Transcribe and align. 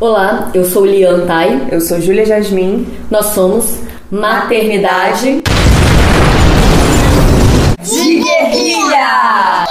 Olá, 0.00 0.52
eu 0.54 0.64
sou 0.64 0.86
Lian 0.86 1.26
Tai. 1.26 1.70
Eu 1.72 1.80
sou 1.80 2.00
Júlia 2.00 2.24
Jasmin. 2.24 2.86
Nós 3.10 3.26
somos 3.26 3.80
Maternidade 4.08 5.42
de 7.82 8.22
Guerrilha! 8.22 9.66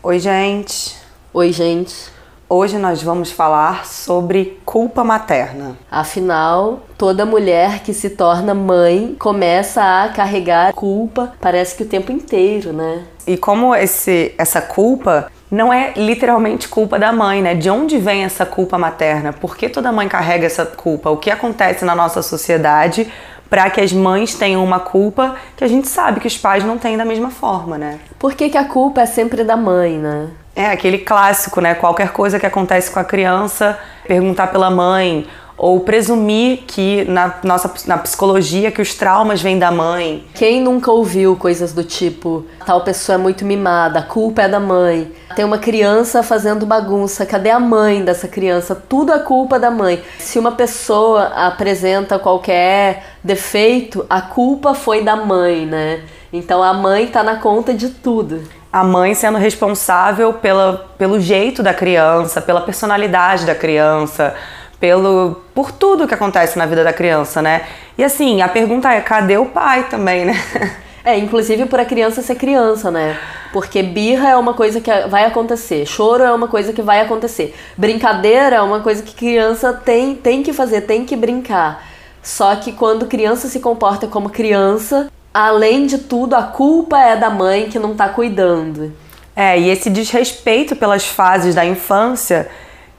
Oi, 0.00 0.20
gente. 0.20 0.94
Oi, 1.34 1.52
gente. 1.52 2.18
Hoje 2.48 2.78
nós 2.78 3.02
vamos 3.02 3.32
falar 3.32 3.84
sobre 3.84 4.58
culpa 4.64 5.02
materna. 5.02 5.76
Afinal, 5.90 6.84
toda 6.96 7.26
mulher 7.26 7.80
que 7.80 7.92
se 7.92 8.10
torna 8.10 8.54
mãe 8.54 9.16
começa 9.18 9.82
a 9.82 10.08
carregar 10.08 10.72
culpa, 10.72 11.32
parece 11.40 11.76
que 11.76 11.82
o 11.82 11.86
tempo 11.86 12.10
inteiro, 12.12 12.72
né? 12.72 13.04
E 13.28 13.36
como 13.36 13.74
esse, 13.74 14.34
essa 14.38 14.62
culpa 14.62 15.30
não 15.50 15.70
é 15.70 15.92
literalmente 15.94 16.66
culpa 16.66 16.98
da 16.98 17.12
mãe, 17.12 17.42
né? 17.42 17.54
De 17.54 17.68
onde 17.68 17.98
vem 17.98 18.24
essa 18.24 18.46
culpa 18.46 18.78
materna? 18.78 19.34
Por 19.34 19.54
que 19.54 19.68
toda 19.68 19.92
mãe 19.92 20.08
carrega 20.08 20.46
essa 20.46 20.64
culpa? 20.64 21.10
O 21.10 21.18
que 21.18 21.30
acontece 21.30 21.84
na 21.84 21.94
nossa 21.94 22.22
sociedade 22.22 23.12
para 23.50 23.68
que 23.68 23.82
as 23.82 23.92
mães 23.92 24.34
tenham 24.34 24.64
uma 24.64 24.80
culpa 24.80 25.36
que 25.58 25.62
a 25.62 25.68
gente 25.68 25.88
sabe 25.88 26.20
que 26.20 26.26
os 26.26 26.38
pais 26.38 26.64
não 26.64 26.78
têm 26.78 26.96
da 26.96 27.04
mesma 27.04 27.30
forma, 27.30 27.76
né? 27.76 27.98
Por 28.18 28.32
que, 28.32 28.48
que 28.48 28.56
a 28.56 28.64
culpa 28.64 29.02
é 29.02 29.06
sempre 29.06 29.44
da 29.44 29.58
mãe, 29.58 29.98
né? 29.98 30.30
É 30.56 30.66
aquele 30.66 30.98
clássico, 30.98 31.60
né? 31.60 31.74
Qualquer 31.74 32.12
coisa 32.12 32.40
que 32.40 32.46
acontece 32.46 32.90
com 32.90 32.98
a 32.98 33.04
criança, 33.04 33.78
perguntar 34.06 34.46
pela 34.46 34.70
mãe 34.70 35.26
ou 35.58 35.80
presumir 35.80 36.60
que 36.66 37.04
na 37.04 37.34
nossa 37.42 37.70
na 37.86 37.98
psicologia 37.98 38.70
que 38.70 38.80
os 38.80 38.94
traumas 38.94 39.42
vêm 39.42 39.58
da 39.58 39.72
mãe. 39.72 40.24
Quem 40.34 40.62
nunca 40.62 40.92
ouviu 40.92 41.36
coisas 41.36 41.72
do 41.72 41.82
tipo, 41.82 42.46
tal 42.64 42.82
pessoa 42.82 43.16
é 43.16 43.18
muito 43.18 43.44
mimada, 43.44 43.98
a 43.98 44.02
culpa 44.02 44.42
é 44.42 44.48
da 44.48 44.60
mãe. 44.60 45.10
Tem 45.34 45.44
uma 45.44 45.58
criança 45.58 46.22
fazendo 46.22 46.64
bagunça, 46.64 47.26
cadê 47.26 47.50
a 47.50 47.58
mãe 47.58 48.04
dessa 48.04 48.28
criança? 48.28 48.74
Tudo 48.74 49.12
é 49.12 49.18
culpa 49.18 49.58
da 49.58 49.70
mãe. 49.70 50.00
Se 50.18 50.38
uma 50.38 50.52
pessoa 50.52 51.24
apresenta 51.34 52.18
qualquer 52.18 53.16
defeito, 53.22 54.06
a 54.08 54.20
culpa 54.20 54.74
foi 54.74 55.02
da 55.02 55.16
mãe, 55.16 55.66
né? 55.66 56.02
Então 56.32 56.62
a 56.62 56.72
mãe 56.72 57.06
tá 57.08 57.22
na 57.22 57.36
conta 57.36 57.74
de 57.74 57.88
tudo 57.88 58.42
a 58.70 58.84
mãe 58.84 59.14
sendo 59.14 59.38
responsável 59.38 60.32
pela, 60.34 60.90
pelo 60.98 61.18
jeito 61.18 61.62
da 61.62 61.72
criança, 61.72 62.40
pela 62.42 62.60
personalidade 62.60 63.46
da 63.46 63.54
criança, 63.54 64.34
pelo 64.80 65.42
por 65.54 65.72
tudo 65.72 66.06
que 66.06 66.14
acontece 66.14 66.58
na 66.58 66.66
vida 66.66 66.84
da 66.84 66.92
criança, 66.92 67.42
né? 67.42 67.66
E 67.96 68.04
assim, 68.04 68.42
a 68.42 68.48
pergunta 68.48 68.92
é, 68.92 69.00
cadê 69.00 69.36
o 69.36 69.46
pai 69.46 69.88
também, 69.88 70.24
né? 70.24 70.34
É, 71.04 71.16
inclusive 71.16 71.64
por 71.64 71.80
a 71.80 71.86
criança 71.86 72.20
ser 72.20 72.34
criança, 72.34 72.90
né? 72.90 73.18
Porque 73.50 73.82
birra 73.82 74.28
é 74.28 74.36
uma 74.36 74.52
coisa 74.52 74.78
que 74.78 74.90
vai 75.08 75.24
acontecer, 75.24 75.86
choro 75.86 76.22
é 76.22 76.30
uma 76.30 76.48
coisa 76.48 76.70
que 76.70 76.82
vai 76.82 77.00
acontecer, 77.00 77.56
brincadeira 77.78 78.56
é 78.56 78.60
uma 78.60 78.80
coisa 78.80 79.02
que 79.02 79.14
criança 79.14 79.72
tem, 79.72 80.14
tem 80.14 80.42
que 80.42 80.52
fazer, 80.52 80.82
tem 80.82 81.06
que 81.06 81.16
brincar. 81.16 81.82
Só 82.22 82.54
que 82.56 82.72
quando 82.72 83.06
criança 83.06 83.48
se 83.48 83.58
comporta 83.58 84.06
como 84.06 84.28
criança, 84.28 85.10
além 85.32 85.86
de 85.86 85.96
tudo, 85.96 86.34
a 86.34 86.42
culpa 86.42 86.98
é 87.00 87.16
da 87.16 87.30
mãe 87.30 87.70
que 87.70 87.78
não 87.78 87.94
tá 87.94 88.10
cuidando. 88.10 88.92
É, 89.34 89.58
e 89.58 89.70
esse 89.70 89.88
desrespeito 89.88 90.76
pelas 90.76 91.06
fases 91.06 91.54
da 91.54 91.64
infância 91.64 92.50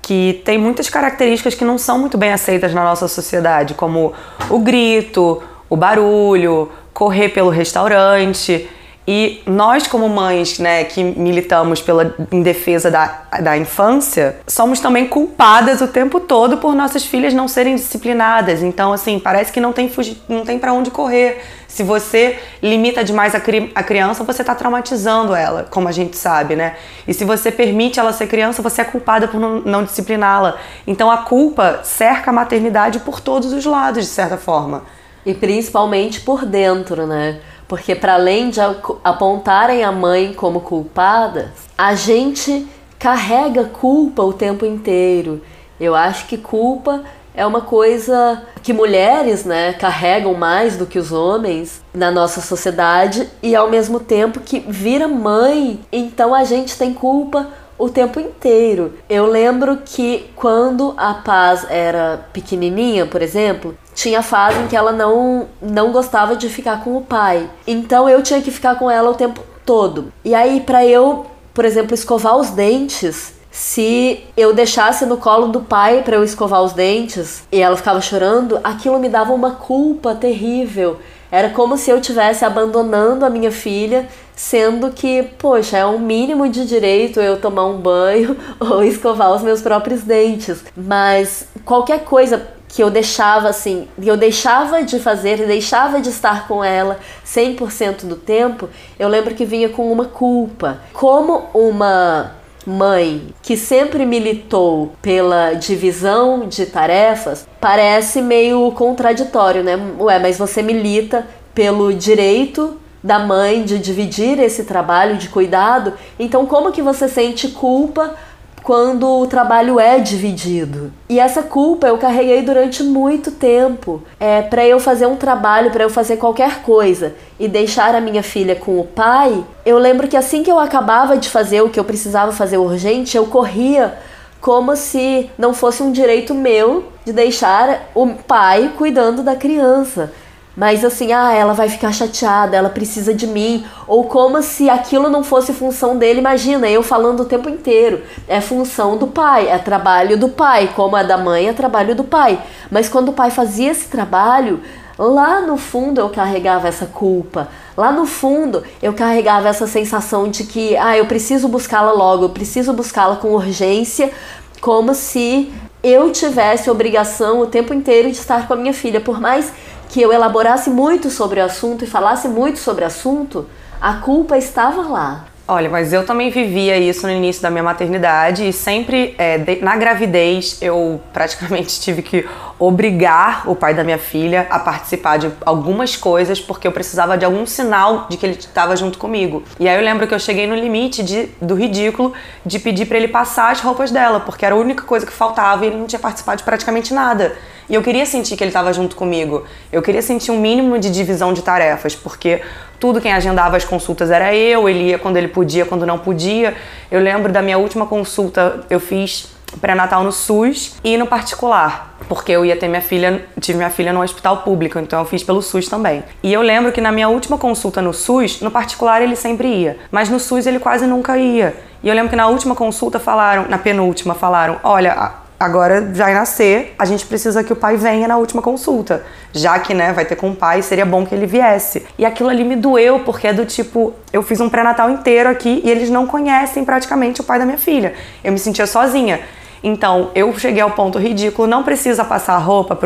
que 0.02 0.42
tem 0.46 0.58
muitas 0.58 0.90
características 0.90 1.56
que 1.56 1.66
não 1.66 1.78
são 1.78 2.00
muito 2.00 2.18
bem 2.18 2.32
aceitas 2.32 2.74
na 2.74 2.84
nossa 2.84 3.08
sociedade, 3.08 3.74
como 3.74 4.14
o 4.50 4.60
grito, 4.60 5.42
o 5.70 5.76
barulho, 5.76 6.72
correr 6.94 7.30
pelo 7.30 7.50
restaurante. 7.50 8.68
E 9.12 9.42
nós, 9.44 9.88
como 9.88 10.08
mães, 10.08 10.60
né, 10.60 10.84
que 10.84 11.04
militamos 11.04 11.82
pela, 11.82 12.16
em 12.32 12.44
defesa 12.44 12.92
da, 12.92 13.24
da 13.42 13.58
infância, 13.58 14.38
somos 14.46 14.80
também 14.80 15.08
culpadas 15.08 15.82
o 15.82 15.88
tempo 15.88 16.20
todo 16.20 16.58
por 16.58 16.76
nossas 16.76 17.04
filhas 17.04 17.34
não 17.34 17.48
serem 17.48 17.74
disciplinadas. 17.74 18.62
Então, 18.62 18.94
assim, 18.94 19.18
parece 19.18 19.52
que 19.52 19.60
não 19.60 19.74
tem, 19.74 19.92
não 20.28 20.46
tem 20.46 20.60
para 20.60 20.74
onde 20.74 20.92
correr. 20.92 21.42
Se 21.68 21.82
você 21.82 22.38
limita 22.62 23.04
demais 23.04 23.34
a, 23.34 23.40
cri, 23.40 23.72
a 23.74 23.82
criança, 23.82 24.24
você 24.24 24.44
está 24.44 24.54
traumatizando 24.54 25.34
ela, 25.34 25.66
como 25.72 25.88
a 25.88 25.92
gente 25.92 26.16
sabe, 26.16 26.56
né? 26.56 26.76
E 27.08 27.14
se 27.14 27.26
você 27.26 27.52
permite 27.52 28.00
ela 28.00 28.14
ser 28.14 28.28
criança, 28.28 28.62
você 28.62 28.82
é 28.82 28.86
culpada 28.86 29.28
por 29.28 29.40
não, 29.40 29.60
não 29.62 29.84
discipliná-la. 29.84 30.60
Então, 30.86 31.10
a 31.10 31.18
culpa 31.18 31.80
cerca 31.82 32.30
a 32.30 32.34
maternidade 32.34 33.00
por 33.00 33.20
todos 33.20 33.54
os 33.54 33.66
lados, 33.66 34.06
de 34.06 34.12
certa 34.12 34.38
forma. 34.38 34.84
E 35.26 35.34
principalmente 35.34 36.22
por 36.22 36.46
dentro, 36.46 37.08
né? 37.08 37.40
Porque 37.70 37.94
para 37.94 38.16
além 38.16 38.50
de 38.50 38.60
apontarem 39.04 39.84
a 39.84 39.92
mãe 39.92 40.34
como 40.34 40.60
culpada, 40.60 41.54
a 41.78 41.94
gente 41.94 42.68
carrega 42.98 43.64
culpa 43.66 44.24
o 44.24 44.34
tempo 44.34 44.66
inteiro. 44.66 45.42
Eu 45.80 45.94
acho 45.96 46.26
que 46.26 46.36
culpa 46.36 47.04
é 47.34 47.46
uma 47.46 47.62
coisa 47.62 48.42
que 48.64 48.74
mulheres, 48.74 49.46
né, 49.46 49.72
carregam 49.74 50.34
mais 50.34 50.78
do 50.78 50.88
que 50.88 50.98
os 50.98 51.12
homens 51.12 51.84
na 51.94 52.10
nossa 52.10 52.42
sociedade 52.42 53.30
e 53.42 53.56
ao 53.56 53.70
mesmo 53.70 54.00
tempo 54.00 54.40
que 54.40 54.60
vira 54.60 55.08
mãe, 55.08 55.80
então 55.92 56.34
a 56.34 56.44
gente 56.44 56.76
tem 56.76 56.92
culpa 56.92 57.48
o 57.80 57.90
tempo 57.90 58.20
inteiro. 58.20 58.94
Eu 59.10 59.26
lembro 59.26 59.80
que 59.84 60.30
quando 60.36 60.94
a 60.98 61.14
Paz 61.14 61.66
era 61.70 62.28
pequenininha, 62.34 63.06
por 63.06 63.22
exemplo, 63.22 63.76
tinha 63.96 64.22
fase 64.22 64.60
em 64.60 64.68
que 64.68 64.76
ela 64.76 64.92
não 64.92 65.48
não 65.62 65.92
gostava 65.92 66.36
de 66.36 66.50
ficar 66.50 66.84
com 66.84 66.98
o 66.98 67.02
pai. 67.02 67.50
Então 67.66 68.08
eu 68.08 68.22
tinha 68.22 68.42
que 68.42 68.52
ficar 68.52 68.76
com 68.76 68.92
ela 68.92 69.10
o 69.10 69.16
tempo 69.16 69.42
todo. 69.66 70.12
E 70.24 70.36
aí 70.36 70.62
para 70.62 70.86
eu, 70.86 71.26
por 71.54 71.66
exemplo, 71.66 71.94
escovar 71.94 72.38
os 72.38 72.50
dentes, 72.50 73.34
se 73.52 74.24
eu 74.38 74.54
deixasse 74.54 75.06
no 75.06 75.18
colo 75.18 75.48
do 75.48 75.62
pai 75.62 76.04
para 76.04 76.16
eu 76.16 76.24
escovar 76.24 76.62
os 76.62 76.74
dentes 76.74 77.44
e 77.52 77.60
ela 77.60 77.76
ficava 77.76 78.00
chorando, 78.02 78.60
aquilo 78.64 79.00
me 79.00 79.10
dava 79.10 79.34
uma 79.34 79.52
culpa 79.52 80.14
terrível. 80.14 80.98
Era 81.32 81.50
como 81.50 81.78
se 81.78 81.92
eu 81.92 82.02
tivesse 82.02 82.44
abandonando 82.44 83.26
a 83.26 83.30
minha 83.30 83.52
filha, 83.52 84.08
sendo 84.36 84.92
que, 84.92 85.24
poxa, 85.38 85.78
é 85.78 85.86
um 85.86 86.00
mínimo 86.00 86.50
de 86.50 86.66
direito 86.66 87.20
eu 87.20 87.40
tomar 87.40 87.66
um 87.66 87.78
banho 87.78 88.38
ou 88.60 88.84
escovar 88.84 89.32
os 89.34 89.42
meus 89.42 89.62
próprios 89.62 90.02
dentes. 90.02 90.64
Mas 90.76 91.48
qualquer 91.64 92.04
coisa 92.04 92.48
que 92.68 92.84
eu 92.84 92.90
deixava 92.90 93.50
assim, 93.50 93.88
eu 94.02 94.16
deixava 94.16 94.84
de 94.84 95.00
fazer 95.00 95.40
e 95.40 95.46
deixava 95.46 96.00
de 96.00 96.10
estar 96.10 96.48
com 96.48 96.64
ela 96.64 97.00
100% 97.26 98.06
do 98.06 98.16
tempo, 98.16 98.70
eu 98.98 99.10
lembro 99.10 99.34
que 99.34 99.44
vinha 99.44 99.70
com 99.70 99.92
uma 99.92 100.06
culpa. 100.06 100.80
Como 100.94 101.50
uma 101.54 102.39
mãe 102.66 103.34
que 103.42 103.56
sempre 103.58 104.06
militou 104.06 104.94
pela 105.02 105.54
divisão 105.54 106.48
de 106.48 106.66
tarefas, 106.66 107.48
parece 107.60 108.22
meio 108.22 108.72
contraditório, 108.72 109.64
né? 109.64 109.78
Ué, 110.00 110.20
mas 110.20 110.38
você 110.38 110.62
milita 110.62 111.28
pelo 111.54 111.94
direito 111.94 112.78
da 113.04 113.18
mãe 113.18 113.64
de 113.64 113.80
dividir 113.80 114.40
esse 114.40 114.66
trabalho 114.66 115.18
de 115.18 115.30
cuidado, 115.30 115.94
então 116.20 116.46
como 116.46 116.72
que 116.72 116.82
você 116.82 117.08
sente 117.08 117.48
culpa 117.50 118.16
quando 118.64 119.08
o 119.08 119.28
trabalho 119.28 119.80
é 119.80 120.00
dividido. 120.00 120.92
E 121.08 121.20
essa 121.20 121.42
culpa 121.42 121.88
eu 121.88 121.98
carreguei 121.98 122.42
durante 122.42 122.84
muito 122.84 123.32
tempo. 123.32 124.04
É, 124.20 124.42
para 124.42 124.66
eu 124.66 124.80
fazer 124.80 125.06
um 125.06 125.16
trabalho, 125.16 125.72
para 125.72 125.84
eu 125.84 125.90
fazer 125.90 126.18
qualquer 126.18 126.62
coisa 126.62 127.16
e 127.40 127.48
deixar 127.48 127.96
a 127.96 128.02
minha 128.02 128.24
filha 128.24 128.56
com 128.56 128.80
o 128.80 128.86
pai, 128.86 129.44
eu 129.66 129.78
lembro 129.78 130.08
que 130.08 130.18
assim 130.18 130.44
que 130.44 130.52
eu 130.52 130.60
acabava 130.60 131.18
de 131.18 131.30
fazer 131.30 131.62
o 131.62 131.70
que 131.70 131.80
eu 131.80 131.84
precisava 131.84 132.32
fazer 132.32 132.58
urgente, 132.58 133.18
eu 133.18 133.26
corria 133.28 133.98
como 134.42 134.76
se 134.76 135.30
não 135.38 135.54
fosse 135.54 135.84
um 135.84 135.92
direito 135.92 136.34
meu 136.34 136.86
de 137.06 137.12
deixar 137.12 137.90
o 137.94 138.08
pai 138.08 138.72
cuidando 138.78 139.22
da 139.22 139.36
criança. 139.36 140.12
Mas 140.60 140.84
assim, 140.84 141.14
ah, 141.14 141.32
ela 141.32 141.54
vai 141.54 141.70
ficar 141.70 141.94
chateada, 141.94 142.58
ela 142.58 142.70
precisa 142.70 143.14
de 143.14 143.26
mim. 143.26 143.66
Ou 143.88 144.04
como 144.04 144.44
se 144.44 144.70
aquilo 144.70 145.10
não 145.10 145.24
fosse 145.24 145.54
função 145.54 145.98
dele. 145.98 146.20
Imagina, 146.20 146.70
eu 146.70 146.84
falando 146.84 147.22
o 147.22 147.26
tempo 147.26 147.50
inteiro. 147.50 148.02
É 148.28 148.42
função 148.42 148.98
do 148.98 149.08
pai, 149.08 149.48
é 149.48 149.58
trabalho 149.58 150.18
do 150.18 150.28
pai. 150.28 150.70
Como 150.76 150.98
é 150.98 151.04
da 151.06 151.18
mãe, 151.18 151.48
é 151.48 151.54
trabalho 151.54 151.96
do 151.96 152.04
pai. 152.04 152.38
Mas 152.70 152.90
quando 152.90 153.08
o 153.08 153.14
pai 153.14 153.32
fazia 153.32 153.72
esse 153.72 153.88
trabalho, 153.88 154.60
lá 154.98 155.40
no 155.40 155.56
fundo 155.56 156.02
eu 156.02 156.10
carregava 156.10 156.68
essa 156.68 156.86
culpa. 156.86 157.48
Lá 157.78 157.90
no 157.94 158.06
fundo 158.06 158.62
eu 158.82 158.92
carregava 158.92 159.48
essa 159.48 159.66
sensação 159.66 160.28
de 160.28 160.44
que, 160.44 160.76
ah, 160.76 160.98
eu 160.98 161.06
preciso 161.06 161.48
buscá-la 161.48 161.94
logo, 161.94 162.26
eu 162.26 162.30
preciso 162.32 162.74
buscá-la 162.74 163.16
com 163.16 163.30
urgência, 163.30 164.12
como 164.60 164.94
se 164.94 165.54
eu 165.82 166.12
tivesse 166.12 166.70
obrigação 166.70 167.40
o 167.40 167.48
tempo 167.48 167.74
inteiro 167.74 168.12
de 168.12 168.18
estar 168.18 168.46
com 168.46 168.52
a 168.52 168.58
minha 168.58 168.74
filha. 168.74 169.00
Por 169.00 169.22
mais 169.22 169.54
que 169.90 170.02
eu 170.02 170.14
elaborasse 170.14 170.70
muito 170.70 171.10
sobre 171.10 171.42
o 171.42 171.44
assunto 171.44 171.84
e 171.84 171.88
falasse 171.88 172.28
muito 172.28 172.60
sobre 172.60 172.84
o 172.84 172.88
assunto, 172.88 173.48
a 173.82 173.96
culpa 173.96 174.38
estava 174.38 174.84
lá. 174.84 175.26
Olha, 175.52 175.68
mas 175.68 175.92
eu 175.92 176.06
também 176.06 176.30
vivia 176.30 176.78
isso 176.78 177.08
no 177.08 177.12
início 177.12 177.42
da 177.42 177.50
minha 177.50 177.64
maternidade 177.64 178.48
e 178.48 178.54
sempre 178.54 179.16
é, 179.18 179.40
de, 179.40 179.56
na 179.64 179.76
gravidez 179.76 180.60
eu 180.62 181.02
praticamente 181.12 181.82
tive 181.82 182.04
que 182.04 182.30
obrigar 182.60 183.50
o 183.50 183.56
pai 183.56 183.74
da 183.74 183.84
minha 183.84 183.98
filha 183.98 184.46
a 184.52 184.60
participar 184.60 185.18
de 185.18 185.32
algumas 185.44 185.96
coisas 185.96 186.40
porque 186.40 186.68
eu 186.68 186.72
precisava 186.72 187.18
de 187.18 187.26
algum 187.26 187.48
sinal 187.48 188.06
de 188.08 188.16
que 188.16 188.28
ele 188.28 188.38
estava 188.38 188.76
junto 188.76 189.00
comigo. 189.00 189.42
E 189.60 189.68
aí 189.68 189.76
eu 189.76 189.84
lembro 189.84 190.06
que 190.06 190.14
eu 190.14 190.20
cheguei 190.20 190.46
no 190.46 190.54
limite 190.54 191.02
de, 191.02 191.30
do 191.42 191.56
ridículo 191.56 192.14
de 192.46 192.60
pedir 192.60 192.86
para 192.86 192.98
ele 192.98 193.08
passar 193.08 193.52
as 193.52 193.60
roupas 193.60 193.90
dela, 193.90 194.20
porque 194.20 194.46
era 194.46 194.54
a 194.54 194.58
única 194.58 194.84
coisa 194.84 195.04
que 195.04 195.12
faltava 195.12 195.66
e 195.66 195.70
ele 195.70 195.78
não 195.78 195.88
tinha 195.88 196.00
participado 196.00 196.38
de 196.38 196.44
praticamente 196.44 196.94
nada. 196.94 197.36
E 197.70 197.76
eu 197.76 197.84
queria 197.84 198.06
sentir 198.06 198.36
que 198.36 198.44
ele 198.44 198.50
estava 198.50 198.74
junto 198.74 198.96
comigo. 198.96 199.46
Eu 199.72 199.82
queria 199.82 200.02
sentir 200.02 200.32
um 200.32 200.40
mínimo 200.40 200.80
de 200.80 200.90
divisão 200.90 201.34
de 201.34 201.44
tarefas, 201.44 201.96
porque 201.96 202.42
tudo 202.80 203.00
quem 203.00 203.14
agendava 203.14 203.58
as 203.58 203.64
consultas 203.64 204.10
era 204.10 204.34
eu, 204.34 204.68
ele 204.68 204.90
ia 204.90 204.98
quando 204.98 205.18
ele 205.18 205.28
podia, 205.28 205.66
quando 205.66 205.86
não 205.86 206.00
podia. 206.00 206.56
Eu 206.90 207.00
lembro 207.00 207.32
da 207.32 207.42
minha 207.42 207.58
última 207.58 207.86
consulta, 207.86 208.66
eu 208.70 208.80
fiz 208.80 209.28
pré-natal 209.62 210.04
no 210.04 210.12
SUS 210.12 210.76
e 210.84 210.98
no 210.98 211.08
particular, 211.08 211.98
porque 212.08 212.32
eu 212.32 212.46
ia 212.46 212.56
ter 212.56 212.68
minha 212.68 212.82
filha, 212.82 213.26
tive 213.40 213.58
minha 213.58 213.70
filha 213.70 213.92
no 213.92 214.02
hospital 214.02 214.38
público, 214.38 214.80
então 214.80 215.00
eu 215.00 215.06
fiz 215.06 215.24
pelo 215.24 215.42
SUS 215.42 215.68
também. 215.68 216.04
E 216.24 216.32
eu 216.32 216.42
lembro 216.42 216.72
que 216.72 216.82
na 216.82 216.92
minha 216.92 217.10
última 217.10 217.38
consulta 217.38 217.82
no 217.82 217.94
SUS, 217.94 218.42
no 218.42 218.52
particular 218.52 219.02
ele 219.02 219.16
sempre 219.16 219.48
ia, 219.48 219.78
mas 219.92 220.10
no 220.10 220.20
SUS 220.20 220.46
ele 220.46 220.60
quase 220.60 220.86
nunca 220.86 221.18
ia. 221.18 221.56
E 221.84 221.90
eu 221.90 221.96
lembro 221.96 222.10
que 222.10 222.16
na 222.16 222.28
última 222.28 222.56
consulta 222.56 223.00
falaram, 223.00 223.48
na 223.48 223.58
penúltima 223.58 224.14
falaram, 224.14 224.60
olha, 224.64 225.14
agora 225.40 225.82
vai 225.94 226.14
nascer, 226.14 226.76
a 226.78 226.84
gente 226.84 227.06
precisa 227.06 227.44
que 227.44 227.54
o 227.54 227.56
pai 227.56 227.78
venha 227.78 228.08
na 228.08 228.18
última 228.18 228.42
consulta. 228.42 229.04
Já 229.32 229.58
que, 229.60 229.74
né, 229.74 229.94
vai 229.94 230.04
ter 230.04 230.16
com 230.16 230.32
o 230.32 230.36
pai, 230.36 230.62
seria 230.62 230.86
bom 230.86 231.06
que 231.06 231.16
ele 231.16 231.26
viesse. 231.26 231.86
E 231.98 232.06
aquilo 232.06 232.30
ali 232.30 232.44
me 232.44 232.56
doeu, 232.56 233.00
porque 233.00 233.28
é 233.28 233.34
do 233.34 233.46
tipo, 233.46 233.94
eu 234.12 234.22
fiz 234.22 234.42
um 234.42 234.50
pré-natal 234.50 234.90
inteiro 234.90 235.30
aqui 235.30 235.62
e 235.64 235.70
eles 235.70 235.90
não 235.90 236.06
conhecem 236.06 236.66
praticamente 236.66 237.22
o 237.22 237.24
pai 237.24 237.40
da 237.40 237.46
minha 237.46 237.58
filha. 237.58 237.94
Eu 238.24 238.34
me 238.34 238.40
sentia 238.40 238.68
sozinha. 238.68 239.22
Então, 239.64 240.12
eu 240.16 240.38
cheguei 240.38 240.62
ao 240.62 240.72
ponto 240.72 240.98
ridículo, 240.98 241.48
não 241.48 241.64
precisa 241.64 242.04
passar 242.04 242.38
roupa 242.38 242.78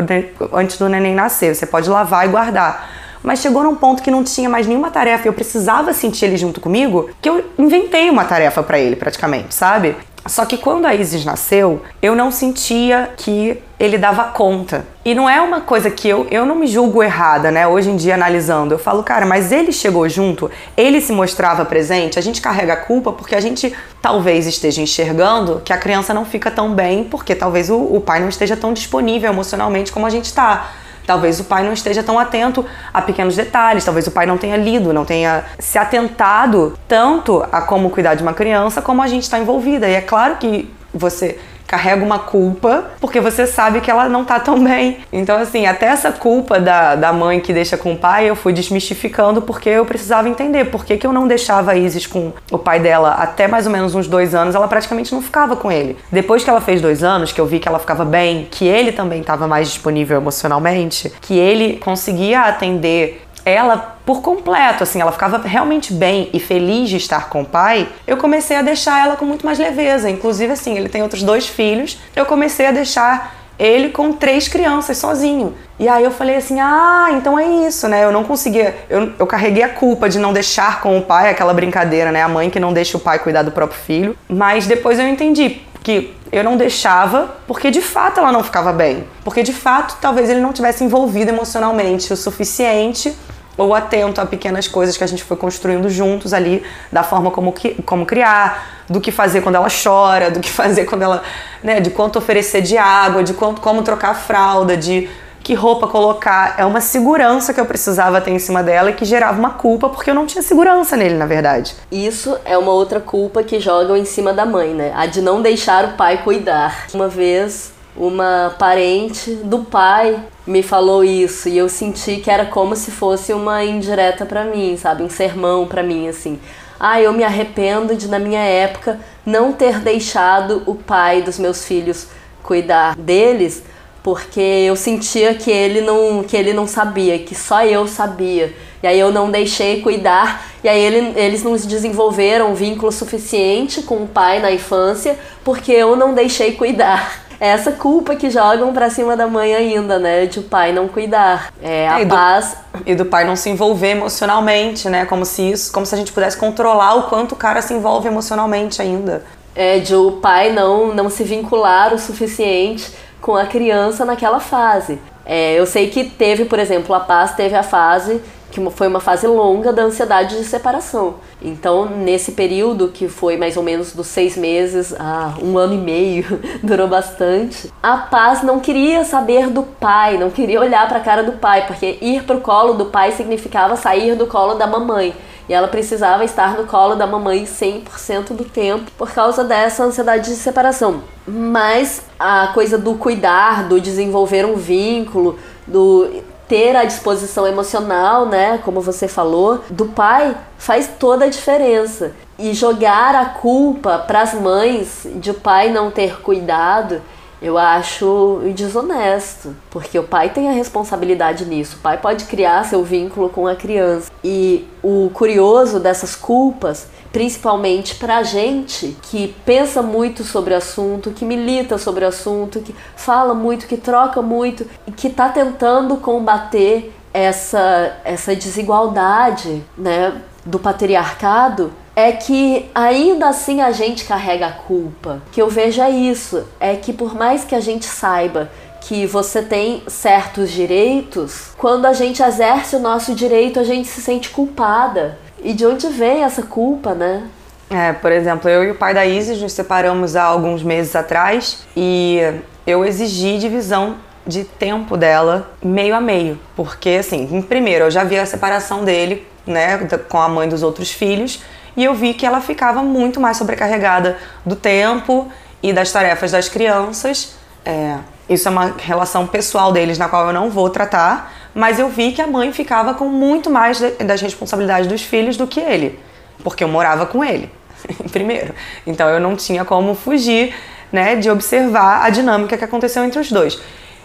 antes 0.52 0.78
do 0.78 0.88
neném 0.88 1.14
nascer, 1.14 1.54
você 1.54 1.66
pode 1.66 1.88
lavar 1.88 2.26
e 2.26 2.30
guardar. 2.30 2.90
Mas 3.22 3.38
chegou 3.38 3.62
num 3.62 3.74
ponto 3.74 4.02
que 4.02 4.10
não 4.10 4.22
tinha 4.22 4.50
mais 4.50 4.66
nenhuma 4.66 4.90
tarefa 4.90 5.26
eu 5.26 5.32
precisava 5.32 5.94
sentir 5.94 6.26
ele 6.26 6.36
junto 6.36 6.60
comigo, 6.60 7.08
que 7.22 7.28
eu 7.28 7.44
inventei 7.58 8.10
uma 8.10 8.24
tarefa 8.24 8.62
para 8.62 8.78
ele 8.78 8.96
praticamente, 8.96 9.54
sabe? 9.54 9.96
Só 10.26 10.46
que 10.46 10.56
quando 10.56 10.86
a 10.86 10.94
Isis 10.94 11.24
nasceu, 11.24 11.82
eu 12.00 12.14
não 12.14 12.30
sentia 12.30 13.10
que 13.16 13.62
ele 13.78 13.98
dava 13.98 14.24
conta. 14.24 14.86
E 15.04 15.14
não 15.14 15.28
é 15.28 15.40
uma 15.40 15.60
coisa 15.60 15.90
que 15.90 16.08
eu, 16.08 16.26
eu 16.30 16.46
não 16.46 16.54
me 16.54 16.66
julgo 16.66 17.02
errada, 17.02 17.50
né? 17.50 17.66
Hoje 17.66 17.90
em 17.90 17.96
dia, 17.96 18.14
analisando, 18.14 18.72
eu 18.72 18.78
falo, 18.78 19.02
cara, 19.02 19.26
mas 19.26 19.52
ele 19.52 19.70
chegou 19.70 20.08
junto, 20.08 20.50
ele 20.76 21.00
se 21.00 21.12
mostrava 21.12 21.64
presente, 21.66 22.18
a 22.18 22.22
gente 22.22 22.40
carrega 22.40 22.72
a 22.72 22.76
culpa 22.76 23.12
porque 23.12 23.34
a 23.34 23.40
gente 23.40 23.74
talvez 24.00 24.46
esteja 24.46 24.80
enxergando 24.80 25.60
que 25.62 25.72
a 25.72 25.76
criança 25.76 26.14
não 26.14 26.24
fica 26.24 26.50
tão 26.50 26.72
bem 26.74 27.04
porque 27.04 27.34
talvez 27.34 27.68
o, 27.68 27.76
o 27.76 28.00
pai 28.00 28.20
não 28.20 28.28
esteja 28.28 28.56
tão 28.56 28.72
disponível 28.72 29.30
emocionalmente 29.30 29.92
como 29.92 30.06
a 30.06 30.10
gente 30.10 30.24
está. 30.24 30.72
Talvez 31.06 31.40
o 31.40 31.44
pai 31.44 31.62
não 31.62 31.72
esteja 31.72 32.02
tão 32.02 32.18
atento 32.18 32.64
a 32.92 33.02
pequenos 33.02 33.36
detalhes, 33.36 33.84
talvez 33.84 34.06
o 34.06 34.10
pai 34.10 34.26
não 34.26 34.38
tenha 34.38 34.56
lido, 34.56 34.92
não 34.92 35.04
tenha 35.04 35.44
se 35.58 35.78
atentado 35.78 36.78
tanto 36.88 37.44
a 37.52 37.62
como 37.62 37.90
cuidar 37.90 38.14
de 38.14 38.22
uma 38.22 38.32
criança 38.32 38.80
como 38.80 39.02
a 39.02 39.06
gente 39.06 39.24
está 39.24 39.38
envolvida. 39.38 39.88
E 39.88 39.94
é 39.94 40.00
claro 40.00 40.36
que 40.36 40.72
você 40.92 41.38
carrega 41.74 42.04
uma 42.04 42.20
culpa 42.20 42.84
porque 43.00 43.20
você 43.20 43.48
sabe 43.48 43.80
que 43.80 43.90
ela 43.90 44.08
não 44.08 44.24
tá 44.24 44.38
tão 44.38 44.62
bem. 44.62 44.98
Então, 45.12 45.36
assim, 45.36 45.66
até 45.66 45.86
essa 45.86 46.12
culpa 46.12 46.60
da, 46.60 46.94
da 46.94 47.12
mãe 47.12 47.40
que 47.40 47.52
deixa 47.52 47.76
com 47.76 47.94
o 47.94 47.96
pai 47.96 48.30
eu 48.30 48.36
fui 48.36 48.52
desmistificando 48.52 49.42
porque 49.42 49.68
eu 49.68 49.84
precisava 49.84 50.28
entender 50.28 50.66
por 50.66 50.84
que, 50.84 50.96
que 50.96 51.06
eu 51.06 51.12
não 51.12 51.26
deixava 51.26 51.72
a 51.72 51.76
Isis 51.76 52.06
com 52.06 52.32
o 52.50 52.58
pai 52.58 52.78
dela 52.78 53.10
até 53.14 53.48
mais 53.48 53.66
ou 53.66 53.72
menos 53.72 53.92
uns 53.94 54.06
dois 54.06 54.36
anos, 54.36 54.54
ela 54.54 54.68
praticamente 54.68 55.12
não 55.12 55.20
ficava 55.20 55.56
com 55.56 55.70
ele. 55.70 55.96
Depois 56.12 56.44
que 56.44 56.50
ela 56.50 56.60
fez 56.60 56.80
dois 56.80 57.02
anos, 57.02 57.32
que 57.32 57.40
eu 57.40 57.46
vi 57.46 57.58
que 57.58 57.68
ela 57.68 57.80
ficava 57.80 58.04
bem, 58.04 58.46
que 58.48 58.66
ele 58.66 58.92
também 58.92 59.20
estava 59.20 59.48
mais 59.48 59.68
disponível 59.68 60.16
emocionalmente, 60.16 61.12
que 61.20 61.36
ele 61.36 61.78
conseguia 61.78 62.42
atender 62.42 63.20
ela 63.44 63.93
por 64.04 64.20
completo, 64.20 64.82
assim, 64.82 65.00
ela 65.00 65.12
ficava 65.12 65.38
realmente 65.38 65.92
bem 65.92 66.28
e 66.32 66.38
feliz 66.38 66.90
de 66.90 66.96
estar 66.96 67.28
com 67.28 67.42
o 67.42 67.44
pai, 67.44 67.88
eu 68.06 68.16
comecei 68.16 68.56
a 68.56 68.62
deixar 68.62 69.02
ela 69.02 69.16
com 69.16 69.24
muito 69.24 69.46
mais 69.46 69.58
leveza. 69.58 70.10
Inclusive, 70.10 70.52
assim, 70.52 70.76
ele 70.76 70.88
tem 70.88 71.02
outros 71.02 71.22
dois 71.22 71.46
filhos, 71.46 71.98
eu 72.14 72.26
comecei 72.26 72.66
a 72.66 72.72
deixar 72.72 73.34
ele 73.58 73.90
com 73.90 74.12
três 74.12 74.48
crianças 74.48 74.98
sozinho. 74.98 75.54
E 75.78 75.88
aí 75.88 76.04
eu 76.04 76.10
falei 76.10 76.36
assim: 76.36 76.60
ah, 76.60 77.08
então 77.12 77.38
é 77.38 77.46
isso, 77.66 77.88
né? 77.88 78.04
Eu 78.04 78.12
não 78.12 78.24
conseguia. 78.24 78.76
Eu, 78.90 79.12
eu 79.18 79.26
carreguei 79.26 79.62
a 79.62 79.68
culpa 79.68 80.08
de 80.08 80.18
não 80.18 80.32
deixar 80.32 80.80
com 80.80 80.98
o 80.98 81.02
pai 81.02 81.30
aquela 81.30 81.54
brincadeira, 81.54 82.12
né? 82.12 82.22
A 82.22 82.28
mãe 82.28 82.50
que 82.50 82.60
não 82.60 82.72
deixa 82.72 82.96
o 82.96 83.00
pai 83.00 83.18
cuidar 83.18 83.42
do 83.42 83.52
próprio 83.52 83.80
filho. 83.80 84.16
Mas 84.28 84.66
depois 84.66 84.98
eu 84.98 85.08
entendi 85.08 85.62
que 85.82 86.14
eu 86.32 86.42
não 86.42 86.56
deixava 86.56 87.36
porque 87.46 87.70
de 87.70 87.80
fato 87.80 88.18
ela 88.18 88.32
não 88.32 88.42
ficava 88.42 88.72
bem. 88.72 89.04
Porque 89.22 89.42
de 89.42 89.52
fato 89.52 89.96
talvez 90.00 90.28
ele 90.28 90.40
não 90.40 90.52
tivesse 90.52 90.82
envolvido 90.82 91.30
emocionalmente 91.30 92.12
o 92.12 92.16
suficiente 92.16 93.14
ou 93.56 93.74
atento 93.74 94.20
a 94.20 94.26
pequenas 94.26 94.68
coisas 94.68 94.96
que 94.96 95.04
a 95.04 95.06
gente 95.06 95.22
foi 95.22 95.36
construindo 95.36 95.88
juntos 95.88 96.32
ali, 96.32 96.62
da 96.90 97.02
forma 97.02 97.30
como, 97.30 97.52
que, 97.52 97.74
como 97.82 98.04
criar, 98.04 98.84
do 98.88 99.00
que 99.00 99.10
fazer 99.10 99.40
quando 99.40 99.56
ela 99.56 99.68
chora, 99.68 100.30
do 100.30 100.40
que 100.40 100.50
fazer 100.50 100.84
quando 100.84 101.02
ela, 101.02 101.22
né, 101.62 101.80
de 101.80 101.90
quanto 101.90 102.18
oferecer 102.18 102.62
de 102.62 102.76
água, 102.76 103.22
de 103.22 103.34
quanto, 103.34 103.60
como 103.60 103.82
trocar 103.82 104.10
a 104.10 104.14
fralda, 104.14 104.76
de 104.76 105.08
que 105.44 105.52
roupa 105.52 105.86
colocar. 105.86 106.54
É 106.58 106.64
uma 106.64 106.80
segurança 106.80 107.52
que 107.52 107.60
eu 107.60 107.66
precisava 107.66 108.20
ter 108.20 108.30
em 108.30 108.38
cima 108.38 108.62
dela 108.62 108.90
e 108.90 108.94
que 108.94 109.04
gerava 109.04 109.38
uma 109.38 109.50
culpa 109.50 109.90
porque 109.90 110.10
eu 110.10 110.14
não 110.14 110.26
tinha 110.26 110.42
segurança 110.42 110.96
nele, 110.96 111.14
na 111.14 111.26
verdade. 111.26 111.76
Isso 111.92 112.36
é 112.46 112.56
uma 112.56 112.72
outra 112.72 112.98
culpa 112.98 113.42
que 113.42 113.60
jogam 113.60 113.96
em 113.96 114.06
cima 114.06 114.32
da 114.32 114.46
mãe, 114.46 114.72
né? 114.72 114.92
A 114.96 115.04
de 115.04 115.20
não 115.20 115.42
deixar 115.42 115.84
o 115.84 115.92
pai 115.92 116.22
cuidar. 116.24 116.86
Uma 116.94 117.08
vez 117.08 117.73
uma 117.96 118.54
parente 118.58 119.30
do 119.30 119.60
pai 119.60 120.20
me 120.46 120.62
falou 120.62 121.04
isso 121.04 121.48
e 121.48 121.56
eu 121.56 121.68
senti 121.68 122.16
que 122.16 122.30
era 122.30 122.44
como 122.44 122.74
se 122.76 122.90
fosse 122.90 123.32
uma 123.32 123.64
indireta 123.64 124.26
para 124.26 124.44
mim, 124.44 124.76
sabe, 124.76 125.02
um 125.02 125.10
sermão 125.10 125.66
para 125.66 125.82
mim 125.82 126.08
assim. 126.08 126.38
Ah, 126.78 127.00
eu 127.00 127.12
me 127.12 127.22
arrependo 127.22 127.94
de 127.94 128.08
na 128.08 128.18
minha 128.18 128.42
época 128.42 129.00
não 129.24 129.52
ter 129.52 129.78
deixado 129.78 130.62
o 130.66 130.74
pai 130.74 131.22
dos 131.22 131.38
meus 131.38 131.64
filhos 131.64 132.08
cuidar 132.42 132.96
deles, 132.96 133.62
porque 134.02 134.40
eu 134.40 134.76
sentia 134.76 135.34
que 135.34 135.50
ele 135.50 135.80
não 135.80 136.22
que 136.24 136.36
ele 136.36 136.52
não 136.52 136.66
sabia, 136.66 137.18
que 137.18 137.34
só 137.34 137.64
eu 137.64 137.86
sabia. 137.86 138.52
E 138.82 138.86
aí 138.86 139.00
eu 139.00 139.10
não 139.10 139.30
deixei 139.30 139.80
cuidar, 139.80 140.46
e 140.62 140.68
aí 140.68 140.78
ele, 140.78 141.18
eles 141.18 141.42
não 141.42 141.56
desenvolveram 141.56 142.50
um 142.50 142.54
vínculo 142.54 142.92
suficiente 142.92 143.80
com 143.80 144.02
o 144.02 144.06
pai 144.06 144.40
na 144.40 144.52
infância, 144.52 145.18
porque 145.42 145.72
eu 145.72 145.96
não 145.96 146.12
deixei 146.12 146.52
cuidar 146.52 147.23
é 147.40 147.48
essa 147.48 147.72
culpa 147.72 148.14
que 148.16 148.30
jogam 148.30 148.72
pra 148.72 148.90
cima 148.90 149.16
da 149.16 149.26
mãe 149.26 149.54
ainda, 149.54 149.98
né? 149.98 150.26
De 150.26 150.38
o 150.38 150.42
pai 150.42 150.72
não 150.72 150.88
cuidar. 150.88 151.52
É 151.62 151.88
a 151.88 152.00
e 152.00 152.06
paz. 152.06 152.56
Do, 152.72 152.82
e 152.86 152.94
do 152.94 153.04
pai 153.04 153.24
não 153.24 153.36
se 153.36 153.50
envolver 153.50 153.90
emocionalmente, 153.90 154.88
né? 154.88 155.04
Como 155.04 155.24
se 155.24 155.50
isso, 155.50 155.72
como 155.72 155.84
se 155.86 155.94
a 155.94 155.98
gente 155.98 156.12
pudesse 156.12 156.36
controlar 156.36 156.94
o 156.94 157.02
quanto 157.04 157.32
o 157.32 157.36
cara 157.36 157.62
se 157.62 157.74
envolve 157.74 158.08
emocionalmente 158.08 158.80
ainda. 158.80 159.24
É, 159.54 159.78
de 159.78 159.94
o 159.94 160.12
pai 160.12 160.52
não, 160.52 160.94
não 160.94 161.08
se 161.08 161.22
vincular 161.22 161.94
o 161.94 161.98
suficiente 161.98 162.92
com 163.20 163.36
a 163.36 163.46
criança 163.46 164.04
naquela 164.04 164.40
fase. 164.40 164.98
É, 165.24 165.58
eu 165.58 165.64
sei 165.64 165.88
que 165.88 166.04
teve, 166.04 166.44
por 166.44 166.58
exemplo, 166.58 166.94
a 166.94 167.00
Paz 167.00 167.34
teve 167.34 167.54
a 167.54 167.62
fase 167.62 168.20
que 168.54 168.70
foi 168.70 168.86
uma 168.86 169.00
fase 169.00 169.26
longa 169.26 169.72
da 169.72 169.82
ansiedade 169.82 170.38
de 170.38 170.44
separação. 170.44 171.16
Então, 171.42 171.86
nesse 171.86 172.32
período, 172.32 172.86
que 172.86 173.08
foi 173.08 173.36
mais 173.36 173.56
ou 173.56 173.64
menos 173.64 173.92
dos 173.92 174.06
seis 174.06 174.36
meses 174.36 174.94
a 174.96 175.34
um 175.42 175.58
ano 175.58 175.74
e 175.74 175.78
meio, 175.78 176.40
durou 176.62 176.86
bastante, 176.86 177.72
a 177.82 177.96
Paz 177.96 178.44
não 178.44 178.60
queria 178.60 179.04
saber 179.04 179.48
do 179.50 179.64
pai, 179.64 180.16
não 180.18 180.30
queria 180.30 180.60
olhar 180.60 180.86
para 180.86 180.98
a 180.98 181.02
cara 181.02 181.24
do 181.24 181.32
pai, 181.32 181.66
porque 181.66 181.98
ir 182.00 182.22
para 182.22 182.36
o 182.36 182.40
colo 182.40 182.74
do 182.74 182.86
pai 182.86 183.10
significava 183.10 183.74
sair 183.74 184.14
do 184.14 184.28
colo 184.28 184.54
da 184.54 184.68
mamãe. 184.68 185.12
E 185.48 185.52
ela 185.52 185.66
precisava 185.66 186.24
estar 186.24 186.56
no 186.56 186.64
colo 186.64 186.94
da 186.94 187.08
mamãe 187.08 187.44
100% 187.44 188.34
do 188.34 188.44
tempo 188.44 188.90
por 188.96 189.10
causa 189.10 189.42
dessa 189.42 189.82
ansiedade 189.82 190.30
de 190.30 190.36
separação. 190.36 191.02
Mas 191.26 192.02
a 192.18 192.52
coisa 192.54 192.78
do 192.78 192.94
cuidar, 192.94 193.68
do 193.68 193.80
desenvolver 193.80 194.46
um 194.46 194.54
vínculo, 194.54 195.38
do 195.66 196.22
ter 196.48 196.76
a 196.76 196.84
disposição 196.84 197.46
emocional, 197.46 198.26
né, 198.26 198.60
como 198.64 198.80
você 198.80 199.08
falou, 199.08 199.60
do 199.70 199.86
pai 199.86 200.36
faz 200.58 200.90
toda 200.98 201.24
a 201.24 201.30
diferença. 201.30 202.12
E 202.38 202.52
jogar 202.52 203.14
a 203.14 203.26
culpa 203.26 203.98
para 203.98 204.22
as 204.22 204.34
mães 204.34 205.06
de 205.16 205.30
o 205.30 205.34
pai 205.34 205.70
não 205.70 205.90
ter 205.90 206.20
cuidado, 206.20 207.00
eu 207.42 207.58
acho 207.58 208.40
desonesto, 208.54 209.54
porque 209.70 209.98
o 209.98 210.04
pai 210.04 210.30
tem 210.30 210.48
a 210.48 210.52
responsabilidade 210.52 211.44
nisso. 211.44 211.76
O 211.76 211.80
pai 211.80 211.98
pode 211.98 212.24
criar 212.24 212.64
seu 212.64 212.82
vínculo 212.82 213.28
com 213.28 213.46
a 213.46 213.54
criança. 213.54 214.10
E 214.22 214.66
o 214.82 215.10
curioso 215.12 215.78
dessas 215.78 216.16
culpas 216.16 216.88
principalmente 217.14 217.94
para 217.94 218.24
gente 218.24 218.96
que 219.02 219.28
pensa 219.46 219.80
muito 219.80 220.24
sobre 220.24 220.52
o 220.52 220.56
assunto, 220.56 221.12
que 221.12 221.24
milita 221.24 221.78
sobre 221.78 222.04
o 222.04 222.08
assunto, 222.08 222.58
que 222.58 222.74
fala 222.96 223.32
muito, 223.32 223.68
que 223.68 223.76
troca 223.76 224.20
muito 224.20 224.66
e 224.84 224.90
que 224.90 225.06
está 225.06 225.28
tentando 225.28 225.96
combater 225.98 226.92
essa, 227.12 227.96
essa 228.04 228.34
desigualdade 228.34 229.64
né, 229.78 230.20
do 230.44 230.58
patriarcado 230.58 231.72
é 231.96 232.12
que 232.12 232.70
ainda 232.74 233.28
assim 233.28 233.60
a 233.60 233.70
gente 233.70 234.04
carrega 234.04 234.46
a 234.46 234.52
culpa. 234.52 235.22
Que 235.30 235.40
eu 235.40 235.48
vejo 235.48 235.80
é 235.80 235.90
isso, 235.90 236.46
é 236.58 236.74
que 236.74 236.92
por 236.92 237.14
mais 237.14 237.44
que 237.44 237.54
a 237.54 237.60
gente 237.60 237.86
saiba 237.86 238.50
que 238.80 239.06
você 239.06 239.40
tem 239.40 239.82
certos 239.86 240.50
direitos, 240.50 241.52
quando 241.56 241.86
a 241.86 241.92
gente 241.92 242.22
exerce 242.22 242.76
o 242.76 242.80
nosso 242.80 243.14
direito, 243.14 243.58
a 243.58 243.64
gente 243.64 243.88
se 243.88 244.02
sente 244.02 244.28
culpada. 244.28 245.18
E 245.42 245.52
de 245.54 245.64
onde 245.66 245.88
vem 245.88 246.22
essa 246.22 246.42
culpa, 246.42 246.94
né? 246.94 247.26
É, 247.70 247.92
por 247.92 248.12
exemplo, 248.12 248.48
eu 248.48 248.62
e 248.64 248.70
o 248.70 248.74
pai 248.74 248.92
da 248.92 249.06
Isis 249.06 249.40
nos 249.40 249.52
separamos 249.52 250.16
há 250.16 250.22
alguns 250.22 250.62
meses 250.62 250.94
atrás 250.94 251.64
e 251.76 252.20
eu 252.66 252.84
exigi 252.84 253.38
divisão 253.38 253.96
de 254.26 254.44
tempo 254.44 254.96
dela 254.96 255.50
meio 255.62 255.94
a 255.94 256.00
meio. 256.00 256.38
Porque, 256.54 256.90
assim, 256.90 257.42
primeiro, 257.42 257.86
eu 257.86 257.90
já 257.90 258.04
vi 258.04 258.18
a 258.18 258.26
separação 258.26 258.84
dele, 258.84 259.26
né, 259.46 259.78
com 260.08 260.20
a 260.20 260.28
mãe 260.28 260.48
dos 260.48 260.62
outros 260.62 260.90
filhos, 260.90 261.42
e 261.76 261.84
eu 261.84 261.94
vi 261.94 262.14
que 262.14 262.24
ela 262.24 262.40
ficava 262.40 262.82
muito 262.82 263.20
mais 263.20 263.36
sobrecarregada 263.36 264.16
do 264.44 264.54
tempo 264.54 265.30
e 265.62 265.72
das 265.72 265.90
tarefas 265.90 266.30
das 266.30 266.48
crianças. 266.48 267.36
É, 267.64 267.96
isso 268.28 268.48
é 268.48 268.50
uma 268.50 268.74
relação 268.78 269.26
pessoal 269.26 269.72
deles 269.72 269.98
na 269.98 270.08
qual 270.08 270.26
eu 270.26 270.32
não 270.32 270.50
vou 270.50 270.70
tratar, 270.70 271.32
mas 271.54 271.78
eu 271.78 271.88
vi 271.88 272.12
que 272.12 272.22
a 272.22 272.26
mãe 272.26 272.52
ficava 272.52 272.94
com 272.94 273.08
muito 273.08 273.50
mais 273.50 273.80
das 273.80 274.20
responsabilidades 274.20 274.86
dos 274.86 275.02
filhos 275.02 275.36
do 275.36 275.46
que 275.46 275.60
ele, 275.60 275.98
porque 276.42 276.64
eu 276.64 276.68
morava 276.68 277.06
com 277.06 277.24
ele, 277.24 277.50
primeiro. 278.10 278.54
Então 278.86 279.08
eu 279.08 279.20
não 279.20 279.36
tinha 279.36 279.64
como 279.64 279.94
fugir, 279.94 280.54
né, 280.92 281.16
de 281.16 281.28
observar 281.28 282.04
a 282.04 282.10
dinâmica 282.10 282.56
que 282.56 282.64
aconteceu 282.64 283.04
entre 283.04 283.18
os 283.18 283.30
dois. 283.30 283.60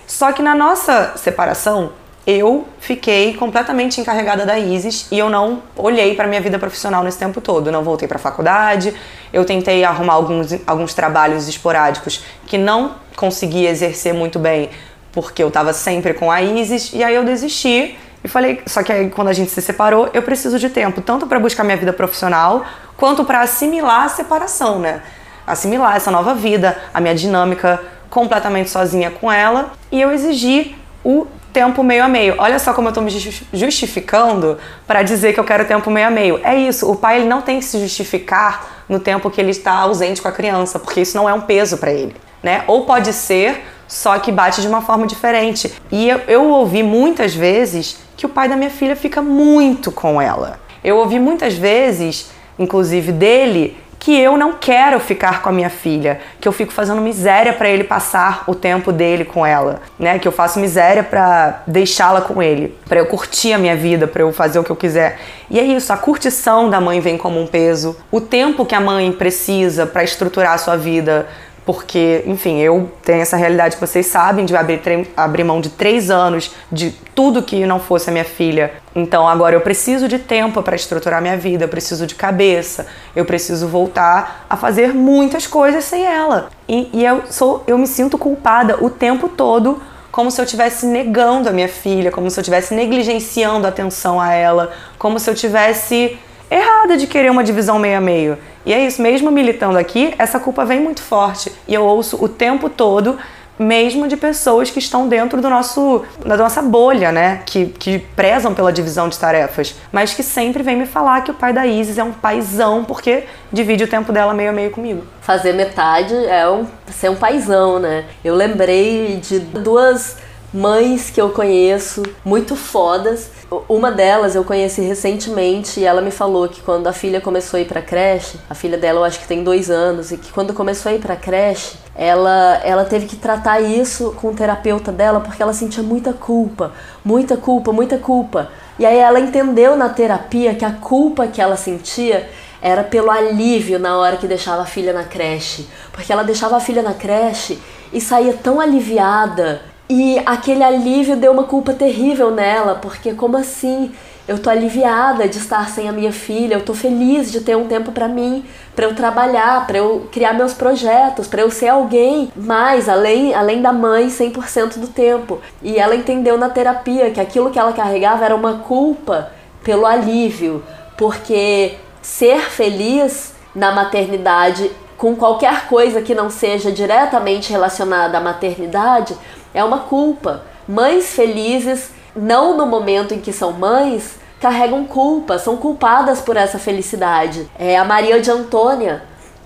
Só 0.08 0.32
que 0.32 0.42
na 0.42 0.56
nossa 0.56 1.14
separação, 1.18 1.92
eu 2.30 2.68
fiquei 2.80 3.34
completamente 3.34 4.00
encarregada 4.00 4.46
da 4.46 4.60
Isis 4.60 5.08
e 5.12 5.18
eu 5.18 5.30
não 5.30 5.64
olhei 5.76 6.14
para 6.14 6.28
minha 6.28 6.40
vida 6.40 6.60
profissional 6.60 7.04
nesse 7.04 7.18
tempo 7.18 7.42
todo. 7.42 7.72
não 7.72 7.84
voltei 7.84 8.08
para 8.08 8.18
a 8.18 8.22
faculdade, 8.22 8.94
eu 9.34 9.44
tentei 9.44 9.84
arrumar 9.84 10.14
alguns, 10.14 10.56
alguns 10.68 10.94
trabalhos 10.94 11.48
esporádicos 11.48 12.24
que 12.46 12.58
não 12.58 12.96
consegui 13.16 13.66
exercer 13.66 14.14
muito 14.14 14.38
bem 14.38 14.70
porque 15.12 15.42
eu 15.42 15.48
estava 15.48 15.74
sempre 15.74 16.14
com 16.14 16.32
a 16.32 16.40
Isis 16.40 16.94
e 16.94 17.04
aí 17.04 17.16
eu 17.16 17.26
desisti 17.26 17.98
e 18.24 18.28
falei, 18.28 18.62
só 18.68 18.84
que 18.84 18.92
aí 18.92 19.10
quando 19.10 19.30
a 19.30 19.34
gente 19.34 19.50
se 19.50 19.62
separou, 19.62 20.10
eu 20.14 20.22
preciso 20.22 20.60
de 20.60 20.70
tempo 20.70 21.02
tanto 21.02 21.26
para 21.26 21.40
buscar 21.40 21.64
minha 21.64 21.78
vida 21.78 21.94
profissional 21.94 22.64
quanto 22.96 23.26
para 23.26 23.42
assimilar 23.42 24.04
a 24.04 24.10
separação, 24.10 24.78
né? 24.78 25.02
Assimilar 25.48 25.96
essa 25.96 26.12
nova 26.12 26.36
vida, 26.36 26.78
a 26.94 27.02
minha 27.02 27.16
dinâmica 27.16 27.82
completamente 28.08 28.70
sozinha 28.70 29.10
com 29.10 29.32
ela 29.32 29.72
e 29.92 30.00
eu 30.00 30.12
exigi 30.12 30.76
o 31.04 31.26
tempo 31.54 31.84
meio 31.84 32.04
a 32.04 32.08
meio. 32.08 32.36
Olha 32.38 32.60
só 32.60 32.74
como 32.74 32.88
eu 32.88 32.90
estou 32.90 33.04
me 33.04 33.12
justificando 33.54 34.58
para 34.88 35.04
dizer 35.04 35.34
que 35.34 35.40
eu 35.40 35.44
quero 35.44 35.66
tempo 35.66 35.90
meio 35.90 36.08
a 36.08 36.12
meio. 36.12 36.40
É 36.44 36.56
isso, 36.56 36.90
o 36.90 36.96
pai 36.96 37.18
ele 37.18 37.26
não 37.28 37.42
tem 37.42 37.60
que 37.60 37.66
se 37.66 37.80
justificar 37.80 38.84
no 38.88 39.00
tempo 39.00 39.30
que 39.30 39.40
ele 39.40 39.52
está 39.52 39.74
ausente 39.74 40.22
com 40.22 40.28
a 40.28 40.32
criança, 40.32 40.80
porque 40.80 41.02
isso 41.02 41.16
não 41.16 41.30
é 41.30 41.34
um 41.34 41.42
peso 41.42 41.78
para 41.78 41.92
ele, 41.92 42.16
né? 42.42 42.64
Ou 42.68 42.86
pode 42.86 43.14
ser, 43.14 43.64
só 43.88 44.18
que 44.20 44.32
bate 44.32 44.62
de 44.62 44.68
uma 44.68 44.82
forma 44.82 45.06
diferente. 45.06 45.74
E 45.92 46.10
eu, 46.10 46.20
eu 46.28 46.50
ouvi 46.50 46.82
muitas 46.82 47.34
vezes 47.34 47.98
que 48.18 48.26
o 48.26 48.30
pai 48.30 48.50
da 48.50 48.56
minha 48.56 48.70
filha 48.70 48.96
fica 48.96 49.22
muito 49.22 49.92
com 49.92 50.22
ela. 50.22 50.60
Eu 50.84 50.98
ouvi 50.98 51.20
muitas 51.20 51.56
vezes, 51.56 52.32
inclusive 52.58 53.12
dele, 53.12 53.78
que 54.00 54.18
eu 54.18 54.38
não 54.38 54.54
quero 54.54 54.98
ficar 55.00 55.42
com 55.42 55.50
a 55.50 55.52
minha 55.52 55.70
filha, 55.70 56.22
que 56.40 56.48
eu 56.48 56.54
fico 56.54 56.72
fazendo 56.72 57.02
miséria 57.02 57.52
para 57.52 57.70
ele 57.70 57.84
passar 57.84 58.46
o 58.48 58.56
tempo 58.56 58.94
dele 58.94 59.26
com 59.26 59.46
ela, 59.46 59.82
né? 60.00 60.18
Que 60.18 60.28
eu 60.28 60.32
faço 60.32 60.58
miséria 60.58 61.04
para 61.04 61.62
deixá-la 61.68 62.22
com 62.22 62.42
ele, 62.42 62.76
para 62.88 63.00
eu 63.00 63.06
curtir 63.06 63.52
a 63.52 63.58
minha 63.58 63.76
vida, 63.76 64.08
para 64.08 64.22
eu 64.22 64.32
fazer 64.32 64.58
o 64.58 64.64
que 64.64 64.72
eu 64.72 64.76
quiser. 64.76 65.20
E 65.50 65.60
é 65.60 65.64
isso, 65.64 65.92
a 65.92 65.98
curtição 65.98 66.70
da 66.70 66.80
mãe 66.80 67.02
vem 67.02 67.18
como 67.18 67.42
um 67.42 67.46
peso, 67.46 67.98
o 68.10 68.22
tempo 68.22 68.66
que 68.66 68.74
a 68.74 68.80
mãe 68.80 69.12
precisa 69.12 69.86
para 69.86 70.04
estruturar 70.04 70.54
a 70.54 70.58
sua 70.58 70.78
vida 70.78 71.28
porque, 71.70 72.24
enfim, 72.26 72.58
eu 72.58 72.90
tenho 73.04 73.22
essa 73.22 73.38
realidade 73.38 73.76
que 73.76 73.80
vocês 73.80 74.08
sabem 74.08 74.44
de 74.44 74.56
abrir, 74.56 75.08
abrir 75.16 75.44
mão 75.44 75.62
de 75.62 75.70
três 75.70 76.10
anos 76.10 76.52
de 76.72 76.90
tudo 77.14 77.44
que 77.44 77.64
não 77.64 77.80
fosse 77.80 78.10
a 78.10 78.12
minha 78.12 78.26
filha. 78.26 78.74
Então 78.96 79.28
agora 79.28 79.56
eu 79.56 79.62
preciso 79.62 80.08
de 80.08 80.18
tempo 80.18 80.64
para 80.64 80.76
estruturar 80.76 81.22
minha 81.22 81.38
vida, 81.38 81.66
eu 81.66 81.70
preciso 81.70 82.08
de 82.08 82.16
cabeça, 82.16 82.88
eu 83.16 83.24
preciso 83.24 83.68
voltar 83.68 84.48
a 84.50 84.58
fazer 84.58 84.96
muitas 84.96 85.46
coisas 85.46 85.84
sem 85.84 86.04
ela. 86.04 86.50
E, 86.68 86.90
e 86.92 87.06
eu 87.06 87.22
sou, 87.30 87.64
eu 87.68 87.78
me 87.78 87.86
sinto 87.86 88.18
culpada 88.18 88.84
o 88.84 88.90
tempo 88.90 89.30
todo 89.30 89.80
como 90.12 90.32
se 90.32 90.42
eu 90.42 90.46
estivesse 90.46 90.88
negando 90.88 91.50
a 91.50 91.52
minha 91.52 91.70
filha, 91.70 92.10
como 92.10 92.32
se 92.32 92.40
eu 92.40 92.42
estivesse 92.42 92.74
negligenciando 92.74 93.68
a 93.68 93.70
atenção 93.70 94.20
a 94.20 94.34
ela, 94.34 94.72
como 94.98 95.20
se 95.20 95.30
eu 95.30 95.36
tivesse 95.36 96.18
errada 96.50 96.98
de 96.98 97.08
querer 97.08 97.30
uma 97.30 97.44
divisão 97.44 97.78
meio 97.80 97.98
a 97.98 98.02
meio. 98.02 98.38
E 98.66 98.74
é 98.74 98.86
isso, 98.86 99.02
mesmo 99.02 99.32
militando 99.32 99.78
aqui, 99.78 100.14
essa 100.18 100.40
culpa 100.40 100.66
vem 100.66 100.80
muito 100.80 101.02
forte. 101.02 101.52
E 101.68 101.74
eu 101.74 101.84
ouço 101.84 102.24
o 102.24 102.28
tempo 102.28 102.70
todo, 102.70 103.18
mesmo 103.58 104.08
de 104.08 104.16
pessoas 104.16 104.72
que 104.72 104.80
estão 104.80 105.08
dentro 105.08 105.42
do 105.42 105.50
nosso, 105.50 106.06
da 106.26 106.38
nossa 106.38 106.62
bolha, 106.62 107.12
né? 107.12 107.42
Que, 107.46 107.66
que 107.66 108.00
prezam 108.00 108.54
pela 108.54 108.72
divisão 108.72 109.10
de 109.10 109.20
tarefas. 109.20 109.76
Mas 109.92 110.14
que 110.14 110.24
sempre 110.24 110.64
vem 110.64 110.78
me 110.78 110.86
falar 110.86 111.22
que 111.22 111.32
o 111.32 111.34
pai 111.34 111.52
da 111.52 111.68
Isis 111.68 111.98
é 111.98 112.04
um 112.04 112.14
paizão 112.14 112.86
porque 112.86 113.26
divide 113.52 113.84
o 113.84 113.88
tempo 113.88 114.14
dela 114.14 114.34
meio 114.34 114.50
a 114.50 114.54
meio 114.54 114.72
comigo. 114.72 115.04
Fazer 115.22 115.54
metade 115.54 116.16
é 116.16 116.50
um, 116.50 116.66
ser 116.88 117.10
um 117.10 117.16
paizão, 117.16 117.80
né? 117.80 118.06
Eu 118.24 118.34
lembrei 118.34 119.18
de 119.18 119.40
duas 119.40 120.18
mães 120.54 121.10
que 121.10 121.22
eu 121.22 121.30
conheço 121.30 122.04
muito 122.24 122.56
fodas. 122.56 123.30
Uma 123.68 123.92
delas 123.92 124.36
eu 124.36 124.44
conheci 124.44 124.82
recentemente 124.82 125.80
e 125.80 125.86
ela 125.86 126.02
me 126.02 126.12
falou 126.12 126.48
que 126.48 126.62
quando 126.62 126.88
a 126.88 126.94
filha 126.94 127.20
começou 127.20 127.58
a 127.58 127.62
ir 127.62 127.66
pra 127.66 127.82
creche, 127.82 128.38
a 128.50 128.56
filha 128.56 128.78
dela 128.78 129.00
eu 129.00 129.04
acho 129.04 129.20
que 129.20 129.28
tem 129.28 129.44
dois 129.44 129.70
anos, 129.72 130.12
e 130.12 130.18
que 130.18 130.32
quando 130.32 130.54
começou 130.54 130.92
a 130.92 130.96
ir 130.96 131.00
pra 131.00 131.16
creche, 131.16 131.78
ela, 131.96 132.62
ela 132.64 132.86
teve 132.86 133.06
que 133.06 133.16
tratar 133.16 133.60
isso 133.60 134.14
com 134.22 134.30
o 134.30 134.34
terapeuta 134.34 134.92
dela 134.92 135.20
porque 135.20 135.42
ela 135.42 135.54
sentia 135.54 135.84
muita 135.84 136.14
culpa, 136.14 136.72
muita 137.04 137.36
culpa, 137.36 137.72
muita 137.72 137.98
culpa. 137.98 138.50
E 138.78 138.86
aí 138.86 138.98
ela 138.98 139.20
entendeu 139.20 139.76
na 139.76 139.90
terapia 139.90 140.56
que 140.56 140.64
a 140.64 140.72
culpa 140.72 141.28
que 141.28 141.42
ela 141.42 141.58
sentia 141.58 142.30
era 142.62 142.84
pelo 142.84 143.10
alívio 143.10 143.80
na 143.80 143.98
hora 143.98 144.18
que 144.18 144.28
deixava 144.28 144.62
a 144.62 144.66
filha 144.66 144.94
na 144.94 145.04
creche. 145.04 145.68
Porque 145.92 146.12
ela 146.12 146.24
deixava 146.24 146.58
a 146.58 146.60
filha 146.60 146.82
na 146.82 146.94
creche 146.94 147.60
e 147.92 148.00
saía 148.00 148.34
tão 148.34 148.60
aliviada 148.60 149.62
e 149.90 150.22
aquele 150.24 150.64
alívio 150.64 151.16
deu 151.16 151.32
uma 151.32 151.46
culpa 151.46 151.74
terrível 151.74 152.30
nela, 152.30 152.76
porque 152.76 153.14
como 153.14 153.36
assim? 153.36 153.92
Eu 154.28 154.38
tô 154.38 154.48
aliviada 154.48 155.28
de 155.28 155.40
estar 155.40 155.68
sem 155.70 155.90
a 155.90 155.92
minha 155.92 156.12
filha, 156.12 156.54
eu 156.54 156.64
tô 156.64 156.76
feliz 156.76 157.32
de 157.32 157.42
ter 157.42 157.58
um 157.58 157.66
tempo 157.66 157.92
para 157.92 158.08
mim, 158.08 158.46
para 158.76 158.86
eu 158.86 158.94
trabalhar, 158.94 159.66
para 159.66 159.80
eu 159.80 160.08
criar 160.12 160.34
meus 160.34 160.54
projetos, 160.54 161.28
para 161.28 161.42
eu 161.42 161.50
ser 161.50 161.70
alguém 161.70 162.32
mais 162.36 162.88
além 162.88 163.34
além 163.34 163.60
da 163.60 163.74
mãe 163.74 164.08
100% 164.08 164.78
do 164.78 164.86
tempo. 164.86 165.42
E 165.64 165.80
ela 165.80 165.96
entendeu 165.96 166.38
na 166.38 166.50
terapia 166.50 167.10
que 167.10 167.20
aquilo 167.20 167.50
que 167.50 167.58
ela 167.58 167.74
carregava 167.74 168.24
era 168.24 168.36
uma 168.36 168.60
culpa 168.60 169.32
pelo 169.64 169.88
alívio, 169.88 170.64
porque 170.96 171.74
ser 172.00 172.42
feliz 172.52 173.34
na 173.56 173.72
maternidade 173.72 174.70
com 175.00 175.16
qualquer 175.16 175.66
coisa 175.68 176.02
que 176.02 176.14
não 176.14 176.30
seja 176.30 176.72
diretamente 176.72 177.52
relacionada 177.52 178.18
à 178.18 178.22
maternidade 178.22 179.18
é 179.54 179.64
uma 179.64 179.80
culpa. 179.80 180.44
Mães 180.68 181.10
felizes, 181.14 181.90
não 182.16 182.56
no 182.56 182.66
momento 182.66 183.14
em 183.14 183.20
que 183.20 183.34
são 183.34 183.52
mães, 183.52 184.16
carregam 184.40 184.86
culpa, 184.86 185.38
são 185.38 185.58
culpadas 185.58 186.22
por 186.22 186.38
essa 186.38 186.58
felicidade. 186.58 187.50
É 187.58 187.78
a 187.78 187.84
Maria 187.84 188.22
de 188.22 188.32
Antônia, 188.32 189.04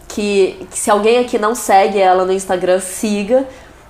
que, 0.07 0.67
que 0.69 0.77
se 0.77 0.91
alguém 0.91 1.19
aqui 1.19 1.38
não 1.38 1.55
segue 1.55 2.00
ela 2.00 2.25
no 2.25 2.31
Instagram, 2.31 2.79
siga, 2.79 3.48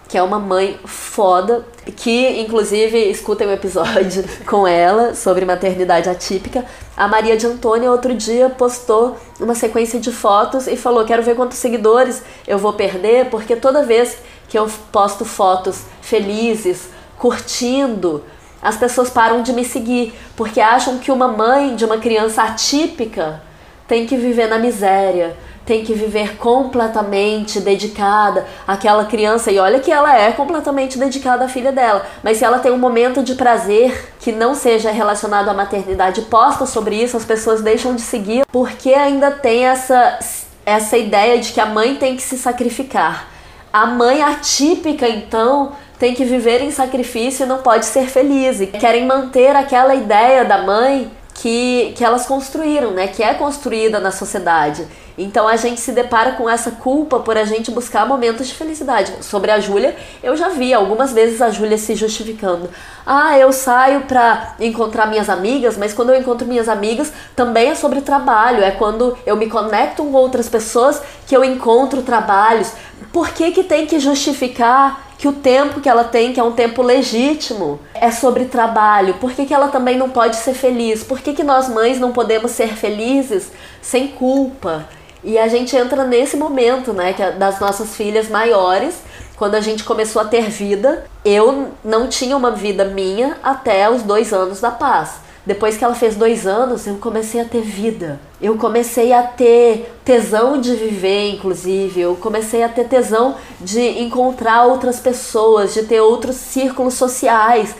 que 0.07 0.17
é 0.17 0.23
uma 0.23 0.39
mãe 0.39 0.79
foda, 0.85 1.65
que 1.95 2.39
inclusive 2.39 2.97
escutem 3.09 3.47
um 3.47 3.51
episódio 3.51 4.23
com 4.45 4.67
ela 4.67 5.15
sobre 5.15 5.43
maternidade 5.43 6.09
atípica. 6.09 6.63
A 6.95 7.07
Maria 7.07 7.35
de 7.35 7.47
Antônia 7.47 7.91
outro 7.91 8.13
dia 8.13 8.47
postou 8.49 9.17
uma 9.39 9.55
sequência 9.55 9.99
de 9.99 10.11
fotos 10.11 10.67
e 10.67 10.77
falou: 10.77 11.03
"Quero 11.03 11.23
ver 11.23 11.35
quantos 11.35 11.57
seguidores 11.57 12.21
eu 12.47 12.59
vou 12.59 12.73
perder, 12.73 13.31
porque 13.31 13.55
toda 13.55 13.83
vez 13.83 14.17
que 14.53 14.59
eu 14.59 14.69
posto 14.91 15.25
fotos 15.25 15.81
felizes, 15.99 16.87
curtindo, 17.17 18.23
as 18.61 18.77
pessoas 18.77 19.09
param 19.09 19.41
de 19.41 19.51
me 19.51 19.65
seguir, 19.65 20.13
porque 20.35 20.61
acham 20.61 20.99
que 20.99 21.11
uma 21.11 21.27
mãe 21.27 21.75
de 21.75 21.83
uma 21.83 21.97
criança 21.97 22.43
atípica 22.43 23.41
tem 23.87 24.05
que 24.05 24.15
viver 24.15 24.45
na 24.45 24.59
miséria, 24.59 25.35
tem 25.65 25.83
que 25.83 25.95
viver 25.95 26.37
completamente 26.37 27.61
dedicada 27.61 28.45
àquela 28.67 29.05
criança. 29.05 29.51
E 29.51 29.57
olha 29.57 29.79
que 29.79 29.91
ela 29.91 30.15
é 30.15 30.31
completamente 30.31 30.99
dedicada 30.99 31.45
à 31.45 31.49
filha 31.49 31.71
dela. 31.71 32.05
Mas 32.21 32.37
se 32.37 32.45
ela 32.45 32.59
tem 32.59 32.71
um 32.71 32.77
momento 32.77 33.23
de 33.23 33.33
prazer 33.33 34.13
que 34.19 34.31
não 34.31 34.53
seja 34.53 34.91
relacionado 34.91 35.49
à 35.49 35.53
maternidade 35.55 36.21
posta 36.21 36.67
sobre 36.67 37.01
isso, 37.01 37.17
as 37.17 37.25
pessoas 37.25 37.63
deixam 37.63 37.95
de 37.95 38.01
seguir 38.01 38.45
porque 38.51 38.93
ainda 38.93 39.31
tem 39.31 39.65
essa, 39.65 40.19
essa 40.63 40.95
ideia 40.95 41.39
de 41.39 41.53
que 41.53 41.59
a 41.59 41.65
mãe 41.65 41.95
tem 41.95 42.15
que 42.15 42.21
se 42.21 42.37
sacrificar. 42.37 43.32
A 43.73 43.87
mãe 43.87 44.21
atípica, 44.21 45.09
então, 45.09 45.71
tem 45.97 46.13
que 46.13 46.23
viver 46.23 46.61
em 46.61 46.69
sacrifício 46.69 47.43
e 47.43 47.47
não 47.47 47.57
pode 47.63 47.87
ser 47.87 48.07
feliz. 48.07 48.61
E 48.61 48.67
querem 48.67 49.07
manter 49.07 49.55
aquela 49.55 49.95
ideia 49.95 50.45
da 50.45 50.61
mãe 50.61 51.11
que, 51.33 51.93
que 51.95 52.03
elas 52.03 52.25
construíram, 52.25 52.91
né? 52.91 53.07
Que 53.07 53.23
é 53.23 53.33
construída 53.33 53.99
na 53.99 54.11
sociedade. 54.11 54.85
Então 55.17 55.47
a 55.47 55.55
gente 55.55 55.79
se 55.79 55.91
depara 55.91 56.31
com 56.31 56.49
essa 56.49 56.71
culpa 56.71 57.19
por 57.19 57.37
a 57.37 57.43
gente 57.43 57.69
buscar 57.69 58.07
momentos 58.07 58.47
de 58.47 58.55
felicidade. 58.55 59.13
Sobre 59.21 59.51
a 59.51 59.59
Júlia, 59.59 59.95
eu 60.23 60.35
já 60.35 60.49
vi 60.49 60.73
algumas 60.73 61.13
vezes 61.13 61.41
a 61.41 61.49
Júlia 61.49 61.77
se 61.77 61.95
justificando. 61.95 62.69
Ah, 63.05 63.37
eu 63.37 63.51
saio 63.53 64.01
pra 64.01 64.55
encontrar 64.59 65.05
minhas 65.05 65.29
amigas, 65.29 65.77
mas 65.77 65.93
quando 65.93 66.11
eu 66.11 66.19
encontro 66.19 66.47
minhas 66.47 66.67
amigas 66.67 67.13
também 67.35 67.69
é 67.69 67.75
sobre 67.75 68.01
trabalho. 68.01 68.63
É 68.63 68.71
quando 68.71 69.15
eu 69.25 69.35
me 69.35 69.47
conecto 69.47 70.03
com 70.03 70.13
outras 70.13 70.49
pessoas 70.49 71.01
que 71.27 71.35
eu 71.35 71.43
encontro 71.43 72.01
trabalhos. 72.01 72.71
Por 73.11 73.29
que, 73.29 73.51
que 73.51 73.63
tem 73.63 73.85
que 73.85 73.99
justificar 73.99 75.02
que 75.23 75.27
o 75.29 75.31
tempo 75.31 75.79
que 75.79 75.87
ela 75.87 76.03
tem, 76.03 76.33
que 76.33 76.39
é 76.41 76.43
um 76.43 76.51
tempo 76.51 76.81
legítimo, 76.81 77.79
é 77.93 78.11
sobre 78.11 78.43
trabalho? 78.43 79.13
Por 79.13 79.31
que, 79.31 79.45
que 79.45 79.53
ela 79.53 79.69
também 79.69 79.97
não 79.97 80.09
pode 80.09 80.35
ser 80.35 80.53
feliz? 80.53 81.01
Por 81.01 81.21
que, 81.21 81.33
que 81.33 81.45
nós 81.45 81.69
mães 81.69 81.97
não 81.97 82.11
podemos 82.11 82.51
ser 82.51 82.75
felizes 82.75 83.49
sem 83.81 84.09
culpa? 84.09 84.85
E 85.23 85.39
a 85.39 85.47
gente 85.47 85.77
entra 85.77 86.03
nesse 86.03 86.35
momento, 86.35 86.91
né, 86.91 87.13
que 87.13 87.23
é 87.23 87.31
das 87.31 87.57
nossas 87.57 87.95
filhas 87.95 88.27
maiores, 88.27 88.95
quando 89.37 89.55
a 89.55 89.61
gente 89.61 89.85
começou 89.85 90.21
a 90.21 90.25
ter 90.25 90.49
vida. 90.49 91.05
Eu 91.23 91.69
não 91.85 92.09
tinha 92.09 92.35
uma 92.35 92.51
vida 92.51 92.83
minha 92.83 93.37
até 93.41 93.89
os 93.89 94.03
dois 94.03 94.33
anos 94.33 94.59
da 94.59 94.71
paz. 94.71 95.21
Depois 95.45 95.75
que 95.75 95.83
ela 95.83 95.93
fez 95.93 96.15
dois 96.15 96.47
anos, 96.47 96.87
eu 96.87 96.95
comecei 96.95 97.41
a 97.41 97.45
ter 97.45 97.61
vida. 97.61 98.17
Eu 98.41 98.57
comecei 98.57 99.11
a 99.11 99.23
ter 99.23 99.93
tesão 100.05 100.59
de 100.59 100.73
viver, 100.73 101.31
inclusive. 101.33 101.99
Eu 101.99 102.15
comecei 102.15 102.63
a 102.63 102.69
ter 102.69 102.87
tesão 102.87 103.35
de 103.59 104.01
encontrar 104.01 104.63
outras 104.63 105.01
pessoas, 105.01 105.73
de 105.73 105.83
ter 105.83 105.99
outros 105.99 106.37
círculos 106.37 106.93
sociais, 106.93 107.75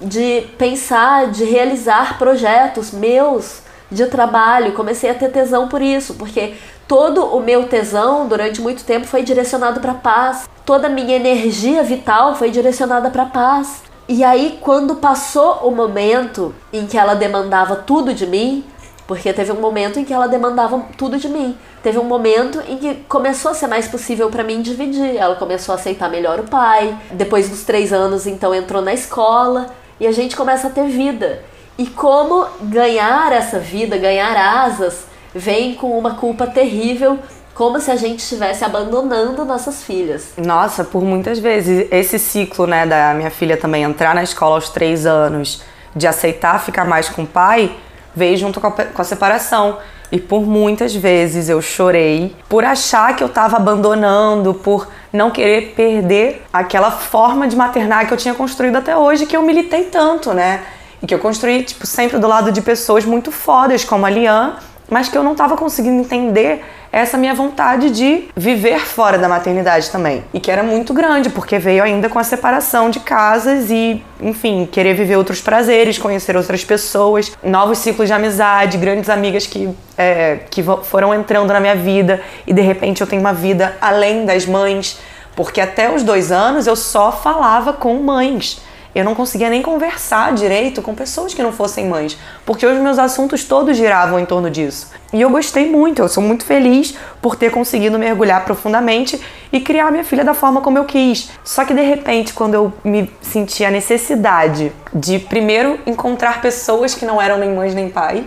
de 0.00 0.42
pensar, 0.56 1.26
de 1.32 1.44
realizar 1.44 2.16
projetos 2.16 2.92
meus 2.92 3.62
de 3.90 4.06
trabalho. 4.06 4.72
Comecei 4.72 5.10
a 5.10 5.14
ter 5.14 5.32
tesão 5.32 5.66
por 5.66 5.82
isso, 5.82 6.14
porque 6.14 6.54
todo 6.86 7.24
o 7.24 7.40
meu 7.40 7.66
tesão 7.66 8.28
durante 8.28 8.60
muito 8.60 8.84
tempo 8.84 9.08
foi 9.08 9.24
direcionado 9.24 9.80
para 9.80 9.94
paz. 9.94 10.48
Toda 10.64 10.86
a 10.86 10.90
minha 10.90 11.16
energia 11.16 11.82
vital 11.82 12.36
foi 12.36 12.52
direcionada 12.52 13.10
para 13.10 13.24
paz. 13.24 13.89
E 14.12 14.24
aí, 14.24 14.58
quando 14.60 14.96
passou 14.96 15.60
o 15.62 15.70
momento 15.70 16.52
em 16.72 16.84
que 16.84 16.98
ela 16.98 17.14
demandava 17.14 17.76
tudo 17.76 18.12
de 18.12 18.26
mim, 18.26 18.64
porque 19.06 19.32
teve 19.32 19.52
um 19.52 19.60
momento 19.60 20.00
em 20.00 20.04
que 20.04 20.12
ela 20.12 20.26
demandava 20.26 20.84
tudo 20.98 21.16
de 21.16 21.28
mim. 21.28 21.56
Teve 21.80 21.96
um 21.96 22.02
momento 22.02 22.60
em 22.68 22.76
que 22.76 22.96
começou 23.08 23.52
a 23.52 23.54
ser 23.54 23.68
mais 23.68 23.86
possível 23.86 24.28
para 24.28 24.42
mim 24.42 24.62
dividir. 24.62 25.16
Ela 25.16 25.36
começou 25.36 25.72
a 25.72 25.76
aceitar 25.76 26.10
melhor 26.10 26.40
o 26.40 26.48
pai. 26.48 26.98
Depois 27.12 27.48
dos 27.48 27.62
três 27.62 27.92
anos, 27.92 28.26
então 28.26 28.52
entrou 28.52 28.82
na 28.82 28.92
escola 28.92 29.68
e 30.00 30.08
a 30.08 30.12
gente 30.12 30.36
começa 30.36 30.66
a 30.66 30.70
ter 30.70 30.88
vida. 30.88 31.44
E 31.78 31.86
como 31.86 32.48
ganhar 32.62 33.30
essa 33.30 33.60
vida, 33.60 33.96
ganhar 33.96 34.36
asas, 34.36 35.04
vem 35.32 35.76
com 35.76 35.96
uma 35.96 36.16
culpa 36.16 36.48
terrível 36.48 37.16
como 37.60 37.78
se 37.78 37.90
a 37.90 37.96
gente 37.96 38.20
estivesse 38.20 38.64
abandonando 38.64 39.44
nossas 39.44 39.82
filhas. 39.82 40.32
Nossa, 40.38 40.82
por 40.82 41.04
muitas 41.04 41.38
vezes. 41.38 41.86
Esse 41.90 42.18
ciclo, 42.18 42.66
né, 42.66 42.86
da 42.86 43.12
minha 43.12 43.30
filha 43.30 43.54
também 43.54 43.82
entrar 43.82 44.14
na 44.14 44.22
escola 44.22 44.54
aos 44.54 44.70
três 44.70 45.04
anos, 45.04 45.62
de 45.94 46.06
aceitar 46.06 46.58
ficar 46.58 46.86
mais 46.86 47.10
com 47.10 47.24
o 47.24 47.26
pai, 47.26 47.76
veio 48.16 48.34
junto 48.38 48.62
com 48.62 48.68
a, 48.68 48.70
com 48.70 49.02
a 49.02 49.04
separação. 49.04 49.76
E 50.10 50.18
por 50.18 50.40
muitas 50.40 50.94
vezes 50.94 51.50
eu 51.50 51.60
chorei 51.60 52.34
por 52.48 52.64
achar 52.64 53.14
que 53.14 53.22
eu 53.22 53.28
estava 53.28 53.58
abandonando, 53.58 54.54
por 54.54 54.88
não 55.12 55.30
querer 55.30 55.74
perder 55.76 56.42
aquela 56.50 56.90
forma 56.90 57.46
de 57.46 57.56
maternar 57.56 58.06
que 58.06 58.14
eu 58.14 58.16
tinha 58.16 58.32
construído 58.32 58.76
até 58.76 58.96
hoje, 58.96 59.26
que 59.26 59.36
eu 59.36 59.42
militei 59.42 59.84
tanto, 59.84 60.32
né? 60.32 60.62
E 61.02 61.06
que 61.06 61.14
eu 61.14 61.18
construí, 61.18 61.62
tipo, 61.62 61.86
sempre 61.86 62.16
do 62.18 62.26
lado 62.26 62.50
de 62.52 62.62
pessoas 62.62 63.04
muito 63.04 63.30
fodas, 63.30 63.84
como 63.84 64.06
a 64.06 64.08
Lian, 64.08 64.56
mas 64.88 65.10
que 65.10 65.18
eu 65.18 65.22
não 65.22 65.32
estava 65.32 65.58
conseguindo 65.58 66.00
entender 66.00 66.64
essa 66.92 67.16
minha 67.16 67.34
vontade 67.34 67.90
de 67.90 68.28
viver 68.36 68.80
fora 68.80 69.16
da 69.16 69.28
maternidade 69.28 69.90
também. 69.90 70.24
E 70.34 70.40
que 70.40 70.50
era 70.50 70.62
muito 70.62 70.92
grande, 70.92 71.30
porque 71.30 71.58
veio 71.58 71.82
ainda 71.82 72.08
com 72.08 72.18
a 72.18 72.24
separação 72.24 72.90
de 72.90 73.00
casas 73.00 73.70
e, 73.70 74.02
enfim, 74.20 74.68
querer 74.70 74.94
viver 74.94 75.16
outros 75.16 75.40
prazeres, 75.40 75.98
conhecer 75.98 76.36
outras 76.36 76.64
pessoas, 76.64 77.32
novos 77.42 77.78
ciclos 77.78 78.08
de 78.08 78.12
amizade, 78.12 78.76
grandes 78.76 79.08
amigas 79.08 79.46
que, 79.46 79.68
é, 79.96 80.40
que 80.50 80.64
foram 80.82 81.14
entrando 81.14 81.52
na 81.52 81.60
minha 81.60 81.76
vida 81.76 82.20
e 82.46 82.52
de 82.52 82.60
repente 82.60 83.00
eu 83.00 83.06
tenho 83.06 83.20
uma 83.20 83.32
vida 83.32 83.76
além 83.80 84.24
das 84.24 84.44
mães. 84.46 84.98
Porque 85.36 85.60
até 85.60 85.94
os 85.94 86.02
dois 86.02 86.32
anos 86.32 86.66
eu 86.66 86.74
só 86.74 87.12
falava 87.12 87.72
com 87.72 87.94
mães. 88.02 88.60
Eu 88.94 89.04
não 89.04 89.14
conseguia 89.14 89.48
nem 89.48 89.62
conversar 89.62 90.32
direito 90.32 90.82
com 90.82 90.94
pessoas 90.94 91.32
que 91.32 91.42
não 91.42 91.52
fossem 91.52 91.88
mães, 91.88 92.18
porque 92.44 92.66
os 92.66 92.78
meus 92.78 92.98
assuntos 92.98 93.44
todos 93.44 93.76
giravam 93.76 94.18
em 94.18 94.26
torno 94.26 94.50
disso. 94.50 94.90
E 95.12 95.20
eu 95.20 95.30
gostei 95.30 95.70
muito, 95.70 96.02
eu 96.02 96.08
sou 96.08 96.22
muito 96.22 96.44
feliz 96.44 96.96
por 97.20 97.36
ter 97.36 97.50
conseguido 97.50 97.98
mergulhar 97.98 98.44
profundamente 98.44 99.20
e 99.52 99.60
criar 99.60 99.90
minha 99.90 100.04
filha 100.04 100.24
da 100.24 100.34
forma 100.34 100.60
como 100.60 100.78
eu 100.78 100.84
quis. 100.84 101.30
Só 101.44 101.64
que 101.64 101.74
de 101.74 101.82
repente, 101.82 102.32
quando 102.32 102.54
eu 102.54 102.72
me 102.84 103.10
senti 103.20 103.64
a 103.64 103.70
necessidade 103.70 104.72
de 104.92 105.18
primeiro 105.18 105.78
encontrar 105.86 106.40
pessoas 106.40 106.94
que 106.94 107.04
não 107.04 107.20
eram 107.20 107.38
nem 107.38 107.54
mães 107.54 107.74
nem 107.74 107.88
pai, 107.88 108.24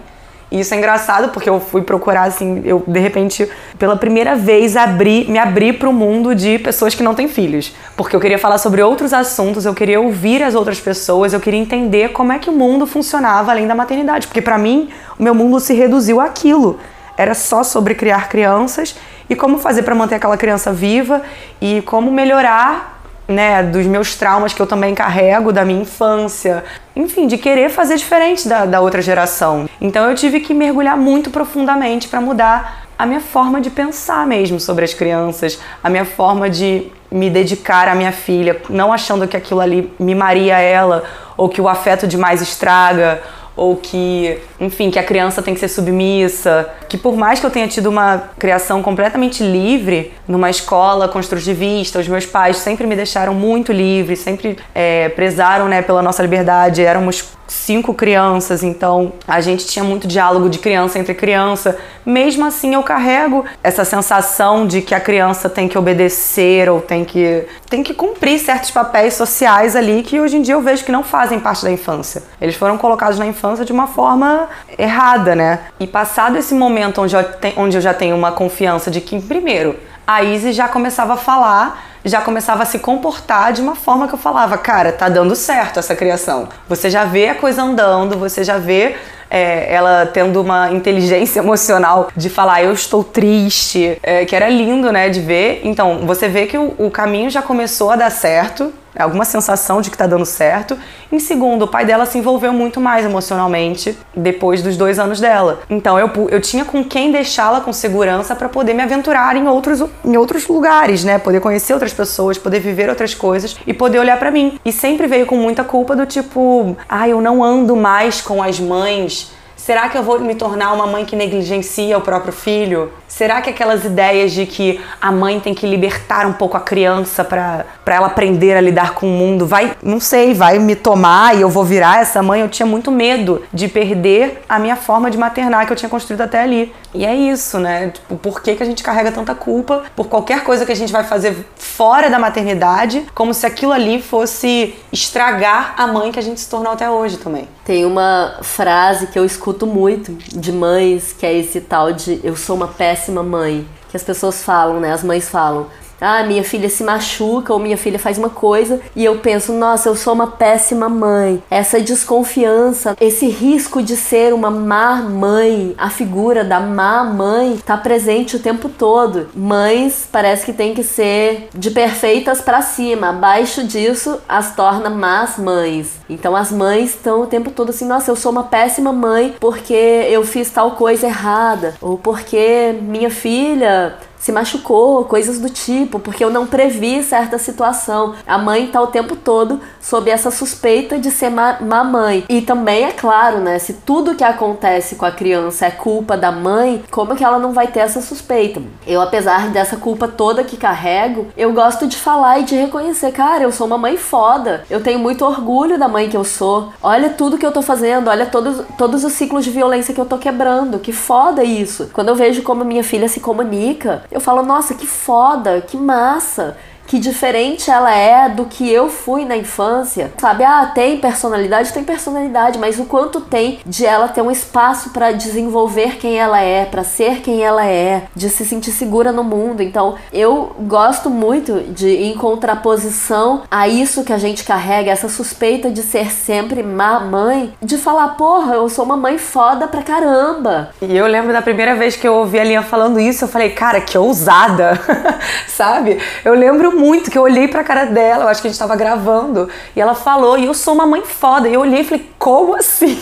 e 0.54 0.60
isso 0.60 0.72
é 0.72 0.78
engraçado 0.78 1.30
porque 1.30 1.50
eu 1.50 1.60
fui 1.60 1.82
procurar 1.82 2.26
assim, 2.26 2.62
eu 2.64 2.84
de 2.86 3.00
repente 3.00 3.50
pela 3.80 3.98
primeira 3.98 4.36
vez 4.36 4.78
abri, 4.78 5.26
me 5.28 5.40
abri 5.40 5.74
para 5.74 5.90
o 5.90 5.94
mundo 5.94 6.36
de 6.36 6.60
pessoas 6.60 6.94
que 6.94 7.02
não 7.02 7.16
têm 7.16 7.28
filhos, 7.28 7.76
porque 7.98 8.16
eu 8.16 8.20
queria 8.20 8.38
falar 8.38 8.60
sobre 8.60 8.80
outros 8.80 9.14
assuntos, 9.14 9.66
eu 9.66 9.74
queria 9.74 10.00
ouvir 10.00 10.44
as 10.44 10.54
outras 10.54 10.80
pessoas, 10.80 11.34
eu 11.34 11.40
queria 11.40 11.60
entender 11.60 12.10
como 12.10 12.32
é 12.32 12.38
que 12.38 12.52
o 12.52 12.54
mundo 12.54 12.86
funcionava 12.86 13.52
além 13.52 13.66
da 13.66 13.74
maternidade, 13.74 14.28
porque 14.28 14.44
para 14.44 14.60
mim 14.60 14.90
o 15.18 15.24
meu 15.24 15.34
mundo 15.34 15.60
se 15.60 15.74
reduziu 15.74 16.22
àquilo. 16.22 16.80
Era 17.18 17.34
só 17.34 17.64
sobre 17.64 17.96
criar 17.96 18.30
crianças 18.30 18.96
e 19.28 19.36
como 19.36 19.58
fazer 19.58 19.82
para 19.82 19.96
manter 19.96 20.16
aquela 20.16 20.38
criança 20.38 20.72
viva 20.72 21.24
e 21.60 21.82
como 21.82 22.12
melhorar 22.12 22.93
né, 23.28 23.64
dos 23.64 23.86
meus 23.86 24.16
traumas 24.16 24.54
que 24.54 24.62
eu 24.62 24.68
também 24.68 24.94
carrego 24.94 25.52
da 25.52 25.64
minha 25.64 25.82
infância, 25.82 26.64
enfim, 26.96 27.28
de 27.28 27.38
querer 27.38 27.70
fazer 27.70 27.96
diferente 27.96 28.48
da, 28.48 28.66
da 28.66 28.82
outra 28.82 29.02
geração. 29.02 29.68
Então 29.80 30.10
eu 30.10 30.16
tive 30.16 30.40
que 30.40 30.54
mergulhar 30.54 30.98
muito 30.98 31.30
profundamente 31.30 32.08
para 32.08 32.20
mudar 32.20 32.86
a 32.98 33.06
minha 33.06 33.22
forma 33.22 33.60
de 33.60 33.70
pensar 33.70 34.26
mesmo 34.28 34.60
sobre 34.60 34.86
as 34.86 34.94
crianças, 34.94 35.60
a 35.84 35.90
minha 35.90 36.06
forma 36.06 36.50
de 36.50 36.88
me 37.12 37.30
dedicar 37.30 37.88
à 37.88 37.96
minha 37.96 38.12
filha, 38.12 38.62
não 38.70 38.92
achando 38.92 39.28
que 39.28 39.38
aquilo 39.38 39.60
ali 39.60 39.92
mimaria 40.00 40.58
ela 40.58 41.04
ou 41.38 41.48
que 41.48 41.62
o 41.62 41.68
afeto 41.68 42.08
demais 42.08 42.42
estraga 42.42 43.22
ou 43.56 43.76
que, 43.76 44.38
enfim, 44.60 44.90
que 44.90 44.98
a 44.98 45.04
criança 45.04 45.42
tem 45.42 45.54
que 45.54 45.60
ser 45.60 45.68
submissa, 45.68 46.70
que 46.90 46.98
por 46.98 47.16
mais 47.16 47.40
que 47.40 47.46
eu 47.46 47.52
tenha 47.52 47.68
tido 47.68 47.88
uma 47.88 48.32
criação 48.40 48.82
completamente 48.82 49.44
livre 49.44 50.14
numa 50.28 50.50
escola 50.50 51.08
construtivista, 51.08 52.00
os 52.00 52.08
meus 52.08 52.26
pais 52.26 52.58
sempre 52.58 52.88
me 52.88 52.96
deixaram 52.96 53.34
muito 53.34 53.72
livre, 53.72 54.16
sempre 54.16 54.58
é, 54.74 55.10
prezaram 55.10 55.68
né, 55.68 55.82
pela 55.82 56.02
nossa 56.02 56.22
liberdade, 56.22 56.84
éramos 56.84 57.34
cinco 57.48 57.94
crianças, 57.94 58.64
então 58.64 59.14
a 59.28 59.42
gente 59.42 59.66
tinha 59.66 59.84
muito 59.84 60.08
diálogo 60.08 60.50
de 60.50 60.60
criança 60.60 60.98
entre 60.98 61.14
criança. 61.14 61.78
Mesmo 62.06 62.46
assim, 62.46 62.74
eu 62.74 62.84
carrego 62.84 63.46
essa 63.62 63.86
sensação 63.86 64.66
de 64.66 64.82
que 64.82 64.96
a 64.96 65.00
criança 65.00 65.50
tem 65.50 65.68
que 65.68 65.78
obedecer 65.78 66.70
ou 66.70 66.82
tem 66.82 67.06
que 67.06 67.46
tem 67.70 67.82
que 67.82 67.94
cumprir 67.94 68.40
certos 68.40 68.70
papéis 68.72 69.16
sociais 69.16 69.76
ali 69.76 70.04
que 70.04 70.20
hoje 70.20 70.38
em 70.38 70.42
dia 70.42 70.54
eu 70.54 70.62
vejo 70.62 70.84
que 70.84 70.92
não 70.92 71.04
fazem 71.04 71.40
parte 71.40 71.64
da 71.64 71.72
infância. 71.72 72.24
Eles 72.40 72.56
foram 72.56 72.78
colocados 72.78 73.18
na 73.18 73.26
infância 73.26 73.66
de 73.66 73.72
uma 73.72 73.88
forma 73.88 74.48
errada, 74.78 75.36
né? 75.36 75.60
E 75.80 75.88
passado 75.88 76.38
esse 76.38 76.54
momento 76.54 77.02
onde 77.02 77.16
eu, 77.16 77.24
te, 77.24 77.54
onde 77.58 77.78
eu 77.78 77.82
já 77.82 77.94
tenho 77.94 78.16
uma 78.16 78.32
confiança 78.32 78.92
de 78.92 79.02
que, 79.02 79.20
primeiro, 79.22 79.76
a 80.06 80.24
Izzy 80.24 80.52
já 80.52 80.68
começava 80.68 81.14
a 81.14 81.18
falar 81.18 81.93
já 82.06 82.22
começava 82.22 82.64
a 82.64 82.66
se 82.66 82.80
comportar 82.80 83.54
de 83.54 83.62
uma 83.62 83.76
forma 83.76 84.08
que 84.08 84.14
eu 84.14 84.20
falava, 84.20 84.58
cara, 84.58 84.92
tá 84.92 85.10
dando 85.10 85.36
certo 85.36 85.80
essa 85.80 85.96
criação. 85.96 86.50
Você 86.68 86.90
já 86.90 87.06
vê 87.06 87.30
a 87.30 87.36
coisa 87.36 87.64
andando, 87.64 88.18
você 88.18 88.44
já 88.44 88.58
vê 88.58 88.96
é, 89.30 89.74
ela 89.74 90.06
tendo 90.06 90.40
uma 90.42 90.72
inteligência 90.72 91.40
emocional 91.42 92.10
de 92.16 92.30
falar 92.30 92.64
eu 92.64 92.74
estou 92.74 93.04
triste, 93.04 93.98
é, 94.04 94.26
que 94.26 94.36
era 94.36 94.48
lindo, 94.48 94.92
né, 94.92 95.10
de 95.10 95.20
ver. 95.20 95.62
Então, 95.64 96.06
você 96.06 96.28
vê 96.28 96.46
que 96.46 96.58
o, 96.58 96.76
o 96.78 96.92
caminho 96.92 97.30
já 97.30 97.42
começou 97.42 97.90
a 97.90 97.96
dar 97.96 98.12
certo, 98.12 98.72
alguma 99.02 99.26
sensação 99.26 99.82
de 99.82 99.90
que 99.90 99.98
tá 99.98 100.06
dando 100.06 100.26
certo. 100.26 100.78
Em 101.12 101.20
segundo, 101.20 101.64
o 101.64 101.68
pai 101.68 101.86
dela 101.86 102.06
se 102.06 102.18
envolveu 102.18 102.54
muito 102.54 102.80
mais 102.80 103.06
emocionalmente 103.06 103.98
depois 104.16 104.62
dos 104.62 104.78
dois 104.78 105.00
anos 105.00 105.20
dela. 105.20 105.62
Então 105.70 105.98
eu, 105.98 106.10
eu 106.30 106.42
tinha 106.42 106.66
com 106.66 106.84
quem 106.84 107.12
deixá-la 107.12 107.62
com 107.62 107.74
segurança 107.74 108.36
para 108.36 108.50
poder 108.50 108.74
me 108.74 108.84
aventurar 108.84 109.36
em 109.36 109.48
outros, 109.48 109.84
em 110.04 110.18
outros 110.18 110.48
lugares, 110.48 111.04
né? 111.04 111.18
Poder 111.18 111.40
conhecer 111.40 111.74
outras 111.74 111.94
pessoas, 111.94 112.38
poder 112.38 112.60
viver 112.60 112.90
outras 112.90 113.14
coisas 113.16 113.56
e 113.66 113.74
poder 113.74 114.00
olhar 114.00 114.20
para 114.20 114.32
mim. 114.32 114.60
E 114.64 114.72
sempre 114.72 115.08
veio 115.08 115.26
com 115.26 115.36
muita 115.36 115.64
culpa 115.64 115.96
do 115.96 116.06
tipo, 116.06 116.76
ah, 116.88 117.08
eu 117.08 117.22
não 117.22 117.44
ando 117.44 117.76
mais 117.76 118.22
com 118.22 118.42
as 118.42 118.60
mães 118.60 119.32
Será 119.64 119.88
que 119.88 119.98
eu 119.98 120.04
vou 120.04 120.20
me 120.20 120.36
tornar 120.36 120.74
uma 120.74 120.86
mãe 120.86 121.06
que 121.06 121.16
negligencia 121.16 121.98
o 121.98 122.02
próprio 122.02 122.34
filho? 122.34 122.92
Será 123.16 123.44
que 123.44 123.50
aquelas 123.52 123.86
ideias 123.86 124.32
de 124.32 124.48
que 124.48 124.82
a 125.00 125.12
mãe 125.12 125.40
tem 125.40 125.54
que 125.54 125.68
libertar 125.68 126.26
um 126.26 126.34
pouco 126.34 126.58
a 126.58 126.60
criança 126.60 127.24
para 127.24 127.64
ela 127.86 128.08
aprender 128.08 128.58
a 128.58 128.60
lidar 128.60 128.96
com 128.96 129.06
o 129.06 129.10
mundo 129.12 129.46
vai, 129.46 129.78
não 129.84 130.00
sei, 130.00 130.34
vai 130.34 130.58
me 130.58 130.76
tomar 130.76 131.38
e 131.38 131.42
eu 131.42 131.48
vou 131.48 131.64
virar 131.64 132.02
essa 132.02 132.24
mãe? 132.24 132.42
Eu 132.42 132.50
tinha 132.50 132.66
muito 132.66 132.90
medo 132.92 133.44
de 133.54 133.68
perder 133.68 134.42
a 134.50 134.58
minha 134.58 134.76
forma 134.76 135.12
de 135.12 135.18
maternar 135.20 135.68
que 135.68 135.72
eu 135.72 135.78
tinha 135.78 135.90
construído 135.90 136.22
até 136.22 136.42
ali. 136.42 136.74
E 136.92 137.06
é 137.06 137.14
isso, 137.14 137.60
né? 137.60 137.90
Tipo, 137.90 138.16
por 138.16 138.42
que, 138.42 138.56
que 138.56 138.64
a 138.64 138.66
gente 138.66 138.82
carrega 138.82 139.12
tanta 139.12 139.36
culpa 139.36 139.84
por 139.96 140.08
qualquer 140.08 140.44
coisa 140.44 140.66
que 140.66 140.72
a 140.72 140.76
gente 140.76 140.92
vai 140.92 141.04
fazer 141.04 141.46
fora 141.56 142.10
da 142.10 142.18
maternidade, 142.18 143.06
como 143.14 143.32
se 143.32 143.46
aquilo 143.46 143.74
ali 143.74 144.02
fosse 144.02 144.74
estragar 144.92 145.76
a 145.78 145.86
mãe 145.86 146.12
que 146.12 146.18
a 146.18 146.24
gente 146.24 146.40
se 146.40 146.50
tornou 146.50 146.74
até 146.74 146.90
hoje 146.90 147.18
também. 147.18 147.48
Tem 147.64 147.86
uma 147.86 148.40
frase 148.42 149.08
que 149.08 149.18
eu 149.18 149.26
escuto 149.26 149.68
muito 149.68 150.14
de 150.14 150.52
mães, 150.52 151.16
que 151.18 151.26
é 151.26 151.34
esse 151.34 151.62
tal 151.62 151.92
de 151.94 152.20
eu 152.24 152.36
sou 152.36 152.56
uma 152.56 152.68
péssima 152.68 153.03
mãe. 153.12 153.68
Que 153.90 153.98
as 153.98 154.04
pessoas 154.04 154.42
falam, 154.42 154.80
né? 154.80 154.94
As 154.94 155.04
mães 155.04 155.28
falam 155.28 155.68
ah, 156.04 156.24
minha 156.24 156.44
filha 156.44 156.70
se 156.70 156.84
machuca 156.84 157.54
ou 157.54 157.60
minha 157.60 157.78
filha 157.78 157.98
faz 157.98 158.18
uma 158.18 158.30
coisa 158.30 158.82
e 158.96 159.06
eu 159.06 159.18
penso, 159.20 159.54
nossa, 159.54 159.88
eu 159.90 159.96
sou 159.96 160.14
uma 160.14 160.28
péssima 160.28 160.90
mãe. 160.90 161.42
Essa 161.50 161.80
desconfiança, 161.80 162.96
esse 163.00 163.28
risco 163.28 163.82
de 163.82 163.96
ser 163.96 164.34
uma 164.34 164.52
má 164.52 164.98
mãe, 164.98 165.74
a 165.78 165.90
figura 165.90 166.44
da 166.44 166.60
má 166.60 167.04
mãe 167.04 167.58
tá 167.66 167.78
presente 167.78 168.36
o 168.36 168.40
tempo 168.40 168.68
todo. 168.68 169.30
Mães 169.34 170.08
parece 170.12 170.46
que 170.46 170.54
tem 170.54 170.74
que 170.74 170.84
ser 170.84 171.48
de 171.54 171.72
perfeitas 171.72 172.42
para 172.42 172.62
cima, 172.62 173.10
abaixo 173.10 173.64
disso 173.64 174.20
as 174.28 174.56
torna 174.56 174.90
más 174.90 175.38
mães. 175.38 175.94
Então 176.10 176.36
as 176.36 176.52
mães 176.52 176.90
estão 176.92 177.22
o 177.22 177.28
tempo 177.28 177.50
todo 177.50 177.70
assim, 177.70 177.88
nossa, 177.88 178.12
eu 178.12 178.16
sou 178.16 178.32
uma 178.32 178.44
péssima 178.44 178.92
mãe 178.92 179.36
porque 179.40 179.74
eu 179.74 180.24
fiz 180.24 180.50
tal 180.50 180.72
coisa 180.72 181.08
errada 181.08 181.76
ou 181.82 181.98
porque 181.98 182.76
minha 182.82 183.10
filha 183.10 183.96
se 184.24 184.32
machucou, 184.32 185.04
coisas 185.04 185.38
do 185.38 185.50
tipo, 185.50 186.00
porque 186.00 186.24
eu 186.24 186.30
não 186.30 186.48
previ 186.48 187.04
certa 187.04 187.38
situação. 187.38 188.16
A 188.26 188.38
mãe 188.38 188.68
tá 188.68 188.82
o 188.82 188.88
tempo 188.88 189.18
todo 189.18 189.60
sob 189.82 190.10
essa 190.10 190.32
suspeita 190.32 190.98
de 190.98 191.12
ser 191.12 191.30
má, 191.30 191.58
má 191.60 191.84
mãe. 191.84 192.24
E 192.30 192.42
também 192.42 192.86
é 192.86 192.94
claro, 192.94 193.40
né, 193.40 193.60
se 193.60 193.74
tudo 193.74 194.16
que 194.16 194.24
acontece 194.24 194.96
com 194.96 195.06
a 195.06 195.12
criança 195.12 195.66
é 195.66 195.72
culpa 195.72 196.16
da 196.16 196.32
mãe, 196.32 196.82
como 196.90 197.18
que 197.18 197.24
ela 197.24 197.38
não 197.38 197.52
vai 197.52 197.68
ter 197.68 197.82
essa 197.82 198.00
suspeita? 198.00 198.62
Eu, 198.88 199.02
apesar 199.02 199.50
dessa 199.50 199.76
culpa 199.76 200.08
toda 200.08 200.42
que 200.46 200.56
carrego, 200.56 201.28
eu 201.36 201.52
gosto 201.52 201.86
de 201.86 201.98
falar 201.98 202.40
e 202.40 202.44
de 202.44 202.56
reconhecer, 202.56 203.12
cara, 203.12 203.44
eu 203.44 203.52
sou 203.52 203.68
uma 203.68 203.78
mãe 203.78 203.98
foda. 203.98 204.64
Eu 204.70 204.82
tenho 204.82 205.00
muito 205.00 205.26
orgulho 205.26 205.78
da 205.78 205.90
mãe 205.90 206.08
que 206.08 206.16
eu 206.16 206.24
sou. 206.24 206.72
Olha 206.82 207.10
tudo 207.10 207.38
que 207.38 207.46
eu 207.46 207.52
tô 207.52 207.62
fazendo, 207.62 208.10
olha 208.10 208.26
todos, 208.26 208.64
todos 208.78 209.04
os 209.04 209.12
ciclos 209.12 209.44
de 209.44 209.52
violência 209.52 209.94
que 209.94 210.00
eu 210.00 210.06
tô 210.06 210.18
quebrando. 210.18 210.80
Que 210.80 210.94
foda 210.94 211.44
isso. 211.44 211.90
Quando 211.92 212.08
eu 212.08 212.16
vejo 212.16 212.42
como 212.42 212.64
minha 212.64 212.86
filha 212.86 213.10
se 213.10 213.20
comunica, 213.20 214.04
eu 214.14 214.22
falo, 214.22 214.44
nossa, 214.44 214.74
que 214.76 214.86
foda, 214.88 215.62
que 215.62 215.76
massa 215.76 216.58
que 216.88 217.00
diferente 217.00 217.70
ela 217.70 217.94
é 217.94 218.30
do 218.30 218.46
que 218.46 218.70
eu 218.70 218.90
fui 218.90 219.26
na 219.26 219.36
infância. 219.36 220.12
Sabe, 220.20 220.44
ah, 220.44 220.72
tem 220.74 220.98
personalidade, 220.98 221.74
tem 221.74 221.84
personalidade, 221.84 222.60
mas 222.60 222.80
o 222.80 222.86
quanto 222.86 223.22
tem 223.22 223.60
de 223.66 223.86
ela 223.86 224.08
ter 224.08 224.22
um 224.22 224.32
espaço 224.32 224.92
para 224.92 225.12
desenvolver 225.12 225.98
quem 225.98 226.18
ela 226.18 226.42
é, 226.42 226.66
para 226.66 226.84
ser 226.84 227.22
quem 227.22 227.44
ela 227.44 227.66
é, 227.66 228.04
de 228.16 228.30
se 228.30 228.46
sentir 228.46 228.72
segura 228.72 229.12
no 229.12 229.24
mundo. 229.24 229.62
Então, 229.62 229.96
eu 230.12 230.56
gosto 230.62 231.10
muito 231.10 231.62
de 231.74 231.90
em 231.90 232.16
contraposição 232.16 233.44
a 233.50 233.68
isso 233.68 234.04
que 234.04 234.14
a 234.14 234.18
gente 234.18 234.44
carrega, 234.44 234.92
essa 234.92 235.10
suspeita 235.10 235.70
de 235.70 235.82
ser 235.82 236.12
sempre 236.12 236.64
má 236.64 237.00
mãe, 237.00 237.54
de 237.62 237.78
falar, 237.78 238.10
porra, 238.10 238.56
eu 238.56 238.70
sou 238.70 238.86
uma 238.86 238.98
mãe 238.98 239.18
foda 239.18 239.68
pra 239.68 239.82
caramba. 239.82 240.70
E 240.82 240.96
eu 240.96 241.08
lembro 241.08 241.32
da 241.32 241.42
primeira 241.42 241.76
vez 241.76 241.96
que 241.96 242.08
eu 242.08 242.16
ouvi 242.16 242.40
a 242.40 242.44
Linha 242.44 242.62
falando 242.62 243.00
isso, 243.00 243.24
eu 243.24 243.28
falei, 243.28 243.50
cara, 243.52 243.82
que 243.82 243.98
ousada, 243.98 244.80
sabe? 245.48 246.00
Eu 246.24 246.34
lembro 246.34 246.73
muito, 246.74 247.10
que 247.10 247.18
eu 247.18 247.22
olhei 247.22 247.48
pra 247.48 247.64
cara 247.64 247.86
dela, 247.86 248.26
eu 248.26 248.28
acho 248.28 248.42
que 248.42 248.48
a 248.48 248.52
gente 248.52 248.60
tava 248.60 248.76
gravando, 248.76 249.50
e 249.76 249.82
ela 249.82 249.96
falou, 249.96 250.38
e 250.38 250.46
eu 250.46 250.54
sou 250.54 250.74
uma 250.74 250.86
mãe 250.86 251.04
foda. 251.04 251.48
E 251.48 251.54
eu 251.54 251.62
olhei 251.62 251.82
e 251.82 251.84
falei, 251.84 252.10
como 252.18 252.56
assim? 252.56 253.00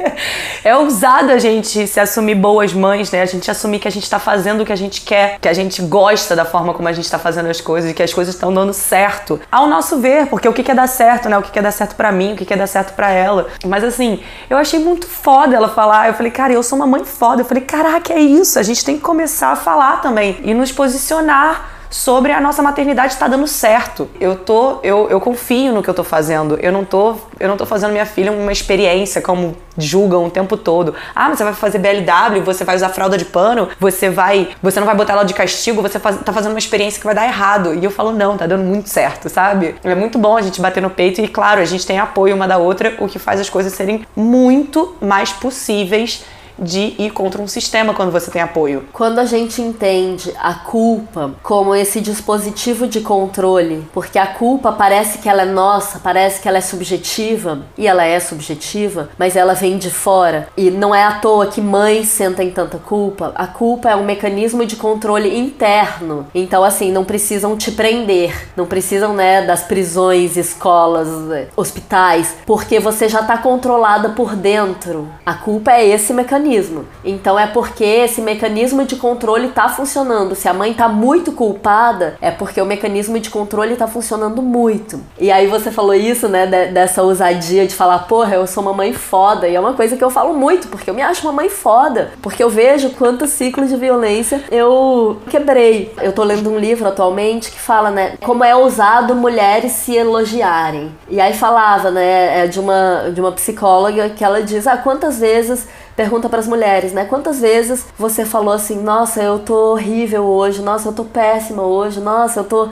é 0.64 0.76
ousado 0.76 1.30
a 1.32 1.38
gente 1.38 1.86
se 1.86 2.00
assumir 2.00 2.34
boas 2.34 2.72
mães, 2.72 3.10
né? 3.10 3.22
A 3.22 3.26
gente 3.26 3.50
assumir 3.50 3.78
que 3.78 3.88
a 3.88 3.90
gente 3.90 4.08
tá 4.08 4.18
fazendo 4.18 4.62
o 4.62 4.66
que 4.66 4.72
a 4.72 4.76
gente 4.76 5.02
quer, 5.02 5.38
que 5.40 5.48
a 5.48 5.52
gente 5.52 5.80
gosta 5.82 6.34
da 6.34 6.44
forma 6.44 6.74
como 6.74 6.88
a 6.88 6.92
gente 6.92 7.10
tá 7.10 7.18
fazendo 7.18 7.48
as 7.48 7.60
coisas 7.60 7.90
e 7.90 7.94
que 7.94 8.02
as 8.02 8.12
coisas 8.12 8.34
estão 8.34 8.52
dando 8.52 8.72
certo. 8.72 9.40
Ao 9.50 9.66
nosso 9.66 9.98
ver, 9.98 10.26
porque 10.26 10.48
o 10.48 10.52
que 10.52 10.62
quer 10.62 10.74
dar 10.74 10.88
certo, 10.88 11.28
né? 11.28 11.38
O 11.38 11.42
que 11.42 11.50
quer 11.50 11.62
dar 11.62 11.72
certo 11.72 11.94
para 11.94 12.10
mim, 12.12 12.32
o 12.32 12.36
que 12.36 12.44
quer 12.44 12.56
dar 12.56 12.66
certo 12.66 12.94
para 12.94 13.10
ela. 13.10 13.48
Mas 13.64 13.84
assim, 13.84 14.20
eu 14.48 14.56
achei 14.56 14.78
muito 14.78 15.06
foda 15.06 15.56
ela 15.56 15.68
falar. 15.68 16.08
Eu 16.08 16.14
falei, 16.14 16.32
cara, 16.32 16.52
eu 16.52 16.62
sou 16.62 16.76
uma 16.76 16.86
mãe 16.86 17.04
foda. 17.04 17.42
Eu 17.42 17.46
falei, 17.46 17.62
caraca, 17.62 18.12
é 18.12 18.20
isso. 18.20 18.58
A 18.58 18.62
gente 18.62 18.84
tem 18.84 18.96
que 18.96 19.02
começar 19.02 19.52
a 19.52 19.56
falar 19.56 20.00
também 20.00 20.38
e 20.42 20.54
nos 20.54 20.72
posicionar 20.72 21.77
sobre 21.90 22.32
a 22.32 22.40
nossa 22.40 22.62
maternidade 22.62 23.12
está 23.12 23.26
dando 23.26 23.46
certo. 23.46 24.08
Eu 24.20 24.36
tô, 24.36 24.78
eu, 24.82 25.08
eu 25.08 25.20
confio 25.20 25.72
no 25.72 25.82
que 25.82 25.88
eu 25.88 25.94
tô 25.94 26.04
fazendo. 26.04 26.58
Eu 26.60 26.72
não 26.72 26.84
tô, 26.84 27.16
eu 27.38 27.48
não 27.48 27.56
tô 27.56 27.64
fazendo 27.64 27.92
minha 27.92 28.06
filha 28.06 28.30
uma 28.32 28.52
experiência 28.52 29.22
como 29.22 29.56
julgam 29.76 30.26
o 30.26 30.30
tempo 30.30 30.56
todo. 30.56 30.94
Ah, 31.14 31.28
mas 31.28 31.38
você 31.38 31.44
vai 31.44 31.54
fazer 31.54 31.78
BLW, 31.78 32.42
você 32.44 32.64
vai 32.64 32.76
usar 32.76 32.88
fralda 32.90 33.16
de 33.16 33.24
pano, 33.24 33.68
você 33.78 34.10
vai, 34.10 34.48
você 34.62 34.80
não 34.80 34.86
vai 34.86 34.94
botar 34.94 35.12
ela 35.14 35.24
de 35.24 35.34
castigo, 35.34 35.80
você 35.80 35.98
faz, 35.98 36.18
tá 36.18 36.32
fazendo 36.32 36.52
uma 36.52 36.58
experiência 36.58 37.00
que 37.00 37.06
vai 37.06 37.14
dar 37.14 37.26
errado. 37.26 37.74
E 37.74 37.84
eu 37.84 37.90
falo, 37.90 38.12
não, 38.12 38.36
tá 38.36 38.46
dando 38.46 38.64
muito 38.64 38.88
certo, 38.88 39.28
sabe? 39.28 39.76
É 39.82 39.94
muito 39.94 40.18
bom 40.18 40.36
a 40.36 40.42
gente 40.42 40.60
bater 40.60 40.82
no 40.82 40.90
peito 40.90 41.20
e 41.20 41.28
claro, 41.28 41.60
a 41.60 41.64
gente 41.64 41.86
tem 41.86 41.98
apoio 41.98 42.34
uma 42.34 42.48
da 42.48 42.58
outra, 42.58 42.94
o 42.98 43.08
que 43.08 43.18
faz 43.18 43.40
as 43.40 43.48
coisas 43.48 43.72
serem 43.72 44.04
muito 44.16 44.96
mais 45.00 45.32
possíveis 45.32 46.24
de 46.58 46.94
ir 46.98 47.10
contra 47.10 47.40
um 47.40 47.46
sistema 47.46 47.94
quando 47.94 48.10
você 48.10 48.30
tem 48.30 48.42
apoio. 48.42 48.84
Quando 48.92 49.18
a 49.18 49.24
gente 49.24 49.62
entende 49.62 50.34
a 50.38 50.54
culpa 50.54 51.32
como 51.42 51.74
esse 51.74 52.00
dispositivo 52.00 52.86
de 52.86 53.00
controle, 53.00 53.86
porque 53.92 54.18
a 54.18 54.26
culpa 54.26 54.72
parece 54.72 55.18
que 55.18 55.28
ela 55.28 55.42
é 55.42 55.46
nossa, 55.46 56.00
parece 56.00 56.40
que 56.40 56.48
ela 56.48 56.58
é 56.58 56.60
subjetiva, 56.60 57.62
e 57.76 57.86
ela 57.86 58.04
é 58.04 58.18
subjetiva, 58.18 59.10
mas 59.18 59.36
ela 59.36 59.54
vem 59.54 59.78
de 59.78 59.90
fora. 59.90 60.48
E 60.56 60.70
não 60.70 60.94
é 60.94 61.04
à 61.04 61.12
toa 61.12 61.46
que 61.46 61.60
mães 61.60 62.08
sentem 62.08 62.50
tanta 62.50 62.78
culpa. 62.78 63.32
A 63.34 63.46
culpa 63.46 63.90
é 63.90 63.96
um 63.96 64.04
mecanismo 64.04 64.66
de 64.66 64.76
controle 64.76 65.38
interno. 65.38 66.26
Então, 66.34 66.64
assim, 66.64 66.90
não 66.90 67.04
precisam 67.04 67.56
te 67.56 67.70
prender, 67.70 68.48
não 68.56 68.66
precisam, 68.66 69.14
né, 69.14 69.42
das 69.42 69.62
prisões, 69.62 70.36
escolas, 70.36 71.08
hospitais, 71.56 72.34
porque 72.46 72.80
você 72.80 73.08
já 73.08 73.20
está 73.20 73.38
controlada 73.38 74.10
por 74.10 74.34
dentro. 74.34 75.08
A 75.24 75.34
culpa 75.34 75.72
é 75.72 75.86
esse 75.86 76.12
mecanismo 76.12 76.47
mecanismo. 76.48 76.86
Então 77.04 77.38
é 77.38 77.46
porque 77.46 77.84
esse 77.84 78.20
mecanismo 78.20 78.84
de 78.84 78.96
controle 78.96 79.48
está 79.48 79.68
funcionando. 79.68 80.34
Se 80.34 80.48
a 80.48 80.54
mãe 80.54 80.72
está 80.72 80.88
muito 80.88 81.32
culpada, 81.32 82.16
é 82.20 82.30
porque 82.30 82.60
o 82.60 82.66
mecanismo 82.66 83.18
de 83.20 83.30
controle 83.30 83.74
está 83.74 83.86
funcionando 83.86 84.40
muito. 84.40 85.00
E 85.18 85.30
aí 85.30 85.46
você 85.46 85.70
falou 85.70 85.94
isso, 85.94 86.28
né, 86.28 86.46
dessa 86.46 87.02
ousadia 87.02 87.66
de 87.66 87.74
falar, 87.74 88.00
porra, 88.00 88.34
eu 88.34 88.46
sou 88.46 88.62
uma 88.62 88.72
mãe 88.72 88.92
foda. 88.92 89.46
E 89.46 89.54
é 89.54 89.60
uma 89.60 89.74
coisa 89.74 89.96
que 89.96 90.02
eu 90.04 90.10
falo 90.10 90.34
muito, 90.34 90.68
porque 90.68 90.88
eu 90.88 90.94
me 90.94 91.02
acho 91.02 91.22
uma 91.26 91.32
mãe 91.32 91.48
foda. 91.48 92.12
Porque 92.22 92.42
eu 92.42 92.48
vejo 92.48 92.90
quantos 92.90 93.30
ciclos 93.30 93.68
de 93.68 93.76
violência 93.76 94.42
eu 94.50 95.18
quebrei. 95.28 95.92
Eu 96.00 96.12
tô 96.12 96.24
lendo 96.24 96.50
um 96.50 96.58
livro 96.58 96.88
atualmente 96.88 97.50
que 97.50 97.60
fala, 97.60 97.90
né, 97.90 98.14
como 98.22 98.42
é 98.42 98.54
ousado 98.56 99.14
mulheres 99.14 99.72
se 99.72 99.94
elogiarem. 99.94 100.92
E 101.08 101.20
aí 101.20 101.34
falava, 101.34 101.90
né, 101.90 102.44
é 102.44 102.46
de 102.46 102.58
uma, 102.58 103.10
de 103.12 103.20
uma 103.20 103.32
psicóloga 103.32 104.08
que 104.10 104.24
ela 104.24 104.42
diz, 104.42 104.66
ah, 104.66 104.76
quantas 104.76 105.18
vezes 105.18 105.66
pergunta 105.98 106.28
para 106.28 106.38
as 106.38 106.46
mulheres, 106.46 106.92
né? 106.92 107.04
Quantas 107.04 107.40
vezes 107.40 107.84
você 107.98 108.24
falou 108.24 108.54
assim: 108.54 108.80
"Nossa, 108.80 109.20
eu 109.20 109.40
tô 109.40 109.72
horrível 109.72 110.24
hoje. 110.24 110.62
Nossa, 110.62 110.88
eu 110.88 110.92
tô 110.92 111.04
péssima 111.04 111.64
hoje. 111.64 111.98
Nossa, 112.00 112.38
eu 112.38 112.44
tô 112.44 112.68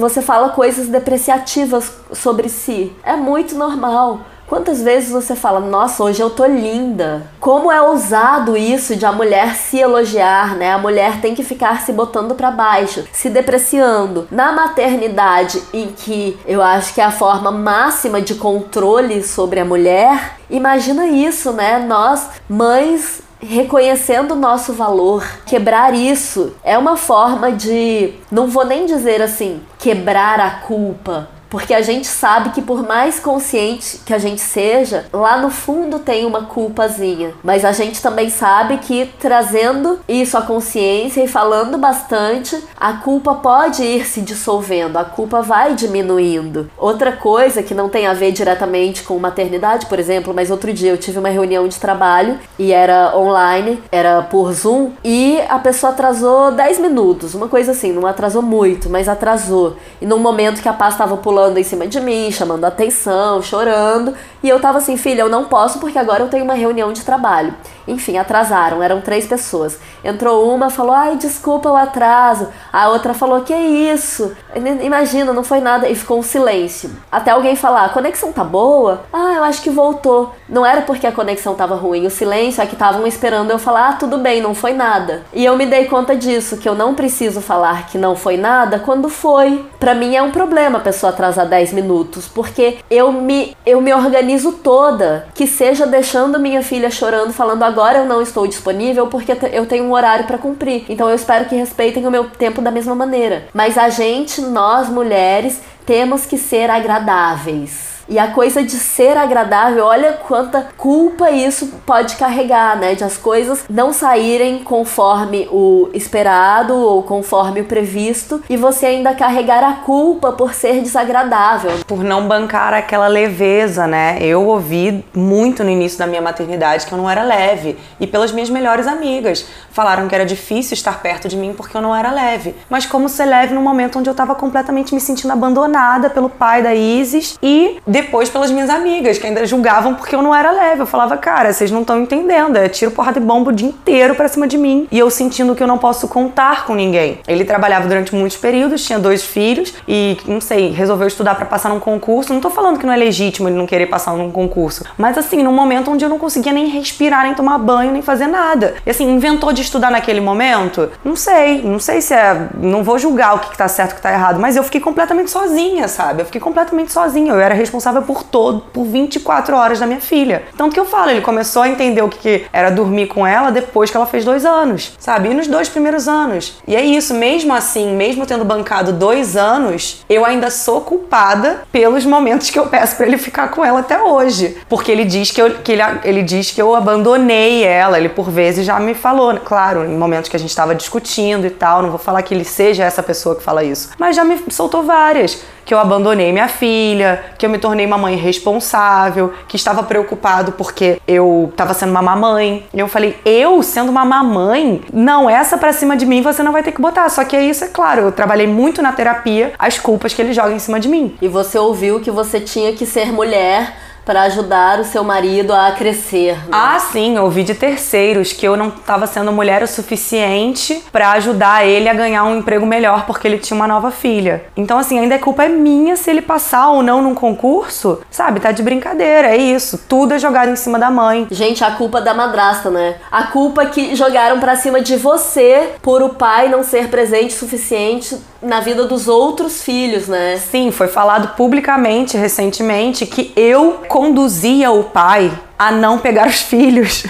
Você 0.00 0.20
fala 0.20 0.48
coisas 0.48 0.88
depreciativas 0.88 1.92
sobre 2.12 2.48
si. 2.48 2.92
É 3.04 3.14
muito 3.14 3.54
normal. 3.54 4.20
Quantas 4.46 4.80
vezes 4.80 5.10
você 5.10 5.34
fala, 5.34 5.58
nossa, 5.58 6.04
hoje 6.04 6.22
eu 6.22 6.30
tô 6.30 6.46
linda? 6.46 7.26
Como 7.40 7.70
é 7.70 7.82
ousado 7.82 8.56
isso 8.56 8.94
de 8.94 9.04
a 9.04 9.10
mulher 9.10 9.56
se 9.56 9.78
elogiar, 9.78 10.54
né? 10.54 10.72
A 10.72 10.78
mulher 10.78 11.20
tem 11.20 11.34
que 11.34 11.42
ficar 11.42 11.80
se 11.80 11.92
botando 11.92 12.34
para 12.36 12.52
baixo, 12.52 13.04
se 13.12 13.28
depreciando. 13.28 14.28
Na 14.30 14.52
maternidade, 14.52 15.60
em 15.72 15.88
que 15.88 16.38
eu 16.46 16.62
acho 16.62 16.94
que 16.94 17.00
é 17.00 17.04
a 17.04 17.10
forma 17.10 17.50
máxima 17.50 18.22
de 18.22 18.36
controle 18.36 19.20
sobre 19.24 19.58
a 19.58 19.64
mulher, 19.64 20.36
imagina 20.48 21.08
isso, 21.08 21.52
né? 21.52 21.80
Nós, 21.80 22.28
mães, 22.48 23.22
reconhecendo 23.40 24.32
o 24.32 24.36
nosso 24.38 24.72
valor, 24.72 25.26
quebrar 25.44 25.94
isso 25.94 26.54
é 26.62 26.78
uma 26.78 26.96
forma 26.96 27.52
de, 27.52 28.14
não 28.30 28.46
vou 28.46 28.64
nem 28.64 28.86
dizer 28.86 29.20
assim, 29.20 29.60
quebrar 29.78 30.40
a 30.40 30.50
culpa, 30.50 31.28
Porque 31.48 31.72
a 31.72 31.82
gente 31.82 32.06
sabe 32.06 32.50
que 32.50 32.60
por 32.60 32.82
mais 32.82 33.20
consciente 33.20 34.00
que 34.04 34.12
a 34.12 34.18
gente 34.18 34.40
seja, 34.40 35.06
lá 35.12 35.38
no 35.38 35.50
fundo 35.50 35.98
tem 35.98 36.26
uma 36.26 36.42
culpazinha. 36.42 37.32
Mas 37.42 37.64
a 37.64 37.72
gente 37.72 38.02
também 38.02 38.28
sabe 38.30 38.78
que 38.78 39.06
trazendo 39.18 40.00
isso 40.08 40.36
à 40.36 40.42
consciência 40.42 41.22
e 41.22 41.28
falando 41.28 41.78
bastante, 41.78 42.60
a 42.76 42.94
culpa 42.94 43.34
pode 43.34 43.82
ir 43.82 44.06
se 44.06 44.20
dissolvendo, 44.20 44.96
a 44.96 45.04
culpa 45.04 45.40
vai 45.40 45.74
diminuindo. 45.74 46.70
Outra 46.76 47.12
coisa 47.12 47.62
que 47.62 47.74
não 47.74 47.88
tem 47.88 48.06
a 48.06 48.14
ver 48.14 48.32
diretamente 48.32 49.02
com 49.02 49.18
maternidade, 49.18 49.86
por 49.86 49.98
exemplo, 49.98 50.34
mas 50.34 50.50
outro 50.50 50.72
dia 50.72 50.90
eu 50.90 50.98
tive 50.98 51.18
uma 51.18 51.28
reunião 51.28 51.68
de 51.68 51.78
trabalho 51.78 52.38
e 52.58 52.72
era 52.72 53.16
online, 53.16 53.82
era 53.92 54.22
por 54.22 54.52
Zoom, 54.52 54.92
e 55.04 55.40
a 55.48 55.58
pessoa 55.58 55.92
atrasou 55.92 56.52
10 56.52 56.80
minutos, 56.80 57.34
uma 57.34 57.48
coisa 57.48 57.72
assim, 57.72 57.92
não 57.92 58.06
atrasou 58.06 58.42
muito, 58.42 58.90
mas 58.90 59.08
atrasou. 59.08 59.76
E 60.00 60.06
num 60.06 60.18
momento 60.18 60.60
que 60.60 60.68
a 60.68 60.72
paz 60.72 60.94
estava 60.94 61.16
pulando 61.16 61.35
em 61.58 61.62
cima 61.62 61.86
de 61.86 62.00
mim, 62.00 62.30
chamando 62.30 62.64
atenção, 62.64 63.42
chorando, 63.42 64.14
e 64.42 64.48
eu 64.48 64.58
tava 64.60 64.78
assim, 64.78 64.96
filha, 64.96 65.22
eu 65.22 65.28
não 65.28 65.44
posso 65.44 65.78
porque 65.78 65.98
agora 65.98 66.22
eu 66.22 66.28
tenho 66.28 66.44
uma 66.44 66.54
reunião 66.54 66.92
de 66.92 67.04
trabalho. 67.04 67.54
Enfim, 67.86 68.18
atrasaram, 68.18 68.82
eram 68.82 69.00
três 69.00 69.26
pessoas. 69.26 69.78
Entrou 70.04 70.52
uma, 70.52 70.70
falou, 70.70 70.92
ai, 70.92 71.16
desculpa 71.16 71.70
o 71.70 71.76
atraso. 71.76 72.48
A 72.72 72.88
outra 72.88 73.14
falou, 73.14 73.42
que 73.42 73.54
isso? 73.54 74.34
Imagina, 74.82 75.32
não 75.32 75.44
foi 75.44 75.60
nada. 75.60 75.88
E 75.88 75.94
ficou 75.94 76.18
um 76.18 76.22
silêncio. 76.22 76.90
Até 77.10 77.30
alguém 77.30 77.54
falar, 77.54 77.84
a 77.84 77.88
conexão 77.90 78.32
tá 78.32 78.42
boa? 78.42 79.04
Ah, 79.12 79.34
eu 79.36 79.44
acho 79.44 79.62
que 79.62 79.70
voltou. 79.70 80.34
Não 80.48 80.64
era 80.66 80.82
porque 80.82 81.06
a 81.06 81.12
conexão 81.12 81.54
tava 81.54 81.74
ruim, 81.74 82.06
o 82.06 82.10
silêncio 82.10 82.62
é 82.62 82.66
que 82.66 82.74
estavam 82.74 83.06
esperando 83.06 83.50
eu 83.50 83.58
falar, 83.58 83.90
ah, 83.90 83.92
tudo 83.94 84.18
bem, 84.18 84.40
não 84.40 84.54
foi 84.54 84.72
nada. 84.72 85.22
E 85.32 85.44
eu 85.44 85.56
me 85.56 85.66
dei 85.66 85.86
conta 85.86 86.16
disso, 86.16 86.56
que 86.56 86.68
eu 86.68 86.74
não 86.74 86.94
preciso 86.94 87.40
falar 87.40 87.86
que 87.86 87.98
não 87.98 88.16
foi 88.16 88.36
nada 88.36 88.78
quando 88.78 89.08
foi. 89.08 89.64
Para 89.78 89.94
mim 89.94 90.16
é 90.16 90.22
um 90.22 90.30
problema 90.30 90.78
a 90.78 90.82
pessoa 90.82 91.10
atrasar 91.10 91.46
10 91.46 91.72
minutos, 91.72 92.26
porque 92.26 92.78
eu 92.90 93.12
me, 93.12 93.56
eu 93.64 93.80
me 93.80 93.92
organizo 93.92 94.52
toda, 94.52 95.26
que 95.34 95.46
seja 95.46 95.86
deixando 95.86 96.38
minha 96.38 96.62
filha 96.62 96.90
chorando, 96.90 97.32
falando 97.32 97.62
agora 97.62 97.75
eu 97.98 98.06
não 98.06 98.22
estou 98.22 98.46
disponível 98.46 99.06
porque 99.06 99.36
eu 99.52 99.66
tenho 99.66 99.84
um 99.84 99.92
horário 99.92 100.26
para 100.26 100.38
cumprir. 100.38 100.84
Então 100.88 101.08
eu 101.08 101.14
espero 101.14 101.46
que 101.46 101.54
respeitem 101.54 102.06
o 102.06 102.10
meu 102.10 102.28
tempo 102.30 102.60
da 102.60 102.70
mesma 102.70 102.94
maneira. 102.94 103.48
Mas 103.52 103.76
a 103.76 103.88
gente, 103.88 104.40
nós 104.40 104.88
mulheres, 104.88 105.60
temos 105.86 106.26
que 106.26 106.36
ser 106.36 106.68
agradáveis. 106.68 107.96
E 108.08 108.20
a 108.20 108.28
coisa 108.28 108.62
de 108.62 108.76
ser 108.76 109.16
agradável, 109.16 109.84
olha 109.84 110.12
quanta 110.12 110.68
culpa 110.76 111.28
isso 111.28 111.66
pode 111.84 112.14
carregar, 112.14 112.78
né? 112.78 112.94
De 112.94 113.02
as 113.02 113.16
coisas 113.16 113.64
não 113.68 113.92
saírem 113.92 114.60
conforme 114.62 115.48
o 115.50 115.90
esperado 115.92 116.76
ou 116.76 117.02
conforme 117.02 117.62
o 117.62 117.64
previsto 117.64 118.40
e 118.48 118.56
você 118.56 118.86
ainda 118.86 119.12
carregar 119.12 119.64
a 119.64 119.72
culpa 119.84 120.30
por 120.30 120.54
ser 120.54 120.80
desagradável. 120.82 121.72
Por 121.84 122.04
não 122.04 122.28
bancar 122.28 122.72
aquela 122.72 123.08
leveza, 123.08 123.88
né? 123.88 124.18
Eu 124.20 124.46
ouvi 124.46 125.04
muito 125.12 125.64
no 125.64 125.70
início 125.70 125.98
da 125.98 126.06
minha 126.06 126.22
maternidade 126.22 126.86
que 126.86 126.92
eu 126.92 126.98
não 126.98 127.10
era 127.10 127.24
leve 127.24 127.76
e 127.98 128.06
pelas 128.06 128.30
minhas 128.30 128.48
melhores 128.48 128.86
amigas. 128.86 129.44
Falaram 129.72 130.06
que 130.06 130.14
era 130.14 130.24
difícil 130.24 130.74
estar 130.74 131.02
perto 131.02 131.26
de 131.26 131.36
mim 131.36 131.52
porque 131.56 131.76
eu 131.76 131.82
não 131.82 131.94
era 131.94 132.12
leve. 132.12 132.54
Mas 132.70 132.86
como 132.86 133.08
ser 133.08 133.24
leve 133.24 133.52
num 133.52 133.62
momento 133.62 133.98
onde 133.98 134.08
eu 134.08 134.14
tava 134.14 134.36
completamente 134.36 134.94
me 134.94 135.00
sentindo 135.00 135.32
abandonada 135.32 135.75
pelo 136.14 136.28
pai 136.28 136.62
da 136.62 136.74
Isis 136.74 137.38
e 137.42 137.78
depois 137.86 138.28
pelas 138.28 138.50
minhas 138.50 138.70
amigas, 138.70 139.18
que 139.18 139.26
ainda 139.26 139.44
julgavam 139.44 139.94
porque 139.94 140.14
eu 140.14 140.22
não 140.22 140.34
era 140.34 140.50
leve. 140.50 140.82
Eu 140.82 140.86
falava, 140.86 141.16
cara, 141.16 141.52
vocês 141.52 141.70
não 141.70 141.82
estão 141.82 142.00
entendendo. 142.00 142.56
É 142.56 142.68
tiro 142.68 142.90
porrada 142.90 143.20
de 143.20 143.26
bomba 143.26 143.50
o 143.50 143.52
dia 143.52 143.68
inteiro 143.68 144.14
pra 144.14 144.28
cima 144.28 144.46
de 144.46 144.56
mim. 144.56 144.88
E 144.90 144.98
eu 144.98 145.10
sentindo 145.10 145.54
que 145.54 145.62
eu 145.62 145.66
não 145.66 145.78
posso 145.78 146.08
contar 146.08 146.64
com 146.64 146.74
ninguém. 146.74 147.20
Ele 147.28 147.44
trabalhava 147.44 147.88
durante 147.88 148.14
muitos 148.14 148.38
períodos, 148.38 148.84
tinha 148.84 148.98
dois 148.98 149.22
filhos 149.22 149.74
e, 149.86 150.16
não 150.26 150.40
sei, 150.40 150.70
resolveu 150.70 151.06
estudar 151.06 151.34
para 151.34 151.44
passar 151.44 151.68
num 151.68 151.80
concurso. 151.80 152.32
Não 152.32 152.40
tô 152.40 152.50
falando 152.50 152.78
que 152.78 152.86
não 152.86 152.92
é 152.92 152.96
legítimo 152.96 153.48
ele 153.48 153.56
não 153.56 153.66
querer 153.66 153.86
passar 153.86 154.14
num 154.14 154.30
concurso, 154.30 154.84
mas 154.96 155.18
assim, 155.18 155.42
num 155.42 155.52
momento 155.52 155.90
onde 155.90 156.04
eu 156.04 156.08
não 156.08 156.18
conseguia 156.18 156.52
nem 156.52 156.66
respirar, 156.68 157.24
nem 157.24 157.34
tomar 157.34 157.58
banho, 157.58 157.92
nem 157.92 158.02
fazer 158.02 158.26
nada. 158.26 158.74
E 158.84 158.90
assim, 158.90 159.08
inventou 159.10 159.52
de 159.52 159.62
estudar 159.62 159.90
naquele 159.90 160.20
momento? 160.20 160.90
Não 161.04 161.16
sei, 161.16 161.62
não 161.62 161.78
sei 161.78 162.00
se 162.00 162.14
é. 162.14 162.48
Não 162.58 162.82
vou 162.82 162.98
julgar 162.98 163.34
o 163.34 163.38
que, 163.40 163.50
que 163.50 163.58
tá 163.58 163.68
certo 163.68 163.90
e 163.90 163.92
o 163.94 163.96
que 163.96 164.02
tá 164.02 164.12
errado, 164.12 164.40
mas 164.40 164.56
eu 164.56 164.62
fiquei 164.62 164.80
completamente 164.80 165.30
sozinha, 165.30 165.65
sabe? 165.88 166.22
Eu 166.22 166.26
fiquei 166.26 166.40
completamente 166.40 166.92
sozinha. 166.92 167.32
Eu 167.32 167.40
era 167.40 167.54
responsável 167.54 168.02
por 168.02 168.22
todo, 168.22 168.60
por 168.72 168.84
24 168.84 169.56
horas 169.56 169.80
da 169.80 169.86
minha 169.86 170.00
filha. 170.00 170.44
Tanto 170.56 170.74
que 170.74 170.80
eu 170.80 170.84
falo, 170.84 171.10
ele 171.10 171.20
começou 171.20 171.62
a 171.62 171.68
entender 171.68 172.02
o 172.02 172.08
que 172.08 172.46
era 172.52 172.70
dormir 172.70 173.06
com 173.06 173.26
ela 173.26 173.50
depois 173.50 173.90
que 173.90 173.96
ela 173.96 174.06
fez 174.06 174.24
dois 174.24 174.44
anos, 174.44 174.92
sabe? 174.98 175.30
E 175.30 175.34
nos 175.34 175.46
dois 175.46 175.68
primeiros 175.68 176.08
anos. 176.08 176.58
E 176.66 176.76
é 176.76 176.84
isso, 176.84 177.14
mesmo 177.14 177.52
assim, 177.52 177.94
mesmo 177.94 178.26
tendo 178.26 178.44
bancado 178.44 178.92
dois 178.92 179.36
anos, 179.36 180.04
eu 180.08 180.24
ainda 180.24 180.50
sou 180.50 180.80
culpada 180.80 181.62
pelos 181.72 182.04
momentos 182.04 182.50
que 182.50 182.58
eu 182.58 182.66
peço 182.66 182.96
para 182.96 183.06
ele 183.06 183.18
ficar 183.18 183.48
com 183.48 183.64
ela 183.64 183.80
até 183.80 184.00
hoje. 184.02 184.56
Porque 184.68 184.90
ele 184.90 185.04
diz 185.04 185.30
que, 185.30 185.40
eu, 185.40 185.50
que 185.58 185.72
ele, 185.72 185.82
ele 186.04 186.22
diz 186.22 186.50
que 186.50 186.60
eu 186.60 186.74
abandonei 186.74 187.64
ela. 187.64 187.98
Ele 187.98 188.08
por 188.08 188.30
vezes 188.30 188.64
já 188.66 188.78
me 188.78 188.94
falou, 188.94 189.32
né? 189.32 189.40
claro, 189.44 189.84
em 189.84 189.96
momentos 189.96 190.28
que 190.28 190.36
a 190.36 190.38
gente 190.38 190.50
estava 190.50 190.74
discutindo 190.74 191.46
e 191.46 191.50
tal. 191.50 191.82
Não 191.82 191.90
vou 191.90 191.98
falar 191.98 192.22
que 192.22 192.34
ele 192.34 192.44
seja 192.44 192.84
essa 192.84 193.02
pessoa 193.02 193.34
que 193.34 193.42
fala 193.42 193.64
isso, 193.64 193.90
mas 193.98 194.16
já 194.16 194.24
me 194.24 194.38
soltou 194.50 194.82
várias 194.82 195.42
que 195.66 195.74
eu 195.74 195.78
abandonei 195.80 196.32
minha 196.32 196.46
filha, 196.46 197.24
que 197.36 197.44
eu 197.44 197.50
me 197.50 197.58
tornei 197.58 197.84
uma 197.84 197.98
mãe 197.98 198.14
responsável, 198.14 199.34
que 199.48 199.56
estava 199.56 199.82
preocupado 199.82 200.52
porque 200.52 201.00
eu 201.08 201.48
estava 201.50 201.74
sendo 201.74 201.90
uma 201.90 202.00
mamãe. 202.00 202.64
E 202.72 202.78
eu 202.78 202.86
falei, 202.86 203.18
eu 203.24 203.60
sendo 203.64 203.90
uma 203.90 204.04
mamãe? 204.04 204.80
Não, 204.92 205.28
essa 205.28 205.58
pra 205.58 205.72
cima 205.72 205.96
de 205.96 206.06
mim 206.06 206.22
você 206.22 206.40
não 206.42 206.52
vai 206.52 206.62
ter 206.62 206.70
que 206.70 206.80
botar. 206.80 207.08
Só 207.08 207.24
que 207.24 207.34
é 207.34 207.44
isso, 207.44 207.64
é 207.64 207.68
claro, 207.68 208.02
eu 208.02 208.12
trabalhei 208.12 208.46
muito 208.46 208.80
na 208.80 208.92
terapia 208.92 209.52
as 209.58 209.76
culpas 209.76 210.14
que 210.14 210.22
ele 210.22 210.32
joga 210.32 210.52
em 210.52 210.60
cima 210.60 210.78
de 210.78 210.88
mim. 210.88 211.16
E 211.20 211.26
você 211.26 211.58
ouviu 211.58 211.98
que 212.00 212.12
você 212.12 212.38
tinha 212.38 212.72
que 212.72 212.86
ser 212.86 213.12
mulher 213.12 213.85
para 214.06 214.22
ajudar 214.22 214.78
o 214.78 214.84
seu 214.84 215.02
marido 215.02 215.52
a 215.52 215.72
crescer. 215.72 216.34
Né? 216.36 216.50
Ah, 216.52 216.78
sim, 216.78 217.18
ouvi 217.18 217.42
de 217.42 217.56
terceiros 217.56 218.32
que 218.32 218.46
eu 218.46 218.56
não 218.56 218.68
estava 218.68 219.04
sendo 219.04 219.32
mulher 219.32 219.64
o 219.64 219.66
suficiente 219.66 220.80
para 220.92 221.10
ajudar 221.12 221.66
ele 221.66 221.88
a 221.88 221.92
ganhar 221.92 222.22
um 222.22 222.38
emprego 222.38 222.64
melhor 222.64 223.04
porque 223.04 223.26
ele 223.26 223.38
tinha 223.38 223.56
uma 223.56 223.66
nova 223.66 223.90
filha. 223.90 224.44
Então, 224.56 224.78
assim, 224.78 225.00
ainda 225.00 225.16
a 225.16 225.18
culpa 225.18 225.44
é 225.44 225.48
minha 225.48 225.96
se 225.96 226.08
ele 226.08 226.22
passar 226.22 226.68
ou 226.68 226.84
não 226.84 227.02
num 227.02 227.16
concurso, 227.16 228.00
sabe? 228.08 228.38
Tá 228.38 228.52
de 228.52 228.62
brincadeira, 228.62 229.28
é 229.28 229.36
isso. 229.36 229.84
Tudo 229.88 230.14
é 230.14 230.18
jogado 230.20 230.50
em 230.50 230.56
cima 230.56 230.78
da 230.78 230.88
mãe. 230.88 231.26
Gente, 231.28 231.64
a 231.64 231.72
culpa 231.72 231.98
é 231.98 232.02
da 232.02 232.14
madrasta, 232.14 232.70
né? 232.70 232.94
A 233.10 233.24
culpa 233.24 233.66
que 233.66 233.96
jogaram 233.96 234.38
para 234.38 234.54
cima 234.54 234.80
de 234.80 234.96
você 234.96 235.70
por 235.82 236.00
o 236.00 236.10
pai 236.10 236.48
não 236.48 236.62
ser 236.62 236.88
presente 236.88 237.34
o 237.34 237.38
suficiente 237.38 238.16
na 238.40 238.60
vida 238.60 238.84
dos 238.84 239.08
outros 239.08 239.62
filhos, 239.62 240.06
né? 240.06 240.36
Sim, 240.36 240.70
foi 240.70 240.86
falado 240.86 241.34
publicamente 241.36 242.16
recentemente 242.16 243.04
que 243.04 243.32
eu 243.34 243.80
conduzia 243.96 244.70
o 244.70 244.84
pai 244.84 245.32
a 245.58 245.70
não 245.72 245.98
pegar 245.98 246.28
os 246.28 246.42
filhos. 246.42 247.06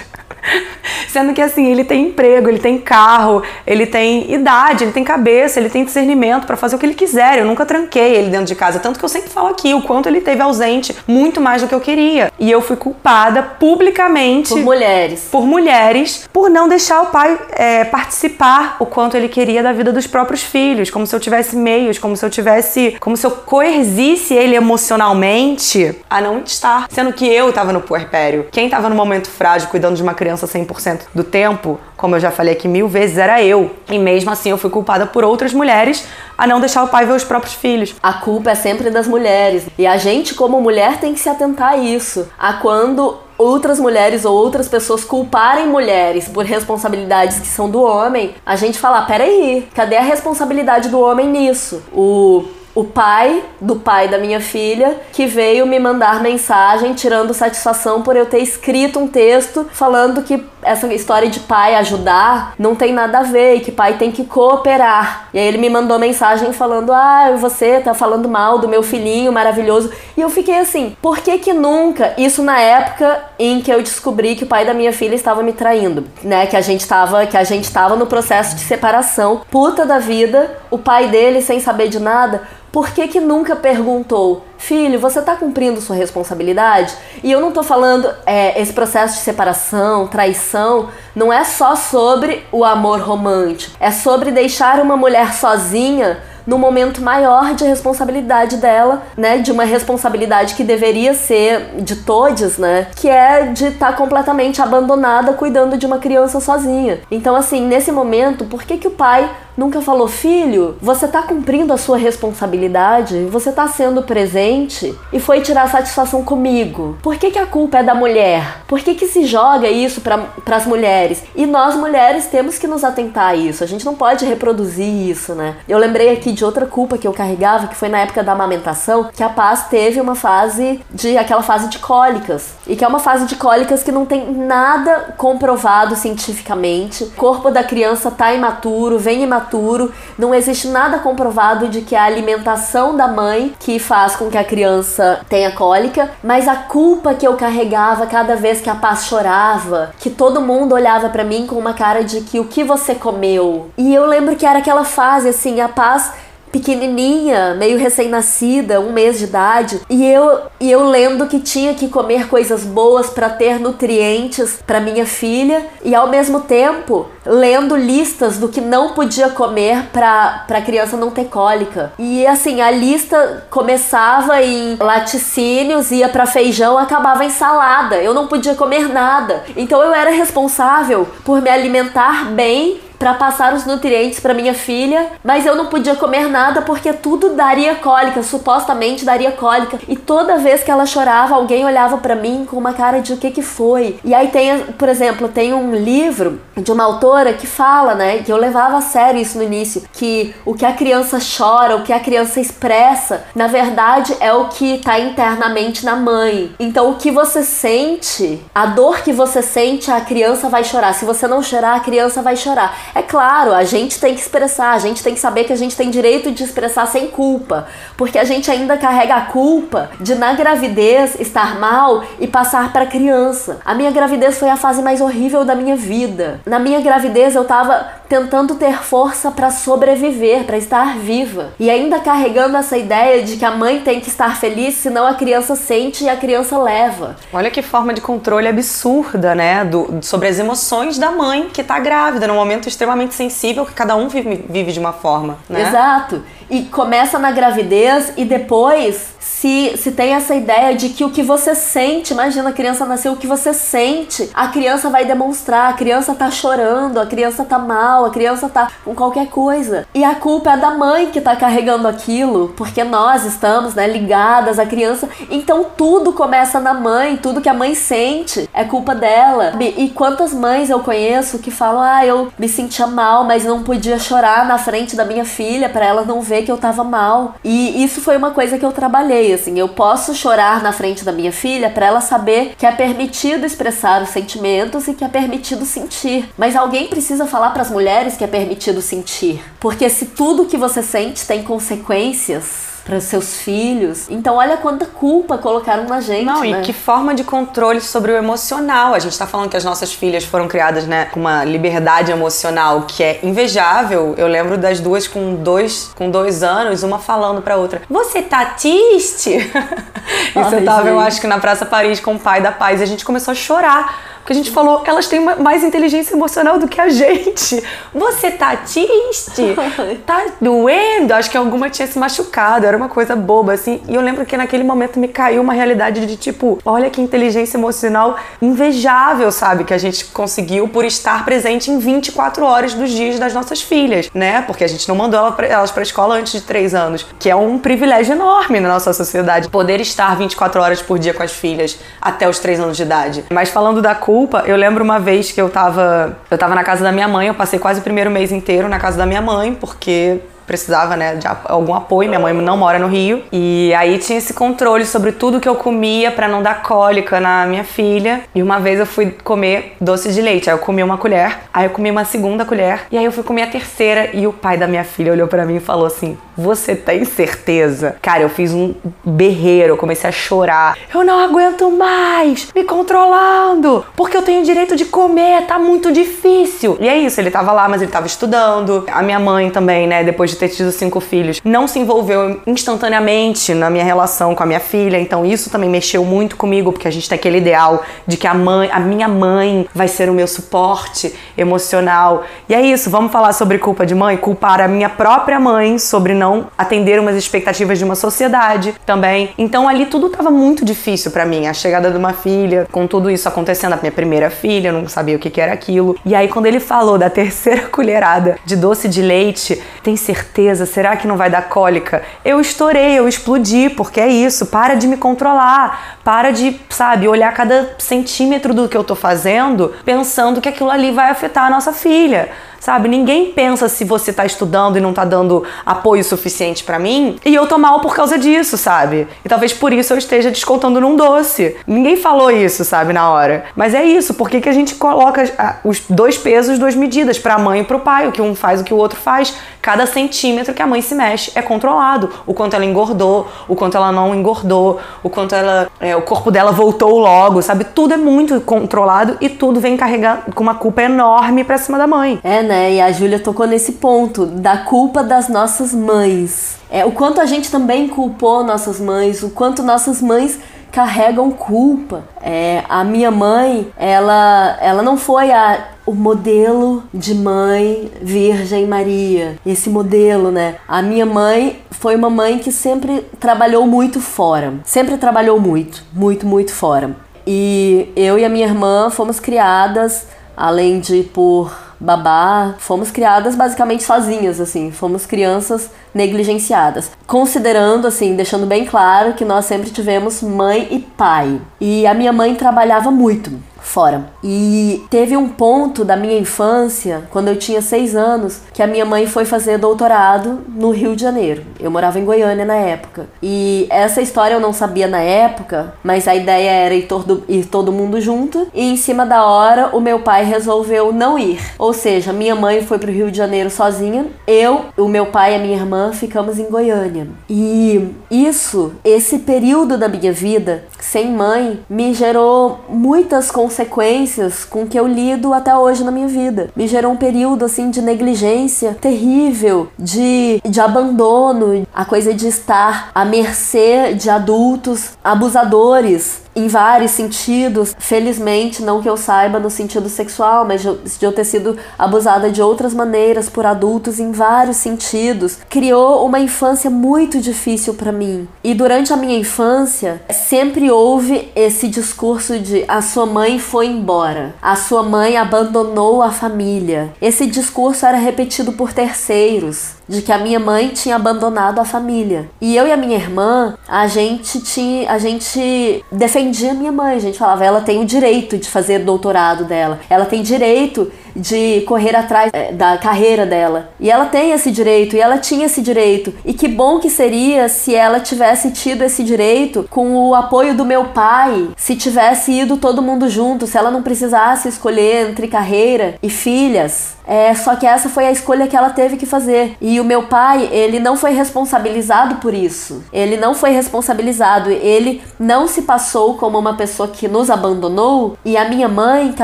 Sendo 1.07 1.33
que 1.33 1.41
assim, 1.41 1.71
ele 1.71 1.83
tem 1.83 2.07
emprego, 2.07 2.49
ele 2.49 2.59
tem 2.59 2.77
carro, 2.77 3.43
ele 3.65 3.85
tem 3.85 4.31
idade, 4.33 4.83
ele 4.83 4.91
tem 4.91 5.03
cabeça, 5.03 5.59
ele 5.59 5.69
tem 5.69 5.83
discernimento 5.83 6.45
para 6.45 6.55
fazer 6.55 6.75
o 6.75 6.79
que 6.79 6.85
ele 6.85 6.93
quiser. 6.93 7.39
Eu 7.39 7.45
nunca 7.45 7.65
tranquei 7.65 8.15
ele 8.15 8.29
dentro 8.29 8.45
de 8.45 8.55
casa. 8.55 8.79
Tanto 8.79 8.99
que 8.99 9.05
eu 9.05 9.09
sempre 9.09 9.29
falo 9.29 9.47
aqui 9.47 9.73
o 9.73 9.81
quanto 9.81 10.07
ele 10.07 10.21
teve 10.21 10.41
ausente, 10.41 10.95
muito 11.07 11.39
mais 11.41 11.61
do 11.61 11.67
que 11.67 11.75
eu 11.75 11.81
queria. 11.81 12.31
E 12.39 12.49
eu 12.51 12.61
fui 12.61 12.75
culpada 12.75 13.41
publicamente. 13.41 14.49
Por 14.49 14.61
mulheres. 14.61 15.27
Por 15.31 15.45
mulheres, 15.45 16.29
por 16.31 16.49
não 16.49 16.67
deixar 16.67 17.01
o 17.01 17.07
pai 17.07 17.37
é, 17.51 17.83
participar 17.85 18.77
o 18.79 18.85
quanto 18.85 19.15
ele 19.17 19.27
queria 19.27 19.63
da 19.63 19.73
vida 19.73 19.91
dos 19.91 20.07
próprios 20.07 20.43
filhos. 20.43 20.89
Como 20.89 21.05
se 21.05 21.15
eu 21.15 21.19
tivesse 21.19 21.55
meios, 21.55 21.97
como 21.97 22.15
se 22.15 22.25
eu 22.25 22.29
tivesse. 22.29 22.95
Como 22.99 23.15
se 23.15 23.25
eu 23.25 23.31
coercisse 23.31 24.33
ele 24.33 24.55
emocionalmente 24.55 25.95
a 26.09 26.21
não 26.21 26.39
estar. 26.39 26.87
Sendo 26.89 27.13
que 27.13 27.25
eu 27.25 27.51
tava 27.51 27.73
no 27.73 27.81
puerpério. 27.81 28.47
Quem 28.51 28.69
tava 28.69 28.89
no 28.89 28.95
momento 28.95 29.29
frágil 29.29 29.69
cuidando 29.69 29.95
de 29.95 30.03
uma 30.03 30.13
criança 30.13 30.36
100% 30.45 31.01
do 31.15 31.23
tempo, 31.23 31.79
como 31.95 32.15
eu 32.15 32.19
já 32.19 32.29
falei 32.29 32.53
aqui 32.53 32.67
mil 32.67 32.87
vezes, 32.87 33.17
era 33.17 33.41
eu. 33.41 33.71
E 33.89 33.97
mesmo 33.97 34.29
assim 34.29 34.49
eu 34.49 34.57
fui 34.57 34.69
culpada 34.69 35.05
por 35.05 35.23
outras 35.23 35.53
mulheres 35.53 36.05
a 36.37 36.45
não 36.45 36.59
deixar 36.59 36.83
o 36.83 36.87
pai 36.89 37.05
ver 37.05 37.13
os 37.13 37.23
próprios 37.23 37.55
filhos. 37.55 37.95
A 38.03 38.13
culpa 38.13 38.51
é 38.51 38.55
sempre 38.55 38.89
das 38.91 39.07
mulheres. 39.07 39.67
E 39.77 39.87
a 39.87 39.97
gente, 39.97 40.35
como 40.35 40.61
mulher, 40.61 40.99
tem 40.99 41.13
que 41.13 41.19
se 41.19 41.29
atentar 41.29 41.73
a 41.73 41.77
isso. 41.77 42.27
A 42.37 42.53
quando 42.53 43.17
outras 43.37 43.79
mulheres 43.79 44.25
ou 44.25 44.35
outras 44.35 44.67
pessoas 44.67 45.03
culparem 45.03 45.67
mulheres 45.67 46.27
por 46.27 46.43
responsabilidades 46.43 47.39
que 47.39 47.47
são 47.47 47.69
do 47.69 47.81
homem, 47.81 48.35
a 48.45 48.55
gente 48.55 48.79
fala: 48.79 49.03
peraí, 49.03 49.67
cadê 49.73 49.97
a 49.97 50.01
responsabilidade 50.01 50.89
do 50.89 50.99
homem 50.99 51.27
nisso? 51.27 51.81
O 51.93 52.45
o 52.77 52.83
pai 52.83 53.43
do 53.59 53.77
pai 53.77 54.07
da 54.07 54.19
minha 54.19 54.39
filha 54.39 54.97
que 55.11 55.25
veio 55.25 55.65
me 55.65 55.79
mandar 55.79 56.21
mensagem 56.21 56.93
tirando 56.93 57.33
satisfação 57.33 58.03
por 58.03 58.15
eu 58.15 58.27
ter 58.27 58.37
escrito 58.37 58.99
um 58.99 59.07
texto 59.07 59.65
falando 59.71 60.21
que 60.21 60.45
essa 60.61 60.85
história 60.93 61.27
de 61.27 61.39
pai 61.39 61.73
ajudar 61.73 62.53
não 62.59 62.75
tem 62.75 62.93
nada 62.93 63.19
a 63.19 63.23
ver 63.23 63.55
e 63.55 63.59
que 63.61 63.71
pai 63.71 63.97
tem 63.97 64.11
que 64.11 64.25
cooperar. 64.25 65.29
E 65.33 65.39
aí 65.39 65.45
ele 65.47 65.57
me 65.57 65.69
mandou 65.71 65.97
mensagem 65.97 66.53
falando: 66.53 66.91
"Ah, 66.93 67.31
você 67.39 67.79
tá 67.79 67.95
falando 67.95 68.29
mal 68.29 68.59
do 68.59 68.67
meu 68.67 68.83
filhinho 68.83 69.31
maravilhoso". 69.31 69.91
E 70.15 70.21
eu 70.21 70.29
fiquei 70.29 70.59
assim: 70.59 70.95
"Por 71.01 71.17
que 71.17 71.39
que 71.39 71.53
nunca 71.53 72.13
isso 72.15 72.43
na 72.43 72.59
época 72.59 73.23
em 73.39 73.59
que 73.59 73.71
eu 73.71 73.81
descobri 73.81 74.35
que 74.35 74.43
o 74.43 74.47
pai 74.47 74.65
da 74.65 74.73
minha 74.73 74.93
filha 74.93 75.15
estava 75.15 75.41
me 75.41 75.53
traindo, 75.53 76.05
né? 76.21 76.45
Que 76.45 76.55
a 76.55 76.61
gente 76.61 76.87
tava, 76.87 77.25
que 77.25 77.37
a 77.37 77.43
gente 77.43 77.71
tava 77.71 77.95
no 77.95 78.05
processo 78.05 78.55
de 78.55 78.61
separação, 78.61 79.41
puta 79.49 79.83
da 79.83 79.97
vida, 79.97 80.57
o 80.69 80.77
pai 80.77 81.07
dele 81.07 81.41
sem 81.41 81.59
saber 81.59 81.87
de 81.87 81.99
nada, 81.99 82.43
por 82.71 82.91
que, 82.91 83.07
que 83.07 83.19
nunca 83.19 83.55
perguntou, 83.55 84.45
filho, 84.57 84.99
você 84.99 85.19
está 85.19 85.35
cumprindo 85.35 85.81
sua 85.81 85.95
responsabilidade? 85.95 86.93
E 87.23 87.31
eu 87.31 87.39
não 87.39 87.49
estou 87.49 87.63
falando 87.63 88.09
é, 88.25 88.61
esse 88.61 88.73
processo 88.73 89.15
de 89.15 89.21
separação, 89.21 90.07
traição, 90.07 90.89
não 91.15 91.31
é 91.31 91.43
só 91.43 91.75
sobre 91.75 92.45
o 92.51 92.63
amor 92.63 92.99
romântico, 92.99 93.75
é 93.79 93.91
sobre 93.91 94.31
deixar 94.31 94.79
uma 94.79 94.97
mulher 94.97 95.33
sozinha 95.33 96.21
no 96.47 96.57
momento 96.57 97.01
maior 97.01 97.53
de 97.53 97.65
responsabilidade 97.65 98.57
dela, 98.57 99.03
né? 99.17 99.37
De 99.37 99.51
uma 99.51 99.65
responsabilidade 99.65 100.55
que 100.55 100.63
deveria 100.63 101.13
ser 101.13 101.75
de 101.81 101.97
todos, 101.97 102.57
né? 102.57 102.87
Que 102.95 103.09
é 103.09 103.47
de 103.47 103.65
estar 103.67 103.91
tá 103.91 103.93
completamente 103.93 104.61
abandonada 104.61 105.33
cuidando 105.33 105.77
de 105.77 105.85
uma 105.85 105.99
criança 105.99 106.39
sozinha. 106.39 107.01
Então, 107.11 107.35
assim, 107.35 107.67
nesse 107.67 107.91
momento, 107.91 108.45
por 108.45 108.63
que, 108.63 108.77
que 108.77 108.87
o 108.87 108.91
pai 108.91 109.29
nunca 109.57 109.81
falou, 109.81 110.07
filho, 110.07 110.77
você 110.79 111.07
tá 111.07 111.23
cumprindo 111.23 111.73
a 111.73 111.77
sua 111.77 111.97
responsabilidade, 111.97 113.25
você 113.25 113.51
tá 113.51 113.67
sendo 113.67 114.03
presente 114.03 114.95
e 115.11 115.19
foi 115.19 115.41
tirar 115.41 115.67
satisfação 115.67 116.23
comigo. 116.23 116.97
Por 117.01 117.15
que, 117.15 117.31
que 117.31 117.39
a 117.39 117.47
culpa 117.47 117.79
é 117.79 117.83
da 117.83 117.95
mulher? 117.95 118.61
Por 118.67 118.79
que, 118.79 118.93
que 118.93 119.07
se 119.07 119.25
joga 119.25 119.67
isso 119.67 120.01
para 120.01 120.29
as 120.51 120.67
mulheres? 120.67 121.23
E 121.35 121.47
nós 121.47 121.75
mulheres 121.75 122.27
temos 122.27 122.59
que 122.59 122.67
nos 122.67 122.83
atentar 122.83 123.29
a 123.29 123.35
isso, 123.35 123.63
a 123.63 123.67
gente 123.67 123.85
não 123.85 123.95
pode 123.95 124.23
reproduzir 124.25 125.09
isso, 125.09 125.33
né? 125.33 125.55
Eu 125.67 125.79
lembrei 125.79 126.11
aqui 126.11 126.31
de 126.37 126.45
outra 126.45 126.67
culpa 126.67 126.97
que 126.97 127.07
eu 127.07 127.13
carregava, 127.13 127.67
que 127.67 127.75
foi 127.75 127.89
na 127.89 127.99
época 127.99 128.23
da 128.23 128.31
amamentação, 128.31 129.09
que 129.11 129.23
a 129.23 129.29
Paz 129.29 129.65
teve 129.69 129.99
uma 129.99 130.13
fase 130.13 130.79
de 130.91 131.17
aquela 131.17 131.41
fase 131.41 131.67
de 131.67 131.79
cólicas. 131.79 132.53
E 132.67 132.75
que 132.75 132.85
é 132.85 132.87
uma 132.87 132.99
fase 132.99 133.25
de 133.25 133.35
cólicas 133.35 133.81
que 133.81 133.91
não 133.91 134.05
tem 134.05 134.31
nada 134.31 135.15
comprovado 135.17 135.95
cientificamente. 135.95 137.03
O 137.03 137.11
corpo 137.11 137.49
da 137.49 137.63
criança 137.63 138.11
tá 138.11 138.31
imaturo, 138.33 138.99
vem 138.99 139.23
imaturo, 139.23 139.91
não 140.17 140.33
existe 140.33 140.67
nada 140.67 140.99
comprovado 140.99 141.67
de 141.69 141.81
que 141.81 141.95
é 141.95 141.99
a 141.99 142.05
alimentação 142.05 142.95
da 142.95 143.07
mãe 143.07 143.53
que 143.59 143.79
faz 143.79 144.15
com 144.15 144.29
que 144.29 144.37
a 144.37 144.43
criança 144.43 145.21
tenha 145.27 145.51
cólica, 145.51 146.11
mas 146.23 146.47
a 146.47 146.55
culpa 146.55 147.15
que 147.15 147.27
eu 147.27 147.35
carregava 147.35 148.05
cada 148.05 148.35
vez 148.35 148.61
que 148.61 148.69
a 148.69 148.75
Paz 148.75 149.07
chorava, 149.07 149.91
que 149.97 150.11
todo 150.11 150.39
mundo 150.39 150.75
olhava 150.75 151.09
para 151.09 151.23
mim 151.23 151.47
com 151.47 151.55
uma 151.55 151.73
cara 151.73 152.03
de 152.03 152.21
que 152.21 152.39
o 152.39 152.45
que 152.45 152.63
você 152.63 152.93
comeu. 152.93 153.71
E 153.75 153.93
eu 153.93 154.05
lembro 154.05 154.35
que 154.35 154.45
era 154.45 154.59
aquela 154.59 154.83
fase 154.83 155.29
assim, 155.29 155.59
a 155.61 155.69
Paz 155.69 156.11
pequenininha, 156.51 157.55
meio 157.55 157.77
recém-nascida, 157.77 158.79
um 158.79 158.91
mês 158.91 159.17
de 159.17 159.25
idade, 159.25 159.81
e 159.89 160.05
eu 160.05 160.41
e 160.59 160.71
eu 160.71 160.83
lendo 160.83 161.27
que 161.27 161.39
tinha 161.39 161.73
que 161.73 161.87
comer 161.87 162.27
coisas 162.27 162.63
boas 162.63 163.09
para 163.09 163.29
ter 163.29 163.59
nutrientes 163.59 164.59
para 164.65 164.79
minha 164.79 165.05
filha 165.05 165.65
e 165.83 165.93
ao 165.93 166.07
mesmo 166.07 166.41
tempo 166.41 167.07
lendo 167.25 167.75
listas 167.75 168.37
do 168.37 168.47
que 168.47 168.61
não 168.61 168.93
podia 168.93 169.29
comer 169.29 169.87
para 169.91 170.45
a 170.49 170.61
criança 170.61 170.97
não 170.97 171.11
ter 171.11 171.25
cólica. 171.25 171.93
E 171.99 172.25
assim, 172.25 172.61
a 172.61 172.71
lista 172.71 173.45
começava 173.49 174.41
em 174.41 174.77
laticínios, 174.79 175.91
ia 175.91 176.09
para 176.09 176.25
feijão, 176.25 176.77
acabava 176.77 177.23
em 177.25 177.29
salada. 177.29 177.97
Eu 177.97 178.13
não 178.13 178.27
podia 178.27 178.55
comer 178.55 178.87
nada. 178.87 179.43
Então 179.55 179.81
eu 179.81 179.93
era 179.93 180.09
responsável 180.11 181.07
por 181.23 181.41
me 181.41 181.49
alimentar 181.49 182.31
bem 182.31 182.79
para 182.97 183.13
passar 183.13 183.53
os 183.53 183.65
nutrientes 183.65 184.19
para 184.19 184.33
minha 184.33 184.53
filha, 184.53 185.11
mas 185.23 185.45
eu 185.45 185.55
não 185.55 185.67
podia 185.67 185.95
comer 185.95 186.29
nada 186.29 186.61
porque 186.61 186.93
tudo 186.93 187.35
daria 187.35 187.75
cólica, 187.75 188.23
supostamente 188.23 189.05
daria 189.05 189.31
cólica. 189.31 189.79
E 189.87 189.95
toda 189.95 190.37
vez 190.37 190.63
que 190.63 190.71
ela 190.71 190.85
chorava, 190.85 191.35
alguém 191.35 191.65
olhava 191.65 191.97
para 191.97 192.15
mim 192.15 192.45
com 192.49 192.57
uma 192.57 192.73
cara 192.73 192.99
de 192.99 193.13
o 193.13 193.17
que 193.17 193.31
que 193.31 193.41
foi. 193.41 193.99
E 194.03 194.13
aí 194.13 194.29
tem, 194.29 194.59
por 194.77 194.89
exemplo, 194.89 195.27
tem 195.27 195.53
um 195.53 195.75
livro 195.75 196.41
de 196.55 196.71
uma 196.71 196.83
autora 196.83 197.33
que 197.33 197.45
fala, 197.45 197.93
né, 197.95 198.19
que 198.19 198.31
eu 198.31 198.37
levava 198.37 198.77
a 198.77 198.81
sério 198.81 199.21
isso 199.21 199.37
no 199.37 199.43
início, 199.43 199.83
que 199.93 200.33
o 200.45 200.53
que 200.53 200.65
a 200.65 200.73
criança 200.73 201.19
chora, 201.19 201.75
o 201.75 201.83
que 201.83 201.93
a 201.93 201.99
criança 201.99 202.39
expressa, 202.39 203.25
na 203.35 203.47
verdade 203.47 204.15
é 204.19 204.33
o 204.33 204.45
que 204.45 204.79
tá 204.79 204.99
internamente 204.99 205.85
na 205.85 205.95
mãe. 205.95 206.51
Então 206.59 206.91
o 206.91 206.95
que 206.95 207.11
você 207.11 207.43
sente, 207.43 208.41
a 208.53 208.65
dor 208.65 209.01
que 209.01 209.13
você 209.13 209.41
sente, 209.41 209.91
a 209.91 210.01
criança 210.01 210.49
vai 210.49 210.63
chorar. 210.63 210.93
Se 210.93 211.05
você 211.05 211.27
não 211.27 211.41
chorar, 211.43 211.75
a 211.75 211.79
criança 211.79 212.21
vai 212.21 212.35
chorar. 212.35 212.75
É 212.93 213.01
claro, 213.01 213.53
a 213.53 213.63
gente 213.63 213.99
tem 213.99 214.13
que 214.13 214.21
expressar, 214.21 214.71
a 214.71 214.79
gente 214.79 215.03
tem 215.03 215.13
que 215.13 215.19
saber 215.19 215.43
que 215.43 215.53
a 215.53 215.57
gente 215.57 215.75
tem 215.75 215.89
direito 215.89 216.31
de 216.31 216.43
expressar 216.43 216.87
sem 216.87 217.07
culpa, 217.07 217.67
porque 217.95 218.17
a 218.17 218.23
gente 218.23 218.49
ainda 218.49 218.77
carrega 218.77 219.15
a 219.15 219.21
culpa 219.21 219.89
de 219.99 220.15
na 220.15 220.33
gravidez 220.33 221.19
estar 221.19 221.59
mal 221.59 222.03
e 222.19 222.27
passar 222.27 222.71
para 222.71 222.85
criança. 222.85 223.59
A 223.65 223.73
minha 223.73 223.91
gravidez 223.91 224.37
foi 224.37 224.49
a 224.49 224.57
fase 224.57 224.81
mais 224.81 225.01
horrível 225.01 225.45
da 225.45 225.55
minha 225.55 225.75
vida. 225.75 226.41
Na 226.45 226.59
minha 226.59 226.81
gravidez 226.81 227.35
eu 227.35 227.45
tava 227.45 227.87
tentando 228.09 228.55
ter 228.55 228.81
força 228.81 229.31
para 229.31 229.51
sobreviver, 229.51 230.45
para 230.45 230.57
estar 230.57 230.97
viva. 230.97 231.49
E 231.59 231.69
ainda 231.69 231.99
carregando 231.99 232.57
essa 232.57 232.77
ideia 232.77 233.23
de 233.23 233.37
que 233.37 233.45
a 233.45 233.51
mãe 233.51 233.81
tem 233.81 233.99
que 233.99 234.09
estar 234.09 234.37
feliz, 234.37 234.75
senão 234.75 235.05
a 235.05 235.13
criança 235.13 235.55
sente 235.55 236.03
e 236.03 236.09
a 236.09 236.15
criança 236.15 236.57
leva. 236.57 237.15
Olha 237.33 237.51
que 237.51 237.61
forma 237.61 237.93
de 237.93 238.01
controle 238.01 238.47
absurda, 238.47 239.35
né? 239.35 239.65
Do, 239.65 239.99
sobre 240.01 240.27
as 240.27 240.39
emoções 240.39 240.97
da 240.97 241.11
mãe 241.11 241.49
que 241.51 241.63
tá 241.63 241.79
grávida, 241.79 242.27
num 242.27 242.35
momento 242.35 242.67
extremamente 242.77 243.15
sensível 243.15 243.65
que 243.65 243.73
cada 243.73 243.95
um 243.95 244.07
vive, 244.07 244.45
vive 244.47 244.71
de 244.71 244.79
uma 244.79 244.93
forma, 244.93 245.39
né? 245.49 245.67
Exato. 245.67 246.23
E 246.47 246.63
começa 246.65 247.17
na 247.17 247.31
gravidez 247.31 248.13
e 248.15 248.23
depois 248.23 249.16
se, 249.39 249.77
se 249.77 249.91
tem 249.91 250.15
essa 250.15 250.33
ideia 250.33 250.75
de 250.75 250.89
que 250.89 251.03
o 251.03 251.11
que 251.11 251.21
você 251.21 251.53
sente, 251.53 252.11
imagina 252.11 252.49
a 252.49 252.53
criança 252.53 252.85
nasceu, 252.85 253.13
o 253.13 253.17
que 253.17 253.27
você 253.27 253.53
sente, 253.53 254.31
a 254.33 254.47
criança 254.47 254.89
vai 254.89 255.05
demonstrar, 255.05 255.69
a 255.69 255.73
criança 255.73 256.15
tá 256.15 256.31
chorando, 256.31 256.99
a 256.99 257.05
criança 257.05 257.45
tá 257.45 257.59
mal, 257.59 258.05
a 258.05 258.09
criança 258.09 258.49
tá 258.49 258.67
com 258.83 258.95
qualquer 258.95 259.27
coisa. 259.27 259.87
E 259.93 260.03
a 260.03 260.15
culpa 260.15 260.53
é 260.53 260.57
da 260.57 260.71
mãe 260.71 261.11
que 261.11 261.21
tá 261.21 261.35
carregando 261.35 261.87
aquilo, 261.87 262.53
porque 262.57 262.83
nós 262.83 263.25
estamos, 263.25 263.75
né, 263.75 263.85
ligadas 263.85 264.57
à 264.57 264.65
criança. 264.65 265.07
Então 265.29 265.67
tudo 265.77 266.13
começa 266.13 266.59
na 266.59 266.73
mãe, 266.73 267.15
tudo 267.17 267.41
que 267.41 267.49
a 267.49 267.53
mãe 267.53 267.75
sente 267.75 268.49
é 268.51 268.63
culpa 268.63 268.95
dela. 268.95 269.53
E 269.59 269.89
quantas 269.89 270.33
mães 270.33 270.71
eu 270.71 270.79
conheço 270.79 271.37
que 271.37 271.51
falam: 271.51 271.81
"Ah, 271.81 272.03
eu 272.03 272.29
me 272.39 272.49
sentia 272.49 272.87
mal, 272.87 273.23
mas 273.23 273.45
não 273.45 273.61
podia 273.61 273.99
chorar 273.99 274.47
na 274.47 274.57
frente 274.57 274.95
da 274.95 275.05
minha 275.05 275.25
filha 275.25 275.69
para 275.69 275.85
ela 275.85 276.03
não 276.03 276.21
ver 276.21 276.43
que 276.43 276.51
eu 276.51 276.57
tava 276.57 276.83
mal". 276.83 277.35
E 277.43 277.83
isso 277.83 278.01
foi 278.01 278.17
uma 278.17 278.31
coisa 278.31 278.57
que 278.57 278.65
eu 278.65 278.71
trabalhei 278.71 279.26
assim, 279.33 279.57
eu 279.59 279.69
posso 279.69 280.13
chorar 280.13 280.61
na 280.61 280.71
frente 280.71 281.03
da 281.03 281.11
minha 281.11 281.31
filha 281.31 281.69
para 281.69 281.85
ela 281.85 282.01
saber 282.01 282.55
que 282.57 282.65
é 282.65 282.71
permitido 282.71 283.45
expressar 283.45 284.01
os 284.01 284.09
sentimentos 284.09 284.87
e 284.87 284.93
que 284.93 285.03
é 285.03 285.07
permitido 285.07 285.65
sentir. 285.65 286.29
Mas 286.37 286.55
alguém 286.55 286.87
precisa 286.87 287.25
falar 287.25 287.51
para 287.51 287.61
as 287.61 287.71
mulheres 287.71 288.15
que 288.15 288.23
é 288.23 288.27
permitido 288.27 288.81
sentir, 288.81 289.43
porque 289.59 289.89
se 289.89 290.07
tudo 290.07 290.45
que 290.45 290.57
você 290.57 290.81
sente 290.81 291.25
tem 291.25 291.43
consequências, 291.43 292.76
para 292.87 293.01
seus 293.01 293.35
filhos. 293.35 294.09
Então, 294.09 294.37
olha 294.37 294.55
quanta 294.55 294.85
culpa 294.85 295.37
colocaram 295.37 295.83
na 295.83 295.99
gente. 295.99 296.23
Não, 296.23 296.41
né? 296.41 296.61
e 296.61 296.63
que 296.63 296.71
forma 296.71 297.13
de 297.13 297.23
controle 297.25 297.81
sobre 297.81 298.13
o 298.13 298.15
emocional. 298.15 298.93
A 298.93 298.99
gente 298.99 299.11
está 299.11 299.27
falando 299.27 299.49
que 299.49 299.57
as 299.57 299.65
nossas 299.65 299.93
filhas 299.93 300.23
foram 300.23 300.47
criadas, 300.47 300.87
né, 300.87 301.05
com 301.05 301.19
uma 301.19 301.43
liberdade 301.43 302.13
emocional 302.13 302.83
que 302.83 303.03
é 303.03 303.19
invejável. 303.23 304.15
Eu 304.17 304.27
lembro 304.27 304.57
das 304.57 304.79
duas 304.79 305.05
com 305.05 305.35
dois, 305.35 305.91
com 305.95 306.09
dois 306.09 306.43
anos, 306.43 306.81
uma 306.81 306.97
falando 306.97 307.41
para 307.41 307.57
outra: 307.57 307.81
Você 307.89 308.21
tá 308.21 308.45
triste? 308.45 309.35
Isso 310.33 310.55
eu 310.55 310.63
tava, 310.63 310.87
eu 310.87 310.99
acho 310.99 311.19
que 311.19 311.27
na 311.27 311.39
Praça 311.39 311.65
Paris 311.65 311.99
com 311.99 312.15
o 312.15 312.19
pai 312.19 312.39
da 312.39 312.51
paz 312.53 312.79
e 312.79 312.83
a 312.83 312.87
gente 312.87 313.03
começou 313.03 313.33
a 313.33 313.35
chorar 313.35 314.17
porque 314.27 314.33
a 314.33 314.43
gente 314.43 314.51
falou, 314.51 314.83
elas 314.85 315.07
têm 315.07 315.21
mais 315.21 315.63
inteligência 315.63 316.13
emocional 316.13 316.59
do 316.59 316.67
que 316.67 316.81
a 316.81 316.89
gente. 316.89 317.63
Você 317.93 318.29
tá 318.29 318.57
triste? 318.57 319.55
Tá 320.05 320.25
doendo? 320.41 321.13
Acho 321.13 321.29
que 321.31 321.37
alguma 321.37 321.69
tinha 321.69 321.87
se 321.87 321.97
machucado, 321.97 322.65
era 322.65 322.76
uma 322.77 322.89
coisa 322.89 323.15
boba, 323.15 323.53
assim. 323.53 323.81
E 323.87 323.95
eu 323.95 324.01
lembro 324.01 324.25
que 324.25 324.37
naquele 324.37 324.63
momento 324.63 324.99
me 324.99 325.07
caiu 325.07 325.41
uma 325.41 325.53
realidade 325.53 326.05
de 326.05 326.15
tipo, 326.15 326.59
olha 326.65 326.89
que 326.89 327.01
inteligência 327.01 327.57
emocional 327.57 328.17
invejável, 328.41 329.31
sabe? 329.31 329.63
Que 329.63 329.73
a 329.73 329.77
gente 329.77 330.05
conseguiu 330.05 330.67
por 330.67 330.85
estar 330.85 331.25
presente 331.25 331.71
em 331.71 331.79
24 331.79 332.45
horas 332.45 332.73
dos 332.73 332.89
dias 332.89 333.19
das 333.19 333.33
nossas 333.33 333.61
filhas, 333.61 334.09
né? 334.13 334.41
Porque 334.41 334.63
a 334.63 334.67
gente 334.67 334.87
não 334.87 334.95
mandou 334.95 335.35
elas 335.39 335.71
pra 335.71 335.83
escola 335.83 336.15
antes 336.15 336.33
de 336.33 336.41
3 336.41 336.73
anos, 336.75 337.05
que 337.19 337.29
é 337.29 337.35
um 337.35 337.57
privilégio 337.57 338.13
enorme 338.13 338.59
na 338.59 338.69
nossa 338.69 338.93
sociedade, 338.93 339.49
poder 339.49 339.79
estar 339.81 340.15
24 340.15 340.61
horas 340.61 340.81
por 340.81 340.99
dia 340.99 341.13
com 341.13 341.23
as 341.23 341.31
filhas 341.31 341.79
até 342.01 342.27
os 342.27 342.39
3 342.39 342.59
anos 342.59 342.77
de 342.77 342.83
idade. 342.83 343.25
Mas 343.31 343.49
falando 343.49 343.81
da 343.81 343.95
culpa. 343.95 344.43
Eu 344.45 344.55
lembro 344.55 344.83
uma 344.83 344.99
vez 344.99 345.31
que 345.31 345.41
eu 345.41 345.49
tava, 345.49 346.17
eu 346.29 346.37
tava 346.37 346.55
na 346.55 346.63
casa 346.63 346.83
da 346.83 346.91
minha 346.91 347.07
mãe, 347.07 347.27
eu 347.27 347.33
passei 347.33 347.59
quase 347.59 347.79
o 347.79 347.83
primeiro 347.83 348.09
mês 348.11 348.31
inteiro 348.31 348.67
na 348.67 348.79
casa 348.79 348.97
da 348.97 349.05
minha 349.05 349.21
mãe, 349.21 349.53
porque 349.53 350.19
precisava, 350.47 350.95
né, 350.95 351.15
de 351.15 351.27
algum 351.45 351.75
apoio. 351.75 352.09
Minha 352.09 352.19
mãe 352.19 352.33
não 352.33 352.57
mora 352.57 352.79
no 352.79 352.87
Rio. 352.87 353.21
E 353.31 353.73
aí 353.75 353.99
tinha 353.99 354.17
esse 354.17 354.33
controle 354.33 354.85
sobre 354.85 355.11
tudo 355.11 355.39
que 355.39 355.47
eu 355.47 355.55
comia 355.55 356.09
para 356.09 356.27
não 356.27 356.41
dar 356.41 356.63
cólica 356.63 357.19
na 357.19 357.45
minha 357.45 357.63
filha. 357.63 358.21
E 358.33 358.41
uma 358.41 358.59
vez 358.59 358.79
eu 358.79 358.85
fui 358.85 359.13
comer 359.23 359.75
doce 359.79 360.11
de 360.11 360.21
leite. 360.21 360.49
Aí 360.49 360.55
eu 360.55 360.59
comi 360.59 360.81
uma 360.81 360.97
colher, 360.97 361.37
aí 361.53 361.65
eu 361.65 361.69
comi 361.69 361.91
uma 361.91 362.05
segunda 362.05 362.45
colher, 362.45 362.81
e 362.91 362.97
aí 362.97 363.05
eu 363.05 363.11
fui 363.11 363.23
comer 363.23 363.43
a 363.43 363.47
terceira 363.47 364.15
e 364.15 364.25
o 364.25 364.33
pai 364.33 364.57
da 364.57 364.67
minha 364.67 364.83
filha 364.83 365.11
olhou 365.11 365.27
para 365.27 365.45
mim 365.45 365.57
e 365.57 365.59
falou 365.59 365.85
assim: 365.85 366.17
Você 366.37 366.75
tem 366.75 367.03
certeza? 367.03 367.95
Cara, 367.99 368.21
eu 368.21 368.29
fiz 368.29 368.53
um 368.53 368.75
berreiro, 369.03 369.73
eu 369.73 369.77
comecei 369.77 370.07
a 370.07 370.13
chorar. 370.13 370.77
Eu 370.93 371.03
não 371.03 371.19
aguento 371.19 371.71
mais 371.71 372.49
me 372.55 372.63
controlando, 372.63 373.83
porque 373.95 374.15
eu 374.15 374.21
tenho 374.21 374.43
direito 374.43 374.75
de 374.75 374.85
comer, 374.85 375.47
tá 375.47 375.57
muito 375.57 375.91
difícil. 375.91 376.77
E 376.79 376.87
é 376.87 376.95
isso, 376.95 377.19
ele 377.19 377.31
tava 377.31 377.51
lá, 377.51 377.67
mas 377.67 377.81
ele 377.81 377.89
tava 377.89 378.05
estudando. 378.05 378.85
A 378.91 379.01
minha 379.01 379.19
mãe 379.19 379.49
também, 379.49 379.87
né, 379.87 380.03
depois 380.03 380.29
de 380.29 380.35
ter 380.35 380.49
tido 380.49 380.71
cinco 380.71 380.99
filhos, 380.99 381.41
não 381.43 381.67
se 381.67 381.79
envolveu 381.79 382.39
instantaneamente 382.45 383.55
na 383.55 383.69
minha 383.71 383.83
relação 383.83 384.35
com 384.35 384.43
a 384.43 384.45
minha 384.45 384.59
filha, 384.59 384.99
então 384.99 385.25
isso 385.25 385.49
também 385.49 385.69
mexeu 385.69 386.05
muito 386.05 386.35
comigo, 386.35 386.71
porque 386.71 386.87
a 386.87 386.91
gente 386.91 387.09
tem 387.09 387.15
aquele 387.15 387.39
ideal 387.39 387.81
de 388.05 388.15
que 388.15 388.27
a 388.27 388.33
mãe, 388.35 388.69
a 388.71 388.79
minha 388.79 389.07
mãe 389.07 389.67
vai 389.73 389.87
ser 389.87 390.07
o 390.07 390.13
meu 390.13 390.27
suporte 390.27 391.15
emocional. 391.35 392.23
E 392.47 392.53
é 392.53 392.61
isso, 392.61 392.91
vamos 392.91 393.11
falar 393.11 393.33
sobre 393.33 393.57
culpa 393.57 393.87
de 393.87 393.95
mãe, 393.95 394.15
culpar 394.17 394.61
a 394.61 394.67
minha 394.67 394.89
própria 394.89 395.39
mãe 395.39 395.79
sobre 395.79 396.13
não 396.13 396.26
atender 396.57 396.99
umas 396.99 397.15
expectativas 397.15 397.77
de 397.77 397.83
uma 397.83 397.95
sociedade 397.95 398.75
também. 398.85 399.29
Então 399.37 399.67
ali 399.67 399.85
tudo 399.85 400.09
tava 400.09 400.29
muito 400.29 400.63
difícil 400.63 401.11
para 401.11 401.25
mim, 401.25 401.47
a 401.47 401.53
chegada 401.53 401.91
de 401.91 401.97
uma 401.97 402.13
filha, 402.13 402.67
com 402.71 402.87
tudo 402.87 403.09
isso 403.09 403.27
acontecendo, 403.27 403.73
a 403.73 403.77
minha 403.77 403.91
primeira 403.91 404.29
filha, 404.29 404.69
eu 404.69 404.73
não 404.73 404.87
sabia 404.87 405.15
o 405.15 405.19
que, 405.19 405.29
que 405.29 405.41
era 405.41 405.53
aquilo. 405.53 405.95
E 406.05 406.15
aí 406.15 406.27
quando 406.27 406.45
ele 406.45 406.59
falou 406.59 406.97
da 406.97 407.09
terceira 407.17 407.63
colherada 407.63 408.37
de 408.45 408.55
doce 408.55 408.87
de 408.87 409.01
leite, 409.01 409.61
tem 409.83 409.95
certeza? 409.95 410.65
Será 410.65 410.95
que 410.95 411.07
não 411.07 411.17
vai 411.17 411.29
dar 411.29 411.49
cólica? 411.49 412.01
Eu 412.23 412.39
estourei, 412.39 412.97
eu 412.97 413.07
explodi, 413.07 413.69
porque 413.69 413.99
é 413.99 414.07
isso, 414.07 414.47
para 414.47 414.75
de 414.75 414.87
me 414.87 414.97
controlar, 414.97 415.97
para 416.03 416.31
de, 416.31 416.59
sabe, 416.69 417.07
olhar 417.07 417.33
cada 417.33 417.75
centímetro 417.77 418.53
do 418.53 418.67
que 418.67 418.77
eu 418.77 418.83
tô 418.83 418.95
fazendo, 418.95 419.73
pensando 419.85 420.41
que 420.41 420.49
aquilo 420.49 420.69
ali 420.69 420.91
vai 420.91 421.09
afetar 421.09 421.45
a 421.45 421.49
nossa 421.49 421.73
filha 421.73 422.29
sabe? 422.59 422.87
Ninguém 422.87 423.31
pensa 423.31 423.67
se 423.69 423.83
você 423.83 424.11
tá 424.11 424.25
estudando 424.25 424.77
e 424.77 424.81
não 424.81 424.93
tá 424.93 425.05
dando 425.05 425.43
apoio 425.65 426.03
suficiente 426.03 426.63
para 426.63 426.79
mim 426.79 427.17
e 427.25 427.33
eu 427.33 427.47
tô 427.47 427.57
mal 427.57 427.79
por 427.79 427.95
causa 427.95 428.17
disso, 428.17 428.57
sabe? 428.57 429.07
E 429.23 429.29
talvez 429.29 429.53
por 429.53 429.73
isso 429.73 429.93
eu 429.93 429.97
esteja 429.97 430.29
descontando 430.29 430.79
num 430.81 430.95
doce. 430.95 431.55
Ninguém 431.65 431.97
falou 431.97 432.31
isso, 432.31 432.63
sabe, 432.63 432.93
na 432.93 433.09
hora. 433.09 433.45
Mas 433.55 433.73
é 433.73 433.83
isso, 433.83 434.13
por 434.13 434.29
que, 434.29 434.41
que 434.41 434.49
a 434.49 434.53
gente 434.53 434.75
coloca 434.75 435.23
os 435.63 435.81
dois 435.89 436.17
pesos, 436.17 436.59
duas 436.59 436.75
medidas, 436.75 437.19
pra 437.19 437.37
mãe 437.37 437.61
e 437.61 437.63
pro 437.63 437.79
pai? 437.79 438.07
O 438.07 438.11
que 438.11 438.21
um 438.21 438.35
faz, 438.35 438.61
o 438.61 438.63
que 438.63 438.73
o 438.73 438.77
outro 438.77 438.99
faz. 438.99 439.35
Cada 439.61 439.85
centímetro 439.85 440.53
que 440.53 440.61
a 440.61 440.67
mãe 440.67 440.81
se 440.81 440.95
mexe 440.95 441.31
é 441.35 441.41
controlado. 441.41 442.09
O 442.25 442.33
quanto 442.33 442.55
ela 442.55 442.65
engordou, 442.65 443.27
o 443.47 443.55
quanto 443.55 443.75
ela 443.75 443.91
não 443.91 444.15
engordou, 444.15 444.79
o 445.03 445.09
quanto 445.09 445.35
ela. 445.35 445.69
É, 445.79 445.95
o 445.95 446.01
corpo 446.01 446.31
dela 446.31 446.51
voltou 446.51 446.97
logo, 446.99 447.41
sabe? 447.41 447.65
Tudo 447.65 447.93
é 447.93 447.97
muito 447.97 448.39
controlado 448.41 449.17
e 449.19 449.29
tudo 449.29 449.59
vem 449.59 449.75
carregar 449.75 450.23
com 450.33 450.41
uma 450.43 450.55
culpa 450.55 450.81
enorme 450.83 451.43
pra 451.43 451.57
cima 451.57 451.77
da 451.77 451.85
mãe. 451.85 452.19
É, 452.23 452.41
né? 452.47 452.73
E 452.73 452.81
a 452.81 452.91
Júlia 452.91 453.19
tocou 453.19 453.45
nesse 453.45 453.73
ponto 453.73 454.25
da 454.25 454.57
culpa 454.57 455.03
das 455.03 455.29
nossas 455.29 455.73
mães. 455.73 456.57
É, 456.69 456.85
o 456.85 456.91
quanto 456.91 457.21
a 457.21 457.25
gente 457.25 457.51
também 457.51 457.87
culpou 457.87 458.43
nossas 458.43 458.79
mães, 458.79 459.21
o 459.21 459.29
quanto 459.29 459.61
nossas 459.61 460.01
mães 460.01 460.39
carregam 460.71 461.31
culpa. 461.31 462.03
É, 462.21 462.63
a 462.69 462.83
minha 462.83 463.09
mãe, 463.11 463.67
ela, 463.77 464.57
ela 464.61 464.81
não 464.81 464.97
foi 464.97 465.31
a, 465.31 465.69
o 465.85 465.93
modelo 465.93 466.83
de 466.93 467.15
mãe 467.15 467.91
Virgem 468.01 468.65
Maria. 468.65 469.37
Esse 469.45 469.69
modelo, 469.69 470.31
né? 470.31 470.55
A 470.67 470.81
minha 470.81 471.05
mãe 471.05 471.61
foi 471.71 471.95
uma 471.95 472.09
mãe 472.09 472.39
que 472.39 472.51
sempre 472.51 473.05
trabalhou 473.19 473.65
muito 473.65 473.99
fora. 473.99 474.53
Sempre 474.65 474.97
trabalhou 474.97 475.39
muito, 475.39 475.83
muito, 475.93 476.25
muito 476.25 476.53
fora. 476.53 476.95
E 477.25 477.91
eu 477.95 478.17
e 478.17 478.23
a 478.23 478.29
minha 478.29 478.45
irmã 478.45 478.89
fomos 478.89 479.19
criadas, 479.19 480.07
além 480.35 480.79
de 480.79 481.03
por 481.03 481.66
babá, 481.79 482.55
fomos 482.59 482.91
criadas 482.91 483.35
basicamente 483.35 483.83
sozinhas, 483.83 484.39
assim, 484.39 484.71
fomos 484.71 485.05
crianças 485.05 485.69
negligenciadas. 485.93 486.91
Considerando, 487.05 487.87
assim, 487.87 488.15
deixando 488.15 488.45
bem 488.45 488.65
claro 488.65 489.13
que 489.13 489.25
nós 489.25 489.45
sempre 489.45 489.69
tivemos 489.69 490.21
mãe 490.21 490.67
e 490.71 490.79
pai. 490.79 491.39
E 491.59 491.85
a 491.87 491.93
minha 491.93 492.13
mãe 492.13 492.35
trabalhava 492.35 492.91
muito 492.91 493.31
fora. 493.67 494.05
E 494.23 494.83
teve 494.89 495.17
um 495.17 495.27
ponto 495.27 495.83
da 495.83 495.95
minha 495.95 496.17
infância, 496.17 497.03
quando 497.11 497.27
eu 497.27 497.35
tinha 497.35 497.61
seis 497.61 497.95
anos, 497.95 498.39
que 498.53 498.63
a 498.63 498.67
minha 498.67 498.85
mãe 498.85 499.05
foi 499.05 499.25
fazer 499.25 499.57
doutorado 499.57 500.41
no 500.47 500.71
Rio 500.71 500.95
de 500.95 501.01
Janeiro. 501.01 501.43
Eu 501.59 501.69
morava 501.69 501.99
em 501.99 502.05
Goiânia 502.05 502.45
na 502.45 502.55
época. 502.55 503.07
E 503.21 503.67
essa 503.69 504.01
história 504.01 504.35
eu 504.35 504.39
não 504.39 504.53
sabia 504.53 504.87
na 504.87 504.99
época, 504.99 505.73
mas 505.83 506.07
a 506.07 506.15
ideia 506.15 506.49
era 506.49 506.73
ir 506.73 506.87
todo, 506.87 507.23
ir 507.27 507.45
todo 507.45 507.71
mundo 507.71 507.99
junto. 507.99 508.47
E 508.53 508.71
em 508.71 508.77
cima 508.77 509.05
da 509.05 509.25
hora, 509.25 509.75
o 509.75 509.81
meu 509.81 509.99
pai 509.99 510.23
resolveu 510.23 510.93
não 510.93 511.19
ir. 511.19 511.39
Ou 511.59 511.73
seja, 511.73 512.13
minha 512.13 512.35
mãe 512.35 512.63
foi 512.63 512.79
pro 512.79 512.91
Rio 512.91 513.11
de 513.11 513.17
Janeiro 513.17 513.49
sozinha. 513.49 514.05
Eu, 514.25 514.65
o 514.77 514.87
meu 514.87 515.07
pai 515.07 515.33
e 515.33 515.35
a 515.35 515.39
minha 515.39 515.57
irmã 515.57 515.76
ficamos 515.93 516.39
em 516.39 516.49
Goiânia. 516.49 517.07
E 517.29 517.89
isso, 518.09 518.73
esse 518.83 519.19
período 519.19 519.77
da 519.77 519.87
minha 519.87 520.11
vida 520.11 520.63
sem 520.79 521.11
mãe, 521.11 521.59
me 521.69 521.93
gerou 521.93 522.59
muitas 522.69 523.29
consequências 523.29 524.45
com 524.45 524.65
que 524.65 524.79
eu 524.79 524.87
lido 524.87 525.33
até 525.33 525.55
hoje 525.55 525.83
na 525.83 525.91
minha 525.91 526.07
vida. 526.07 526.49
Me 526.55 526.67
gerou 526.67 526.91
um 526.91 526.97
período 526.97 527.45
assim 527.45 527.69
de 527.69 527.81
negligência 527.81 528.77
terrível, 528.79 529.67
de, 529.77 530.41
de 530.47 530.61
abandono, 530.61 531.67
a 531.73 531.85
coisa 531.85 532.13
de 532.13 532.27
estar 532.27 532.91
à 532.93 533.03
mercê 533.03 533.93
de 533.93 534.09
adultos 534.09 534.91
abusadores 535.03 536.26
em 536.37 536.47
vários 536.47 536.91
sentidos. 536.91 537.75
Felizmente, 537.79 538.61
não 538.61 538.81
que 538.81 538.89
eu 538.89 538.95
saiba 538.95 539.39
no 539.39 539.49
sentido 539.49 539.89
sexual, 539.89 540.45
mas 540.45 540.61
de 540.61 541.05
eu 541.05 541.11
ter 541.11 541.25
sido 541.25 541.57
abusada 541.77 542.29
de 542.29 542.41
outras 542.41 542.73
maneiras 542.73 543.27
por 543.27 543.45
adultos 543.45 543.99
em 543.99 544.11
vários 544.11 544.57
sentidos, 544.57 545.39
criou 545.49 546.05
uma 546.05 546.19
infância 546.19 546.69
muito 546.69 547.19
difícil 547.19 547.73
para 547.73 547.91
mim. 547.91 548.27
E 548.43 548.53
durante 548.53 548.93
a 548.93 548.97
minha 548.97 549.17
infância, 549.17 550.01
sempre 550.11 550.69
houve 550.69 551.31
esse 551.35 551.67
discurso 551.67 552.39
de 552.39 552.63
a 552.67 552.81
sua 552.81 553.05
mãe 553.05 553.39
foi 553.39 553.65
embora, 553.65 554.35
a 554.41 554.55
sua 554.55 554.83
mãe 554.83 555.17
abandonou 555.17 556.03
a 556.03 556.11
família. 556.11 556.89
Esse 557.01 557.25
discurso 557.25 557.85
era 557.85 557.97
repetido 557.97 558.53
por 558.53 558.71
terceiros 558.71 559.76
de 559.87 560.01
que 560.01 560.11
a 560.11 560.17
minha 560.17 560.39
mãe 560.39 560.69
tinha 560.69 560.95
abandonado 560.95 561.59
a 561.59 561.65
família. 561.65 562.29
E 562.41 562.55
eu 562.55 562.67
e 562.67 562.71
a 562.71 562.77
minha 562.77 562.97
irmã, 562.97 563.57
a 563.67 563.87
gente 563.87 564.41
tinha, 564.41 564.91
a 564.91 564.97
gente 564.97 565.83
defendia 565.91 566.51
a 566.51 566.53
minha 566.53 566.71
mãe, 566.71 566.95
a 566.95 566.99
gente 566.99 567.17
falava, 567.17 567.45
ela 567.45 567.61
tem 567.61 567.79
o 567.81 567.85
direito 567.85 568.37
de 568.37 568.49
fazer 568.49 568.79
doutorado 568.79 569.45
dela. 569.45 569.79
Ela 569.89 570.05
tem 570.05 570.21
direito 570.21 570.91
de 571.17 571.61
correr 571.61 571.95
atrás 571.95 572.29
é, 572.33 572.51
da 572.51 572.77
carreira 572.77 573.25
dela. 573.25 573.69
E 573.79 573.89
ela 573.89 574.05
tem 574.05 574.31
esse 574.31 574.51
direito, 574.51 574.95
e 574.95 574.99
ela 574.99 575.17
tinha 575.17 575.45
esse 575.47 575.61
direito. 575.61 576.13
E 576.23 576.33
que 576.33 576.47
bom 576.47 576.79
que 576.79 576.89
seria 576.89 577.49
se 577.49 577.75
ela 577.75 577.99
tivesse 577.99 578.51
tido 578.51 578.83
esse 578.83 579.03
direito 579.03 579.67
com 579.69 579.95
o 579.95 580.15
apoio 580.15 580.53
do 580.55 580.65
meu 580.65 580.85
pai, 580.85 581.49
se 581.57 581.75
tivesse 581.75 582.31
ido 582.31 582.57
todo 582.57 582.81
mundo 582.81 583.09
junto, 583.09 583.47
se 583.47 583.57
ela 583.57 583.71
não 583.71 583.81
precisasse 583.81 584.47
escolher 584.47 585.09
entre 585.09 585.27
carreira 585.27 585.95
e 586.01 586.09
filhas. 586.09 586.97
É, 587.07 587.33
só 587.33 587.55
que 587.55 587.65
essa 587.65 587.87
foi 587.87 588.05
a 588.05 588.11
escolha 588.11 588.47
que 588.47 588.55
ela 588.55 588.69
teve 588.69 588.97
que 588.97 589.05
fazer. 589.05 589.55
E 589.61 589.79
o 589.79 589.85
meu 589.85 590.03
pai, 590.03 590.49
ele 590.51 590.77
não 590.77 590.97
foi 590.97 591.11
responsabilizado 591.11 592.15
por 592.15 592.33
isso. 592.33 592.83
Ele 592.91 593.15
não 593.15 593.33
foi 593.33 593.51
responsabilizado. 593.51 594.49
Ele 594.49 595.01
não 595.17 595.47
se 595.47 595.61
passou 595.61 596.15
como 596.15 596.37
uma 596.37 596.55
pessoa 596.55 596.89
que 596.89 597.07
nos 597.07 597.29
abandonou. 597.29 598.17
E 598.25 598.35
a 598.35 598.49
minha 598.49 598.67
mãe 598.67 599.15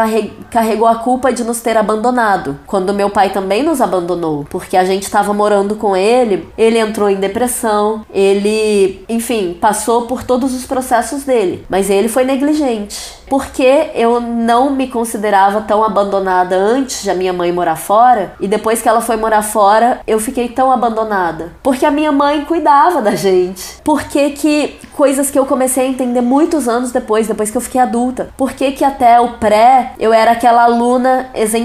carregou 0.50 0.88
a 0.88 0.96
culpa 0.96 1.34
de 1.34 1.44
nos 1.44 1.60
ter 1.60 1.78
abandonado. 1.84 2.58
Quando 2.66 2.94
meu 2.94 3.10
pai 3.10 3.30
também 3.30 3.64
nos 3.64 3.82
abandonou, 3.82 4.46
porque 4.50 4.76
a 4.76 4.84
gente 4.84 5.04
estava 5.04 5.34
morando 5.34 5.76
com 5.76 5.96
ele, 5.96 6.48
ele 6.58 6.80
entrou 6.80 7.10
em 7.10 7.16
depressão, 7.16 8.06
ele, 8.14 9.06
enfim, 9.08 9.58
passou 9.60 10.04
por 10.04 10.24
todos 10.24 10.54
os 10.54 10.66
processos 10.66 11.24
dele, 11.24 11.66
mas 11.70 11.90
ele 11.90 12.08
foi 12.08 12.24
negligente 12.24 13.24
porque 13.34 13.90
eu 13.96 14.22
não 14.22 14.70
me 14.70 14.88
considerava 14.88 15.62
tão 15.62 15.84
abandonada 15.84 16.56
antes 16.56 17.02
de 17.02 17.10
a 17.10 17.16
minha 17.16 17.34
mãe 17.34 17.52
morar 17.52 17.76
fora 17.76 18.34
e 18.40 18.48
depois 18.48 18.80
que 18.80 18.88
ela 18.88 19.02
foi 19.02 19.16
morar 19.16 19.42
fora 19.42 20.02
eu 20.06 20.20
fiquei 20.20 20.50
tão 20.50 20.72
abandonada 20.72 21.52
porque 21.64 21.84
a 21.84 21.90
minha 21.90 22.12
mãe 22.12 22.46
cuidava 22.46 23.02
da 23.02 23.16
gente 23.16 23.78
porque 23.84 24.30
que 24.32 24.80
coisas 24.96 25.32
que 25.32 25.40
eu 25.40 25.48
comecei 25.48 25.88
a 25.88 25.90
entender 25.90 26.22
muitos 26.22 26.68
anos 26.68 26.92
depois 26.92 27.28
depois 27.28 27.50
que 27.50 27.58
eu 27.58 27.62
fiquei 27.62 27.82
adulta 27.82 28.30
porque 28.38 28.72
que 28.72 28.84
até 28.84 29.20
o 29.20 29.30
pré 29.40 29.94
eu 30.00 30.14
era 30.14 30.32
aquela 30.32 30.66
aluna 30.66 31.32
exemplar 31.34 31.63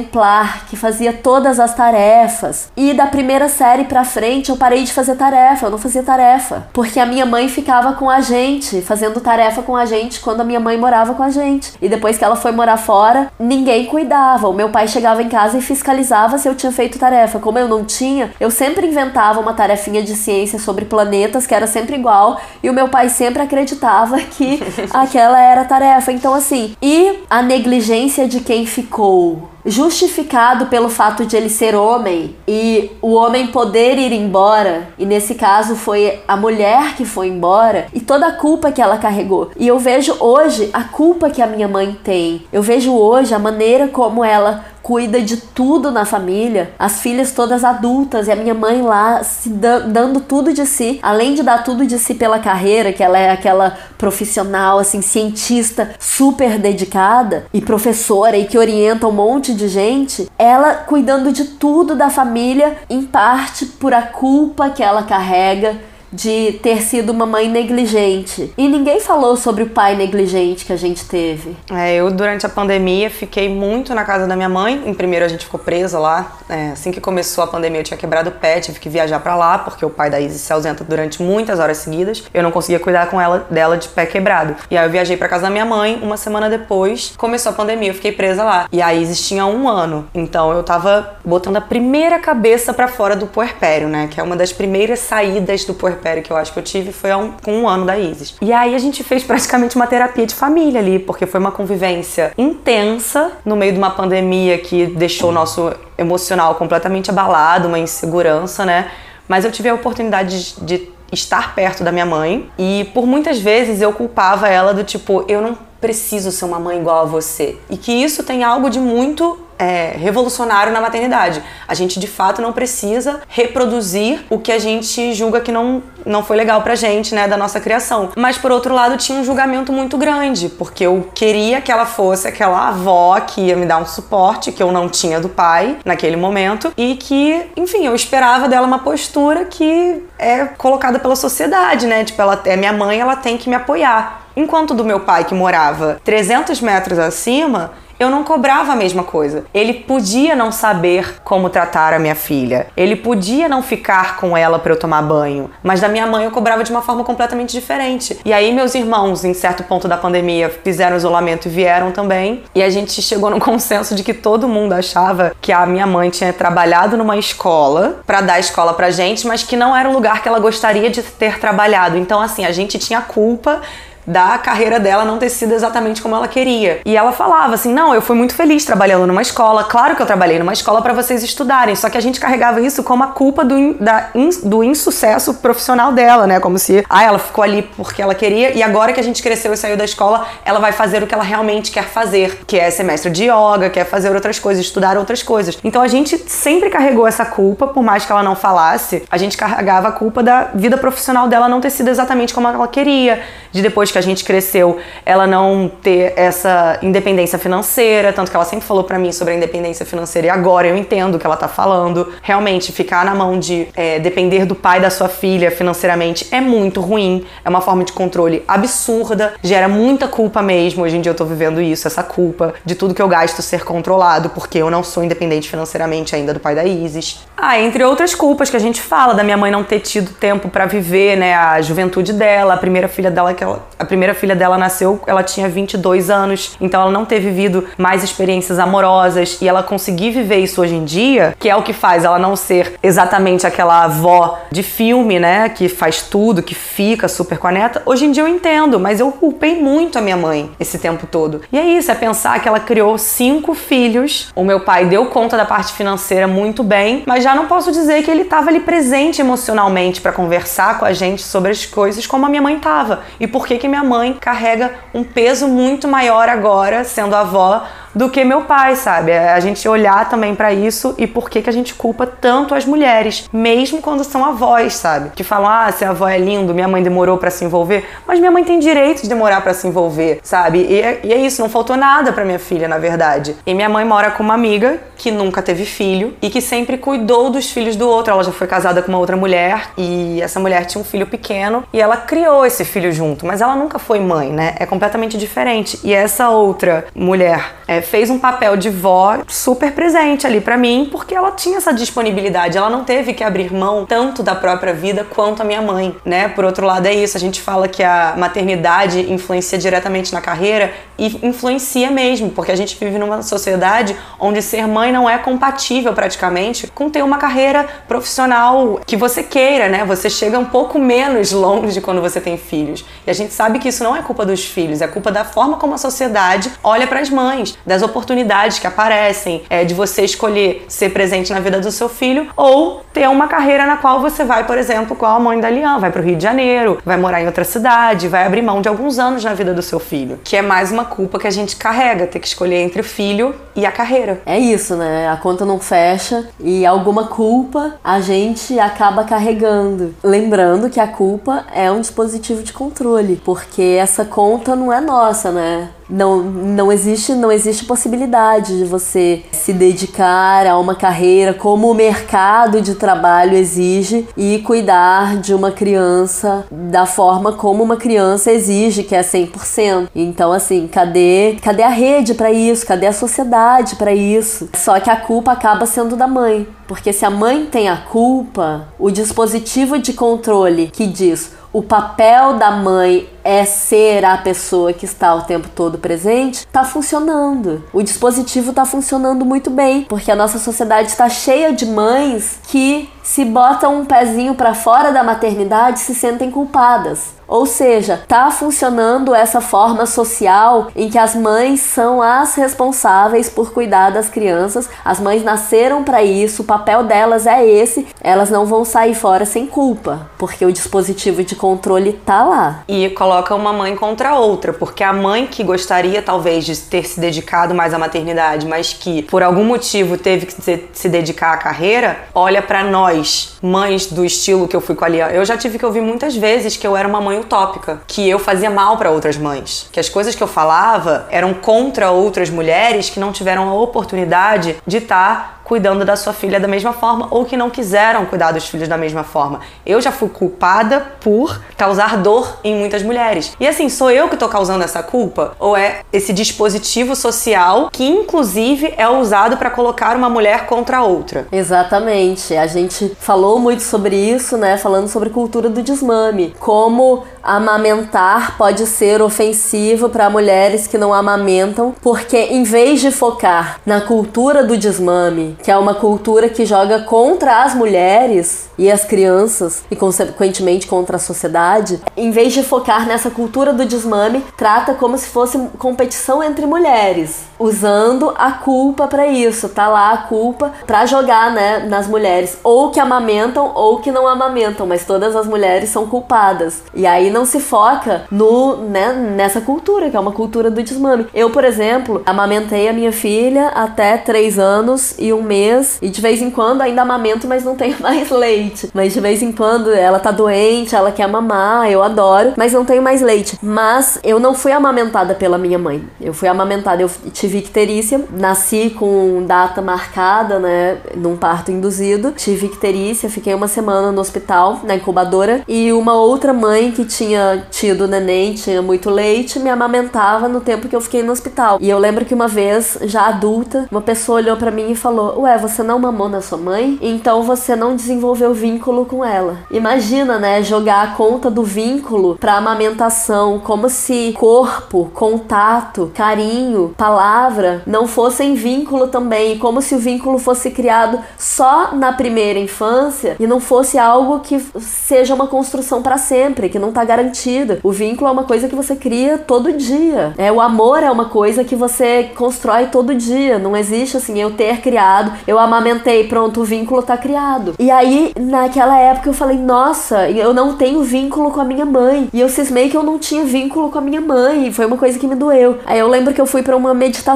que 0.68 0.76
fazia 0.76 1.12
todas 1.12 1.58
as 1.60 1.74
tarefas 1.74 2.70
e 2.76 2.92
da 2.94 3.06
primeira 3.06 3.48
série 3.48 3.84
para 3.84 4.04
frente 4.04 4.50
eu 4.50 4.56
parei 4.56 4.84
de 4.84 4.92
fazer 4.92 5.16
tarefa 5.16 5.66
eu 5.66 5.70
não 5.70 5.78
fazia 5.78 6.02
tarefa 6.02 6.68
porque 6.72 7.00
a 7.00 7.06
minha 7.06 7.26
mãe 7.26 7.48
ficava 7.48 7.94
com 7.94 8.08
a 8.08 8.20
gente 8.20 8.80
fazendo 8.82 9.20
tarefa 9.20 9.62
com 9.62 9.76
a 9.76 9.84
gente 9.84 10.20
quando 10.20 10.40
a 10.40 10.44
minha 10.44 10.60
mãe 10.60 10.76
morava 10.76 11.14
com 11.14 11.22
a 11.22 11.30
gente 11.30 11.72
e 11.80 11.88
depois 11.88 12.18
que 12.18 12.24
ela 12.24 12.36
foi 12.36 12.52
morar 12.52 12.76
fora, 12.76 13.30
ninguém 13.38 13.86
cuidava. 13.86 14.48
O 14.48 14.52
meu 14.52 14.68
pai 14.70 14.88
chegava 14.88 15.22
em 15.22 15.28
casa 15.28 15.58
e 15.58 15.62
fiscalizava 15.62 16.38
se 16.38 16.48
eu 16.48 16.54
tinha 16.54 16.72
feito 16.72 16.98
tarefa. 16.98 17.38
Como 17.38 17.58
eu 17.58 17.68
não 17.68 17.84
tinha, 17.84 18.30
eu 18.40 18.50
sempre 18.50 18.86
inventava 18.86 19.40
uma 19.40 19.54
tarefinha 19.54 20.02
de 20.02 20.14
ciência 20.14 20.58
sobre 20.58 20.84
planetas 20.84 21.46
que 21.46 21.54
era 21.54 21.66
sempre 21.66 21.96
igual 21.96 22.40
e 22.62 22.68
o 22.68 22.74
meu 22.74 22.88
pai 22.88 23.08
sempre 23.08 23.42
acreditava 23.42 24.18
que 24.36 24.60
aquela 24.92 25.40
era 25.40 25.62
a 25.62 25.64
tarefa. 25.64 26.12
Então, 26.12 26.34
assim, 26.34 26.76
e 26.82 27.20
a 27.28 27.42
negligência 27.42 28.26
de 28.28 28.40
quem 28.40 28.66
ficou 28.66 29.48
justificado 29.68 30.66
pelo 30.66 30.88
fato 30.88 31.26
de 31.26 31.36
ele 31.36 31.50
ser 31.50 31.74
homem 31.74 32.34
e 32.46 32.90
o 33.02 33.14
homem 33.14 33.48
poder 33.48 33.98
ir 33.98 34.12
embora, 34.12 34.88
e 34.98 35.04
nesse 35.04 35.34
caso 35.34 35.76
foi 35.76 36.20
a 36.26 36.36
mulher 36.36 36.96
que 36.96 37.04
foi 37.04 37.28
embora, 37.28 37.86
e 37.92 38.00
toda 38.00 38.26
a 38.26 38.32
culpa 38.32 38.72
que 38.72 38.80
ela 38.80 38.98
carregou. 38.98 39.50
E 39.56 39.68
eu 39.68 39.78
vejo 39.78 40.16
hoje 40.18 40.70
a 40.72 40.84
culpa 40.84 41.30
que 41.30 41.42
a 41.42 41.46
minha 41.46 41.68
mãe 41.68 41.96
tem. 42.02 42.42
Eu 42.52 42.62
vejo 42.62 42.92
hoje 42.94 43.34
a 43.34 43.38
maneira 43.38 43.88
como 43.88 44.24
ela 44.24 44.64
cuida 44.88 45.20
de 45.20 45.36
tudo 45.36 45.90
na 45.90 46.06
família, 46.06 46.70
as 46.78 47.00
filhas 47.00 47.32
todas 47.32 47.62
adultas 47.62 48.26
e 48.26 48.32
a 48.32 48.36
minha 48.36 48.54
mãe 48.54 48.80
lá 48.80 49.22
se 49.22 49.50
dando 49.50 50.18
tudo 50.18 50.50
de 50.50 50.64
si, 50.64 50.98
além 51.02 51.34
de 51.34 51.42
dar 51.42 51.62
tudo 51.62 51.84
de 51.84 51.98
si 51.98 52.14
pela 52.14 52.38
carreira, 52.38 52.90
que 52.90 53.02
ela 53.02 53.18
é 53.18 53.30
aquela 53.30 53.76
profissional 53.98 54.78
assim, 54.78 55.02
cientista 55.02 55.90
super 55.98 56.58
dedicada 56.58 57.44
e 57.52 57.60
professora 57.60 58.38
e 58.38 58.46
que 58.46 58.56
orienta 58.56 59.06
um 59.06 59.12
monte 59.12 59.52
de 59.52 59.68
gente, 59.68 60.26
ela 60.38 60.72
cuidando 60.76 61.32
de 61.32 61.44
tudo 61.44 61.94
da 61.94 62.08
família, 62.08 62.78
em 62.88 63.02
parte 63.02 63.66
por 63.66 63.92
a 63.92 64.00
culpa 64.00 64.70
que 64.70 64.82
ela 64.82 65.02
carrega 65.02 65.76
de 66.12 66.58
ter 66.62 66.82
sido 66.82 67.10
uma 67.10 67.26
mãe 67.26 67.48
negligente. 67.48 68.52
E 68.56 68.68
ninguém 68.68 69.00
falou 69.00 69.36
sobre 69.36 69.62
o 69.62 69.68
pai 69.68 69.94
negligente 69.94 70.64
que 70.64 70.72
a 70.72 70.76
gente 70.76 71.04
teve. 71.04 71.56
É, 71.70 71.94
eu 71.94 72.10
durante 72.10 72.46
a 72.46 72.48
pandemia 72.48 73.10
fiquei 73.10 73.48
muito 73.48 73.94
na 73.94 74.04
casa 74.04 74.26
da 74.26 74.34
minha 74.34 74.48
mãe. 74.48 74.82
Em 74.86 74.94
primeiro 74.94 75.24
a 75.24 75.28
gente 75.28 75.44
ficou 75.44 75.60
presa 75.60 75.98
lá. 75.98 76.38
É, 76.48 76.70
assim 76.70 76.90
que 76.90 77.00
começou 77.00 77.44
a 77.44 77.46
pandemia 77.46 77.80
eu 77.80 77.84
tinha 77.84 77.98
quebrado 77.98 78.30
o 78.30 78.32
pé, 78.32 78.60
tive 78.60 78.78
que 78.80 78.88
viajar 78.88 79.20
para 79.20 79.36
lá 79.36 79.58
porque 79.58 79.84
o 79.84 79.90
pai 79.90 80.10
da 80.10 80.20
Isis 80.20 80.40
se 80.40 80.52
ausenta 80.52 80.82
durante 80.82 81.22
muitas 81.22 81.58
horas 81.58 81.78
seguidas. 81.78 82.24
Eu 82.32 82.42
não 82.42 82.50
conseguia 82.50 82.80
cuidar 82.80 83.10
com 83.10 83.20
ela 83.20 83.46
dela 83.50 83.76
de 83.76 83.88
pé 83.88 84.06
quebrado. 84.06 84.56
E 84.70 84.76
aí 84.76 84.86
eu 84.86 84.90
viajei 84.90 85.16
para 85.16 85.28
casa 85.28 85.42
da 85.42 85.50
minha 85.50 85.64
mãe. 85.64 85.98
Uma 86.02 86.16
semana 86.16 86.48
depois 86.48 87.14
começou 87.16 87.50
a 87.50 87.54
pandemia, 87.54 87.90
eu 87.90 87.94
fiquei 87.94 88.12
presa 88.12 88.42
lá. 88.44 88.66
E 88.72 88.80
a 88.80 88.94
Isis 88.94 89.26
tinha 89.26 89.46
um 89.46 89.68
ano, 89.68 90.08
então 90.14 90.52
eu 90.52 90.62
tava 90.62 91.18
botando 91.24 91.56
a 91.56 91.60
primeira 91.60 92.18
cabeça 92.18 92.72
para 92.72 92.88
fora 92.88 93.14
do 93.14 93.26
puerpério, 93.26 93.88
né? 93.88 94.08
Que 94.10 94.20
é 94.20 94.22
uma 94.22 94.36
das 94.36 94.52
primeiras 94.52 95.00
saídas 95.00 95.64
do 95.64 95.74
puerpério 95.74 95.97
puerpério 95.98 96.22
que 96.22 96.30
eu 96.30 96.36
acho 96.36 96.52
que 96.52 96.58
eu 96.58 96.62
tive 96.62 96.92
foi 96.92 97.12
um, 97.14 97.32
com 97.32 97.52
um 97.52 97.68
ano 97.68 97.84
da 97.84 97.98
Isis. 97.98 98.36
E 98.40 98.52
aí 98.52 98.74
a 98.74 98.78
gente 98.78 99.02
fez 99.02 99.24
praticamente 99.24 99.76
uma 99.76 99.86
terapia 99.86 100.26
de 100.26 100.34
família 100.34 100.80
ali, 100.80 100.98
porque 100.98 101.26
foi 101.26 101.40
uma 101.40 101.50
convivência 101.50 102.32
intensa 102.38 103.32
no 103.44 103.56
meio 103.56 103.72
de 103.72 103.78
uma 103.78 103.90
pandemia 103.90 104.58
que 104.58 104.86
deixou 104.86 105.30
o 105.30 105.32
nosso 105.32 105.72
emocional 105.96 106.54
completamente 106.54 107.10
abalado, 107.10 107.68
uma 107.68 107.78
insegurança, 107.78 108.64
né? 108.64 108.90
Mas 109.26 109.44
eu 109.44 109.52
tive 109.52 109.68
a 109.68 109.74
oportunidade 109.74 110.54
de, 110.54 110.64
de 110.64 110.88
estar 111.12 111.54
perto 111.54 111.82
da 111.82 111.90
minha 111.90 112.06
mãe 112.06 112.50
e 112.58 112.88
por 112.94 113.06
muitas 113.06 113.38
vezes 113.38 113.82
eu 113.82 113.92
culpava 113.92 114.48
ela 114.48 114.72
do 114.72 114.84
tipo, 114.84 115.24
eu 115.28 115.40
não 115.40 115.58
preciso 115.80 116.30
ser 116.30 116.44
uma 116.44 116.58
mãe 116.58 116.78
igual 116.78 117.02
a 117.02 117.04
você. 117.04 117.56
E 117.68 117.76
que 117.76 117.92
isso 117.92 118.22
tem 118.22 118.42
algo 118.42 118.70
de 118.70 118.78
muito 118.78 119.38
é, 119.58 119.94
revolucionário 119.96 120.72
na 120.72 120.80
maternidade. 120.80 121.42
A 121.66 121.74
gente 121.74 121.98
de 121.98 122.06
fato 122.06 122.40
não 122.40 122.52
precisa 122.52 123.20
reproduzir 123.28 124.24
o 124.30 124.38
que 124.38 124.52
a 124.52 124.58
gente 124.58 125.12
julga 125.12 125.40
que 125.40 125.50
não, 125.50 125.82
não 126.06 126.22
foi 126.22 126.36
legal 126.36 126.62
pra 126.62 126.74
gente, 126.74 127.14
né, 127.14 127.26
da 127.26 127.36
nossa 127.36 127.60
criação. 127.60 128.10
Mas 128.16 128.38
por 128.38 128.52
outro 128.52 128.74
lado, 128.74 128.96
tinha 128.96 129.18
um 129.18 129.24
julgamento 129.24 129.72
muito 129.72 129.98
grande, 129.98 130.48
porque 130.48 130.84
eu 130.84 131.10
queria 131.14 131.60
que 131.60 131.72
ela 131.72 131.84
fosse 131.86 132.28
aquela 132.28 132.68
avó 132.68 133.18
que 133.20 133.40
ia 133.40 133.56
me 133.56 133.66
dar 133.66 133.78
um 133.78 133.86
suporte 133.86 134.52
que 134.52 134.62
eu 134.62 134.70
não 134.70 134.88
tinha 134.88 135.20
do 135.20 135.28
pai 135.28 135.78
naquele 135.84 136.16
momento 136.16 136.72
e 136.76 136.94
que, 136.94 137.46
enfim, 137.56 137.86
eu 137.86 137.94
esperava 137.94 138.48
dela 138.48 138.66
uma 138.66 138.78
postura 138.78 139.44
que 139.44 140.02
é 140.18 140.44
colocada 140.44 140.98
pela 140.98 141.16
sociedade, 141.16 141.86
né? 141.86 142.04
Tipo, 142.04 142.22
ela 142.22 142.40
é 142.44 142.56
minha 142.56 142.72
mãe, 142.72 143.00
ela 143.00 143.16
tem 143.16 143.36
que 143.36 143.48
me 143.48 143.56
apoiar. 143.56 144.22
Enquanto 144.36 144.72
do 144.72 144.84
meu 144.84 145.00
pai, 145.00 145.24
que 145.24 145.34
morava 145.34 146.00
300 146.04 146.60
metros 146.60 146.96
acima, 146.98 147.72
eu 147.98 148.10
não 148.10 148.22
cobrava 148.22 148.72
a 148.72 148.76
mesma 148.76 149.02
coisa. 149.02 149.44
Ele 149.52 149.74
podia 149.74 150.36
não 150.36 150.52
saber 150.52 151.20
como 151.24 151.50
tratar 151.50 151.92
a 151.92 151.98
minha 151.98 152.14
filha. 152.14 152.68
Ele 152.76 152.94
podia 152.94 153.48
não 153.48 153.62
ficar 153.62 154.16
com 154.16 154.36
ela 154.36 154.58
para 154.58 154.72
eu 154.72 154.78
tomar 154.78 155.02
banho. 155.02 155.50
Mas 155.62 155.80
da 155.80 155.88
minha 155.88 156.06
mãe 156.06 156.24
eu 156.24 156.30
cobrava 156.30 156.62
de 156.62 156.70
uma 156.70 156.82
forma 156.82 157.02
completamente 157.02 157.52
diferente. 157.52 158.18
E 158.24 158.32
aí 158.32 158.52
meus 158.52 158.74
irmãos, 158.74 159.24
em 159.24 159.34
certo 159.34 159.62
ponto 159.64 159.88
da 159.88 159.96
pandemia, 159.96 160.48
fizeram 160.62 160.96
isolamento 160.96 161.46
e 161.46 161.50
vieram 161.50 161.90
também. 161.90 162.44
E 162.54 162.62
a 162.62 162.70
gente 162.70 163.02
chegou 163.02 163.30
no 163.30 163.40
consenso 163.40 163.94
de 163.94 164.02
que 164.02 164.14
todo 164.14 164.48
mundo 164.48 164.72
achava 164.72 165.34
que 165.40 165.52
a 165.52 165.66
minha 165.66 165.86
mãe 165.86 166.10
tinha 166.10 166.32
trabalhado 166.32 166.96
numa 166.96 167.16
escola 167.16 168.00
para 168.06 168.20
dar 168.20 168.38
escola 168.38 168.74
pra 168.74 168.90
gente, 168.90 169.26
mas 169.26 169.42
que 169.42 169.56
não 169.56 169.76
era 169.76 169.88
o 169.88 169.92
lugar 169.92 170.22
que 170.22 170.28
ela 170.28 170.38
gostaria 170.38 170.88
de 170.90 171.02
ter 171.02 171.38
trabalhado. 171.40 171.96
Então 171.96 172.20
assim, 172.20 172.44
a 172.44 172.52
gente 172.52 172.78
tinha 172.78 173.00
culpa 173.00 173.60
da 174.08 174.38
carreira 174.38 174.80
dela 174.80 175.04
não 175.04 175.18
ter 175.18 175.28
sido 175.28 175.52
exatamente 175.52 176.00
como 176.00 176.16
ela 176.16 176.26
queria. 176.26 176.80
E 176.84 176.96
ela 176.96 177.12
falava 177.12 177.54
assim: 177.54 177.72
"Não, 177.72 177.94
eu 177.94 178.00
fui 178.00 178.16
muito 178.16 178.34
feliz 178.34 178.64
trabalhando 178.64 179.06
numa 179.06 179.22
escola. 179.22 179.64
Claro 179.64 179.94
que 179.94 180.02
eu 180.02 180.06
trabalhei 180.06 180.38
numa 180.38 180.52
escola 180.52 180.80
para 180.80 180.92
vocês 180.92 181.22
estudarem, 181.22 181.76
só 181.76 181.90
que 181.90 181.98
a 181.98 182.00
gente 182.00 182.18
carregava 182.18 182.60
isso 182.60 182.82
como 182.82 183.04
a 183.04 183.08
culpa 183.08 183.44
do, 183.44 183.74
da, 183.74 184.10
do 184.42 184.64
insucesso 184.64 185.34
profissional 185.34 185.92
dela, 185.92 186.26
né? 186.26 186.40
Como 186.40 186.58
se, 186.58 186.84
ah, 186.88 187.02
ela 187.02 187.18
ficou 187.18 187.44
ali 187.44 187.62
porque 187.76 188.00
ela 188.00 188.14
queria 188.14 188.52
e 188.56 188.62
agora 188.62 188.92
que 188.92 189.00
a 189.00 189.02
gente 189.02 189.22
cresceu 189.22 189.52
e 189.52 189.56
saiu 189.56 189.76
da 189.76 189.84
escola, 189.84 190.26
ela 190.44 190.58
vai 190.58 190.72
fazer 190.72 191.02
o 191.02 191.06
que 191.06 191.14
ela 191.14 191.24
realmente 191.24 191.70
quer 191.70 191.84
fazer, 191.84 192.40
que 192.46 192.58
é 192.58 192.70
semestre 192.70 193.10
de 193.10 193.24
yoga, 193.24 193.68
quer 193.70 193.84
fazer 193.84 194.14
outras 194.14 194.38
coisas, 194.38 194.64
estudar 194.64 194.96
outras 194.96 195.22
coisas. 195.22 195.58
Então 195.62 195.82
a 195.82 195.88
gente 195.88 196.16
sempre 196.28 196.70
carregou 196.70 197.06
essa 197.06 197.24
culpa, 197.24 197.66
por 197.66 197.82
mais 197.82 198.04
que 198.04 198.12
ela 198.12 198.22
não 198.22 198.34
falasse, 198.34 199.02
a 199.10 199.18
gente 199.18 199.36
carregava 199.36 199.88
a 199.88 199.92
culpa 199.92 200.22
da 200.22 200.48
vida 200.54 200.76
profissional 200.76 201.28
dela 201.28 201.48
não 201.48 201.60
ter 201.60 201.70
sido 201.70 201.88
exatamente 201.88 202.32
como 202.32 202.48
ela 202.48 202.68
queria, 202.68 203.22
de 203.52 203.62
depois 203.62 203.90
que 203.90 203.97
que 203.98 204.00
a 204.00 204.02
gente 204.02 204.24
cresceu, 204.24 204.78
ela 205.04 205.26
não 205.26 205.70
ter 205.82 206.12
essa 206.16 206.78
independência 206.82 207.38
financeira, 207.38 208.12
tanto 208.12 208.30
que 208.30 208.36
ela 208.36 208.44
sempre 208.44 208.64
falou 208.64 208.84
para 208.84 208.98
mim 208.98 209.10
sobre 209.10 209.34
a 209.34 209.36
independência 209.36 209.84
financeira 209.84 210.28
e 210.28 210.30
agora 210.30 210.68
eu 210.68 210.76
entendo 210.76 211.16
o 211.16 211.18
que 211.18 211.26
ela 211.26 211.36
tá 211.36 211.48
falando. 211.48 212.12
Realmente, 212.22 212.70
ficar 212.70 213.04
na 213.04 213.14
mão 213.14 213.38
de 213.38 213.66
é, 213.74 213.98
depender 213.98 214.44
do 214.44 214.54
pai 214.54 214.80
da 214.80 214.90
sua 214.90 215.08
filha 215.08 215.50
financeiramente 215.50 216.28
é 216.30 216.40
muito 216.40 216.80
ruim, 216.80 217.26
é 217.44 217.48
uma 217.48 217.60
forma 217.60 217.82
de 217.82 217.92
controle 217.92 218.44
absurda, 218.46 219.34
gera 219.42 219.68
muita 219.68 220.06
culpa 220.06 220.40
mesmo. 220.40 220.84
Hoje 220.84 220.96
em 220.96 221.00
dia 221.00 221.10
eu 221.10 221.16
tô 221.16 221.24
vivendo 221.24 221.60
isso, 221.60 221.86
essa 221.86 222.02
culpa 222.02 222.54
de 222.64 222.74
tudo 222.74 222.94
que 222.94 223.02
eu 223.02 223.08
gasto 223.08 223.42
ser 223.42 223.64
controlado, 223.64 224.30
porque 224.30 224.58
eu 224.58 224.70
não 224.70 224.84
sou 224.84 225.02
independente 225.02 225.50
financeiramente 225.50 226.14
ainda 226.14 226.32
do 226.32 226.40
pai 226.40 226.54
da 226.54 226.64
Isis. 226.64 227.26
Ah, 227.36 227.58
entre 227.58 227.82
outras 227.84 228.14
culpas 228.14 228.48
que 228.48 228.56
a 228.56 228.60
gente 228.60 228.80
fala, 228.80 229.14
da 229.14 229.24
minha 229.24 229.36
mãe 229.36 229.50
não 229.50 229.64
ter 229.64 229.80
tido 229.80 230.12
tempo 230.12 230.48
para 230.48 230.66
viver, 230.66 231.16
né, 231.16 231.34
a 231.34 231.60
juventude 231.60 232.12
dela, 232.12 232.54
a 232.54 232.56
primeira 232.56 232.88
filha 232.88 233.10
dela 233.10 233.32
que 233.32 233.42
ela, 233.42 233.66
a 233.78 233.84
primeira 233.88 234.14
filha 234.14 234.36
dela 234.36 234.56
nasceu, 234.58 235.00
ela 235.06 235.22
tinha 235.22 235.48
22 235.48 236.10
anos, 236.10 236.56
então 236.60 236.82
ela 236.82 236.90
não 236.90 237.04
ter 237.04 237.18
vivido 237.18 237.64
mais 237.76 238.04
experiências 238.04 238.58
amorosas 238.58 239.38
e 239.40 239.48
ela 239.48 239.62
conseguir 239.62 240.10
viver 240.10 240.36
isso 240.36 240.60
hoje 240.60 240.74
em 240.74 240.84
dia, 240.84 241.34
que 241.38 241.48
é 241.48 241.56
o 241.56 241.62
que 241.62 241.72
faz 241.72 242.04
ela 242.04 242.18
não 242.18 242.36
ser 242.36 242.74
exatamente 242.82 243.46
aquela 243.46 243.84
avó 243.84 244.38
de 244.52 244.62
filme, 244.62 245.18
né, 245.18 245.48
que 245.48 245.68
faz 245.68 246.02
tudo, 246.02 246.42
que 246.42 246.54
fica 246.54 247.08
super 247.08 247.38
com 247.38 247.48
a 247.48 247.52
neta. 247.52 247.82
Hoje 247.86 248.04
em 248.04 248.12
dia 248.12 248.22
eu 248.22 248.28
entendo, 248.28 248.78
mas 248.78 249.00
eu 249.00 249.10
culpei 249.10 249.60
muito 249.60 249.98
a 249.98 250.02
minha 250.02 250.16
mãe 250.16 250.50
esse 250.60 250.78
tempo 250.78 251.06
todo. 251.06 251.40
E 251.50 251.58
é 251.58 251.64
isso, 251.64 251.90
é 251.90 251.94
pensar 251.94 252.40
que 252.40 252.48
ela 252.48 252.60
criou 252.60 252.98
cinco 252.98 253.54
filhos. 253.54 254.30
O 254.34 254.44
meu 254.44 254.60
pai 254.60 254.86
deu 254.86 255.06
conta 255.06 255.36
da 255.36 255.44
parte 255.44 255.72
financeira 255.72 256.28
muito 256.28 256.62
bem, 256.62 257.02
mas 257.06 257.24
já 257.24 257.34
não 257.34 257.46
posso 257.46 257.72
dizer 257.72 258.02
que 258.02 258.10
ele 258.10 258.22
estava 258.22 258.50
ali 258.50 258.60
presente 258.60 259.20
emocionalmente 259.20 260.00
para 260.00 260.12
conversar 260.12 260.78
com 260.78 260.84
a 260.84 260.92
gente 260.92 261.22
sobre 261.22 261.50
as 261.50 261.64
coisas 261.64 262.06
como 262.06 262.26
a 262.26 262.28
minha 262.28 262.42
mãe 262.42 262.56
estava. 262.56 263.00
E 263.18 263.26
por 263.26 263.46
que 263.46 263.56
que 263.56 263.68
minha 263.68 263.77
minha 263.78 263.84
mãe 263.84 264.12
carrega 264.14 264.74
um 264.92 265.04
peso 265.04 265.46
muito 265.46 265.86
maior 265.86 266.28
agora, 266.28 266.82
sendo 266.82 267.14
avó, 267.14 267.64
do 267.94 268.08
que 268.08 268.24
meu 268.24 268.42
pai, 268.42 268.76
sabe? 268.76 269.12
É 269.12 269.32
a 269.32 269.40
gente 269.40 269.68
olhar 269.68 270.08
também 270.08 270.34
para 270.34 270.52
isso 270.52 270.94
e 270.98 271.06
por 271.06 271.28
que, 271.28 271.42
que 271.42 271.50
a 271.50 271.52
gente 271.52 271.74
culpa 271.74 272.06
tanto 272.06 272.54
as 272.54 272.64
mulheres, 272.64 273.28
mesmo 273.32 273.80
quando 273.80 274.04
são 274.04 274.24
avós, 274.24 274.74
sabe? 274.74 275.10
Que 275.14 275.24
falam, 275.24 275.48
ah, 275.48 275.72
ser 275.72 275.86
avó 275.86 276.08
é 276.08 276.18
lindo, 276.18 276.54
minha 276.54 276.68
mãe 276.68 276.82
demorou 276.82 277.18
para 277.18 277.30
se 277.30 277.44
envolver, 277.44 277.84
mas 278.06 278.18
minha 278.18 278.30
mãe 278.30 278.44
tem 278.44 278.58
direito 278.58 279.02
de 279.02 279.08
demorar 279.08 279.40
para 279.40 279.54
se 279.54 279.66
envolver, 279.66 280.20
sabe? 280.22 280.66
E 280.68 280.80
é, 280.80 281.00
e 281.04 281.12
é 281.12 281.16
isso, 281.16 281.42
não 281.42 281.48
faltou 281.48 281.76
nada 281.76 282.12
para 282.12 282.24
minha 282.24 282.38
filha, 282.38 282.68
na 282.68 282.78
verdade. 282.78 283.36
E 283.46 283.54
minha 283.54 283.68
mãe 283.68 283.84
mora 283.84 284.10
com 284.10 284.22
uma 284.22 284.34
amiga 284.34 284.80
que 284.96 285.10
nunca 285.10 285.40
teve 285.40 285.64
filho 285.64 286.14
e 286.20 286.28
que 286.28 286.40
sempre 286.40 286.76
cuidou 286.76 287.30
dos 287.30 287.50
filhos 287.50 287.76
do 287.76 287.88
outro. 287.88 288.12
Ela 288.12 288.24
já 288.24 288.32
foi 288.32 288.46
casada 288.46 288.82
com 288.82 288.88
uma 288.88 288.98
outra 288.98 289.16
mulher 289.16 289.70
e 289.76 290.20
essa 290.20 290.40
mulher 290.40 290.66
tinha 290.66 290.80
um 290.80 290.84
filho 290.84 291.06
pequeno 291.06 291.64
e 291.72 291.80
ela 291.80 291.96
criou 291.96 292.44
esse 292.44 292.64
filho 292.64 292.92
junto, 292.92 293.24
mas 293.24 293.40
ela 293.40 293.54
nunca 293.54 293.78
foi 293.78 294.00
mãe, 294.00 294.30
né? 294.30 294.54
É 294.58 294.66
completamente 294.66 295.16
diferente. 295.16 295.78
E 295.84 295.94
essa 295.94 296.28
outra 296.30 296.86
mulher 296.94 297.54
é, 297.66 297.77
fez 297.82 298.10
um 298.10 298.18
papel 298.18 298.56
de 298.56 298.70
vó 298.70 299.18
super 299.26 299.72
presente 299.72 300.26
ali 300.26 300.40
para 300.40 300.56
mim, 300.56 300.88
porque 300.90 301.14
ela 301.14 301.32
tinha 301.32 301.58
essa 301.58 301.72
disponibilidade, 301.72 302.56
ela 302.58 302.70
não 302.70 302.84
teve 302.84 303.12
que 303.14 303.24
abrir 303.24 303.52
mão 303.52 303.86
tanto 303.86 304.22
da 304.22 304.34
própria 304.34 304.72
vida 304.72 305.04
quanto 305.04 305.42
a 305.42 305.44
minha 305.44 305.62
mãe, 305.62 305.96
né? 306.04 306.28
Por 306.28 306.44
outro 306.44 306.66
lado, 306.66 306.86
é 306.86 306.94
isso, 306.94 307.16
a 307.16 307.20
gente 307.20 307.40
fala 307.40 307.68
que 307.68 307.82
a 307.82 308.14
maternidade 308.16 309.12
influencia 309.12 309.58
diretamente 309.58 310.12
na 310.12 310.20
carreira 310.20 310.72
e 310.98 311.26
influencia 311.26 311.90
mesmo, 311.90 312.30
porque 312.30 312.50
a 312.50 312.56
gente 312.56 312.76
vive 312.78 312.98
numa 312.98 313.22
sociedade 313.22 313.96
onde 314.18 314.42
ser 314.42 314.66
mãe 314.66 314.92
não 314.92 315.08
é 315.08 315.18
compatível 315.18 315.92
praticamente 315.92 316.66
com 316.74 316.90
ter 316.90 317.02
uma 317.02 317.18
carreira 317.18 317.66
profissional 317.86 318.80
que 318.84 318.96
você 318.96 319.22
queira, 319.22 319.68
né? 319.68 319.84
Você 319.84 320.10
chega 320.10 320.38
um 320.38 320.44
pouco 320.44 320.78
menos 320.78 321.32
longe 321.32 321.80
quando 321.80 322.00
você 322.00 322.20
tem 322.20 322.36
filhos. 322.36 322.84
E 323.06 323.10
a 323.10 323.14
gente 323.14 323.32
sabe 323.32 323.58
que 323.58 323.68
isso 323.68 323.84
não 323.84 323.94
é 323.94 324.02
culpa 324.02 324.24
dos 324.24 324.44
filhos, 324.44 324.80
é 324.80 324.88
culpa 324.88 325.10
da 325.10 325.24
forma 325.24 325.56
como 325.56 325.74
a 325.74 325.78
sociedade 325.78 326.50
olha 326.62 326.86
para 326.86 327.00
as 327.00 327.10
mães. 327.10 327.56
Das 327.68 327.82
oportunidades 327.82 328.58
que 328.58 328.66
aparecem, 328.66 329.42
é, 329.48 329.64
de 329.64 329.74
você 329.74 330.04
escolher 330.04 330.64
ser 330.66 330.90
presente 330.90 331.32
na 331.32 331.38
vida 331.38 331.60
do 331.60 331.70
seu 331.70 331.88
filho 331.88 332.28
ou 332.36 332.82
ter 332.92 333.08
uma 333.08 333.28
carreira 333.28 333.66
na 333.66 333.76
qual 333.76 334.00
você 334.00 334.24
vai, 334.24 334.44
por 334.44 334.58
exemplo, 334.58 334.96
com 334.96 335.06
a 335.06 335.20
mãe 335.20 335.38
da 335.38 335.50
Lian, 335.50 335.78
vai 335.78 335.92
pro 335.92 336.02
Rio 336.02 336.16
de 336.16 336.22
Janeiro, 336.22 336.78
vai 336.84 336.96
morar 336.96 337.22
em 337.22 337.26
outra 337.26 337.44
cidade, 337.44 338.08
vai 338.08 338.26
abrir 338.26 338.42
mão 338.42 338.60
de 338.60 338.68
alguns 338.68 338.98
anos 338.98 339.22
na 339.22 339.34
vida 339.34 339.54
do 339.54 339.62
seu 339.62 339.78
filho, 339.78 340.18
que 340.24 340.36
é 340.36 340.42
mais 340.42 340.72
uma 340.72 340.84
culpa 340.84 341.18
que 341.18 341.26
a 341.26 341.30
gente 341.30 341.54
carrega, 341.56 342.06
ter 342.06 342.18
que 342.18 342.26
escolher 342.26 342.56
entre 342.56 342.80
o 342.80 342.84
filho 342.84 343.34
e 343.54 343.66
a 343.66 343.70
carreira. 343.70 344.20
É 344.24 344.38
isso, 344.38 344.74
né? 344.76 345.08
A 345.08 345.16
conta 345.16 345.44
não 345.44 345.60
fecha 345.60 346.28
e 346.40 346.64
alguma 346.64 347.08
culpa 347.08 347.74
a 347.84 348.00
gente 348.00 348.58
acaba 348.58 349.04
carregando. 349.04 349.94
Lembrando 350.02 350.70
que 350.70 350.80
a 350.80 350.86
culpa 350.86 351.44
é 351.54 351.70
um 351.70 351.80
dispositivo 351.80 352.42
de 352.42 352.52
controle, 352.52 353.20
porque 353.24 353.76
essa 353.78 354.04
conta 354.04 354.56
não 354.56 354.72
é 354.72 354.80
nossa, 354.80 355.30
né? 355.30 355.68
Não, 355.88 356.22
não 356.22 356.70
existe 356.70 357.14
não 357.14 357.32
existe 357.32 357.64
possibilidade 357.64 358.58
de 358.58 358.64
você 358.64 359.22
se 359.32 359.52
dedicar 359.52 360.46
a 360.46 360.58
uma 360.58 360.74
carreira 360.74 361.32
como 361.32 361.70
o 361.70 361.74
mercado 361.74 362.60
de 362.60 362.74
trabalho 362.74 363.34
exige 363.34 364.06
e 364.16 364.38
cuidar 364.40 365.16
de 365.16 365.34
uma 365.34 365.50
criança 365.50 366.46
da 366.50 366.84
forma 366.84 367.32
como 367.32 367.62
uma 367.62 367.76
criança 367.76 368.30
exige, 368.30 368.82
que 368.82 368.94
é 368.94 369.00
100%. 369.00 369.88
Então 369.94 370.32
assim, 370.32 370.66
cadê 370.66 371.36
cadê 371.42 371.62
a 371.62 371.68
rede 371.68 372.14
para 372.14 372.30
isso? 372.30 372.66
Cadê 372.66 372.86
a 372.86 372.92
sociedade 372.92 373.76
para 373.76 373.94
isso? 373.94 374.48
Só 374.54 374.78
que 374.80 374.90
a 374.90 374.96
culpa 374.96 375.32
acaba 375.32 375.66
sendo 375.66 375.96
da 375.96 376.06
mãe, 376.06 376.46
porque 376.66 376.92
se 376.92 377.04
a 377.04 377.10
mãe 377.10 377.46
tem 377.46 377.68
a 377.68 377.76
culpa, 377.76 378.68
o 378.78 378.90
dispositivo 378.90 379.78
de 379.78 379.92
controle 379.92 380.70
que 380.72 380.86
diz 380.86 381.37
o 381.52 381.62
papel 381.62 382.34
da 382.34 382.50
mãe 382.50 383.08
é 383.24 383.44
ser 383.44 384.04
a 384.04 384.16
pessoa 384.18 384.72
que 384.72 384.84
está 384.84 385.14
o 385.14 385.22
tempo 385.22 385.48
todo 385.54 385.78
presente, 385.78 386.40
está 386.40 386.64
funcionando. 386.64 387.64
O 387.72 387.82
dispositivo 387.82 388.50
está 388.50 388.64
funcionando 388.64 389.24
muito 389.24 389.50
bem, 389.50 389.84
porque 389.84 390.10
a 390.10 390.16
nossa 390.16 390.38
sociedade 390.38 390.88
está 390.88 391.08
cheia 391.08 391.52
de 391.52 391.66
mães 391.66 392.38
que 392.44 392.90
se 393.02 393.24
botam 393.24 393.80
um 393.80 393.84
pezinho 393.84 394.34
para 394.34 394.54
fora 394.54 394.92
da 394.92 395.02
maternidade 395.02 395.80
se 395.80 395.94
sentem 395.94 396.30
culpadas. 396.30 397.17
Ou 397.28 397.44
seja, 397.44 398.02
tá 398.08 398.30
funcionando 398.30 399.14
essa 399.14 399.42
forma 399.42 399.84
social 399.84 400.68
em 400.74 400.88
que 400.88 400.96
as 400.96 401.14
mães 401.14 401.60
são 401.60 402.00
as 402.00 402.34
responsáveis 402.34 403.28
por 403.28 403.52
cuidar 403.52 403.90
das 403.90 404.08
crianças. 404.08 404.68
As 404.82 404.98
mães 404.98 405.22
nasceram 405.22 405.84
para 405.84 406.02
isso, 406.02 406.40
o 406.40 406.44
papel 406.46 406.84
delas 406.84 407.26
é 407.26 407.46
esse. 407.46 407.86
Elas 408.00 408.30
não 408.30 408.46
vão 408.46 408.64
sair 408.64 408.94
fora 408.94 409.26
sem 409.26 409.46
culpa, 409.46 410.08
porque 410.16 410.46
o 410.46 410.52
dispositivo 410.52 411.22
de 411.22 411.36
controle 411.36 411.92
tá 411.92 412.24
lá. 412.24 412.64
E 412.66 412.88
coloca 412.90 413.34
uma 413.34 413.52
mãe 413.52 413.76
contra 413.76 414.14
outra, 414.14 414.54
porque 414.54 414.82
a 414.82 414.92
mãe 414.92 415.26
que 415.26 415.44
gostaria 415.44 416.00
talvez 416.00 416.46
de 416.46 416.56
ter 416.56 416.86
se 416.86 416.98
dedicado 416.98 417.54
mais 417.54 417.74
à 417.74 417.78
maternidade, 417.78 418.46
mas 418.46 418.72
que 418.72 419.02
por 419.02 419.22
algum 419.22 419.44
motivo 419.44 419.98
teve 419.98 420.24
que 420.24 420.34
se 420.72 420.88
dedicar 420.88 421.34
à 421.34 421.36
carreira, 421.36 421.98
olha 422.14 422.40
para 422.40 422.64
nós, 422.64 423.36
mães 423.42 423.86
do 423.86 424.02
estilo 424.02 424.48
que 424.48 424.56
eu 424.56 424.62
fui 424.62 424.74
com 424.74 424.84
a. 424.86 424.88
Eu 424.88 425.24
já 425.26 425.36
tive 425.36 425.58
que 425.58 425.66
ouvir 425.66 425.82
muitas 425.82 426.16
vezes 426.16 426.56
que 426.56 426.66
eu 426.66 426.74
era 426.74 426.88
uma 426.88 427.00
mãe 427.00 427.17
utópica, 427.18 427.80
que 427.86 428.08
eu 428.08 428.18
fazia 428.18 428.50
mal 428.50 428.76
para 428.76 428.90
outras 428.90 429.16
mães, 429.16 429.68
que 429.72 429.80
as 429.80 429.88
coisas 429.88 430.14
que 430.14 430.22
eu 430.22 430.28
falava 430.28 431.06
eram 431.10 431.34
contra 431.34 431.90
outras 431.90 432.30
mulheres 432.30 432.90
que 432.90 433.00
não 433.00 433.12
tiveram 433.12 433.48
a 433.48 433.54
oportunidade 433.54 434.56
de 434.66 434.78
estar 434.78 435.16
tá 435.16 435.37
cuidando 435.48 435.84
da 435.84 435.96
sua 435.96 436.12
filha 436.12 436.38
da 436.38 436.46
mesma 436.46 436.74
forma 436.74 437.08
ou 437.10 437.24
que 437.24 437.36
não 437.36 437.48
quiseram 437.48 438.04
cuidar 438.04 438.32
dos 438.32 438.46
filhos 438.46 438.68
da 438.68 438.76
mesma 438.76 439.02
forma. 439.02 439.40
Eu 439.64 439.80
já 439.80 439.90
fui 439.90 440.10
culpada 440.10 440.80
por 441.00 441.40
causar 441.56 441.96
dor 441.96 442.38
em 442.44 442.54
muitas 442.54 442.82
mulheres. 442.82 443.34
E 443.40 443.48
assim, 443.48 443.68
sou 443.70 443.90
eu 443.90 444.08
que 444.08 444.16
tô 444.16 444.28
causando 444.28 444.62
essa 444.62 444.82
culpa 444.82 445.32
ou 445.38 445.56
é 445.56 445.80
esse 445.90 446.12
dispositivo 446.12 446.94
social 446.94 447.70
que 447.72 447.88
inclusive 447.88 448.74
é 448.76 448.86
usado 448.88 449.38
para 449.38 449.50
colocar 449.50 449.96
uma 449.96 450.10
mulher 450.10 450.44
contra 450.44 450.78
a 450.78 450.84
outra? 450.84 451.26
Exatamente. 451.32 452.36
A 452.36 452.46
gente 452.46 452.94
falou 453.00 453.38
muito 453.38 453.62
sobre 453.62 453.96
isso, 453.96 454.36
né, 454.36 454.58
falando 454.58 454.88
sobre 454.88 455.08
cultura 455.08 455.48
do 455.48 455.62
desmame, 455.62 456.34
como 456.38 457.04
amamentar 457.22 458.36
pode 458.36 458.66
ser 458.66 459.02
ofensivo 459.02 459.88
para 459.88 460.10
mulheres 460.10 460.66
que 460.66 460.78
não 460.78 460.92
amamentam, 460.92 461.74
porque 461.82 462.16
em 462.16 462.42
vez 462.42 462.80
de 462.80 462.90
focar 462.90 463.60
na 463.64 463.80
cultura 463.80 464.42
do 464.42 464.56
desmame, 464.56 465.36
que 465.42 465.50
é 465.50 465.56
uma 465.56 465.74
cultura 465.74 466.28
que 466.28 466.46
joga 466.46 466.80
contra 466.80 467.42
as 467.42 467.54
mulheres 467.54 468.48
e 468.58 468.70
as 468.70 468.84
crianças 468.84 469.62
e 469.70 469.76
consequentemente 469.76 470.66
contra 470.66 470.96
a 470.96 471.00
sociedade, 471.00 471.80
em 471.96 472.10
vez 472.10 472.32
de 472.32 472.42
focar 472.42 472.86
nessa 472.86 473.10
cultura 473.10 473.52
do 473.52 473.64
desmame, 473.64 474.24
trata 474.36 474.74
como 474.74 474.96
se 474.98 475.06
fosse 475.08 475.38
competição 475.58 476.22
entre 476.22 476.46
mulheres, 476.46 477.27
usando 477.38 478.12
a 478.16 478.32
culpa 478.32 478.86
para 478.86 479.06
isso, 479.06 479.48
tá 479.48 479.68
lá 479.68 479.92
a 479.92 479.98
culpa 479.98 480.52
para 480.66 480.86
jogar, 480.86 481.32
né, 481.32 481.66
nas 481.68 481.86
mulheres, 481.86 482.38
ou 482.42 482.70
que 482.70 482.80
amamentam 482.80 483.52
ou 483.54 483.78
que 483.78 483.90
não 483.90 484.06
amamentam, 484.06 484.66
mas 484.66 484.84
todas 484.84 485.14
as 485.14 485.26
mulheres 485.26 485.70
são 485.70 485.86
culpadas. 485.86 486.62
E 486.74 486.86
aí 486.86 487.10
não 487.10 487.24
se 487.24 487.40
foca 487.40 488.04
no, 488.10 488.56
né, 488.56 488.92
nessa 488.92 489.40
cultura, 489.40 489.90
que 489.90 489.96
é 489.96 490.00
uma 490.00 490.12
cultura 490.12 490.50
do 490.50 490.62
desmame. 490.62 491.06
Eu, 491.14 491.30
por 491.30 491.44
exemplo, 491.44 492.02
amamentei 492.06 492.68
a 492.68 492.72
minha 492.72 492.92
filha 492.92 493.48
até 493.48 493.96
3 493.96 494.38
anos 494.38 494.94
e 494.98 495.12
um 495.12 495.22
mês, 495.22 495.78
e 495.80 495.88
de 495.88 496.00
vez 496.00 496.20
em 496.20 496.30
quando 496.30 496.62
ainda 496.62 496.82
amamento, 496.82 497.26
mas 497.26 497.44
não 497.44 497.54
tenho 497.54 497.76
mais 497.80 498.10
leite. 498.10 498.70
Mas 498.74 498.92
de 498.92 499.00
vez 499.00 499.22
em 499.22 499.32
quando 499.32 499.72
ela 499.72 499.98
tá 499.98 500.10
doente, 500.10 500.74
ela 500.74 500.90
quer 500.90 501.06
mamar, 501.06 501.70
eu 501.70 501.82
adoro, 501.82 502.32
mas 502.36 502.52
não 502.52 502.64
tenho 502.64 502.82
mais 502.82 503.02
leite. 503.02 503.38
Mas 503.42 503.98
eu 504.02 504.18
não 504.18 504.34
fui 504.34 504.52
amamentada 504.52 505.14
pela 505.14 505.38
minha 505.38 505.58
mãe. 505.58 505.84
Eu 506.00 506.12
fui 506.12 506.28
amamentada, 506.28 506.82
eu 506.82 506.90
tive 507.12 507.27
icterícia, 507.36 508.00
nasci 508.10 508.70
com 508.70 509.22
data 509.26 509.60
marcada, 509.60 510.38
né, 510.38 510.78
num 510.96 511.16
parto 511.16 511.52
induzido. 511.52 512.12
Tive 512.12 512.46
icterícia, 512.46 513.10
fiquei 513.10 513.34
uma 513.34 513.46
semana 513.46 513.92
no 513.92 514.00
hospital, 514.00 514.60
na 514.64 514.76
incubadora, 514.76 515.42
e 515.46 515.70
uma 515.72 515.92
outra 515.94 516.32
mãe 516.32 516.70
que 516.70 516.86
tinha 516.86 517.46
tido 517.50 517.86
neném, 517.86 518.32
tinha 518.32 518.62
muito 518.62 518.88
leite, 518.88 519.38
me 519.38 519.50
amamentava 519.50 520.28
no 520.28 520.40
tempo 520.40 520.68
que 520.68 520.74
eu 520.74 520.80
fiquei 520.80 521.02
no 521.02 521.12
hospital. 521.12 521.58
E 521.60 521.68
eu 521.68 521.78
lembro 521.78 522.04
que 522.04 522.14
uma 522.14 522.28
vez, 522.28 522.78
já 522.82 523.06
adulta, 523.06 523.68
uma 523.70 523.82
pessoa 523.82 524.18
olhou 524.18 524.36
para 524.36 524.50
mim 524.50 524.70
e 524.70 524.74
falou: 524.74 525.20
Ué, 525.22 525.36
você 525.36 525.62
não 525.62 525.78
mamou 525.78 526.08
na 526.08 526.22
sua 526.22 526.38
mãe? 526.38 526.78
Então 526.80 527.22
você 527.22 527.54
não 527.54 527.76
desenvolveu 527.76 528.32
vínculo 528.32 528.86
com 528.86 529.04
ela. 529.04 529.38
Imagina, 529.50 530.18
né, 530.18 530.42
jogar 530.42 530.82
a 530.82 530.90
conta 530.92 531.30
do 531.30 531.42
vínculo 531.42 532.16
pra 532.16 532.36
amamentação, 532.36 533.38
como 533.38 533.68
se 533.68 534.14
corpo, 534.16 534.90
contato, 534.94 535.90
carinho, 535.94 536.74
palavra 536.76 537.17
não 537.66 537.86
fossem 537.86 538.34
vínculo 538.34 538.88
também, 538.88 539.38
como 539.38 539.60
se 539.60 539.74
o 539.74 539.78
vínculo 539.78 540.18
fosse 540.18 540.50
criado 540.50 541.00
só 541.18 541.74
na 541.74 541.92
primeira 541.92 542.38
infância 542.38 543.16
e 543.18 543.26
não 543.26 543.40
fosse 543.40 543.78
algo 543.78 544.20
que 544.20 544.38
seja 544.60 545.14
uma 545.14 545.26
construção 545.26 545.82
para 545.82 545.98
sempre, 545.98 546.48
que 546.48 546.58
não 546.58 546.72
tá 546.72 546.84
garantida. 546.84 547.58
O 547.62 547.72
vínculo 547.72 548.08
é 548.08 548.12
uma 548.12 548.24
coisa 548.24 548.48
que 548.48 548.54
você 548.54 548.76
cria 548.76 549.18
todo 549.18 549.52
dia. 549.52 550.14
É, 550.16 550.30
o 550.30 550.40
amor 550.40 550.82
é 550.82 550.90
uma 550.90 551.06
coisa 551.06 551.42
que 551.44 551.56
você 551.56 552.10
constrói 552.14 552.66
todo 552.66 552.94
dia. 552.94 553.38
Não 553.38 553.56
existe 553.56 553.96
assim, 553.96 554.20
eu 554.20 554.30
ter 554.30 554.60
criado, 554.60 555.12
eu 555.26 555.38
amamentei, 555.38 556.04
pronto, 556.04 556.40
o 556.40 556.44
vínculo 556.44 556.82
tá 556.82 556.96
criado. 556.96 557.54
E 557.58 557.70
aí, 557.70 558.12
naquela 558.18 558.78
época, 558.78 559.08
eu 559.08 559.14
falei, 559.14 559.38
nossa, 559.38 560.08
eu 560.08 560.32
não 560.32 560.56
tenho 560.56 560.82
vínculo 560.82 561.30
com 561.30 561.40
a 561.40 561.44
minha 561.44 561.66
mãe. 561.66 562.08
E 562.12 562.20
eu 562.20 562.28
cismei 562.28 562.68
que 562.68 562.76
eu 562.76 562.82
não 562.82 562.98
tinha 562.98 563.24
vínculo 563.24 563.70
com 563.70 563.78
a 563.78 563.82
minha 563.82 564.00
mãe. 564.00 564.48
E 564.48 564.52
foi 564.52 564.66
uma 564.66 564.76
coisa 564.76 564.98
que 564.98 565.06
me 565.06 565.16
doeu. 565.16 565.58
Aí 565.66 565.78
eu 565.78 565.88
lembro 565.88 566.14
que 566.14 566.20
eu 566.20 566.26
fui 566.26 566.42
para 566.42 566.56
uma 566.56 566.72
meditação 566.72 567.07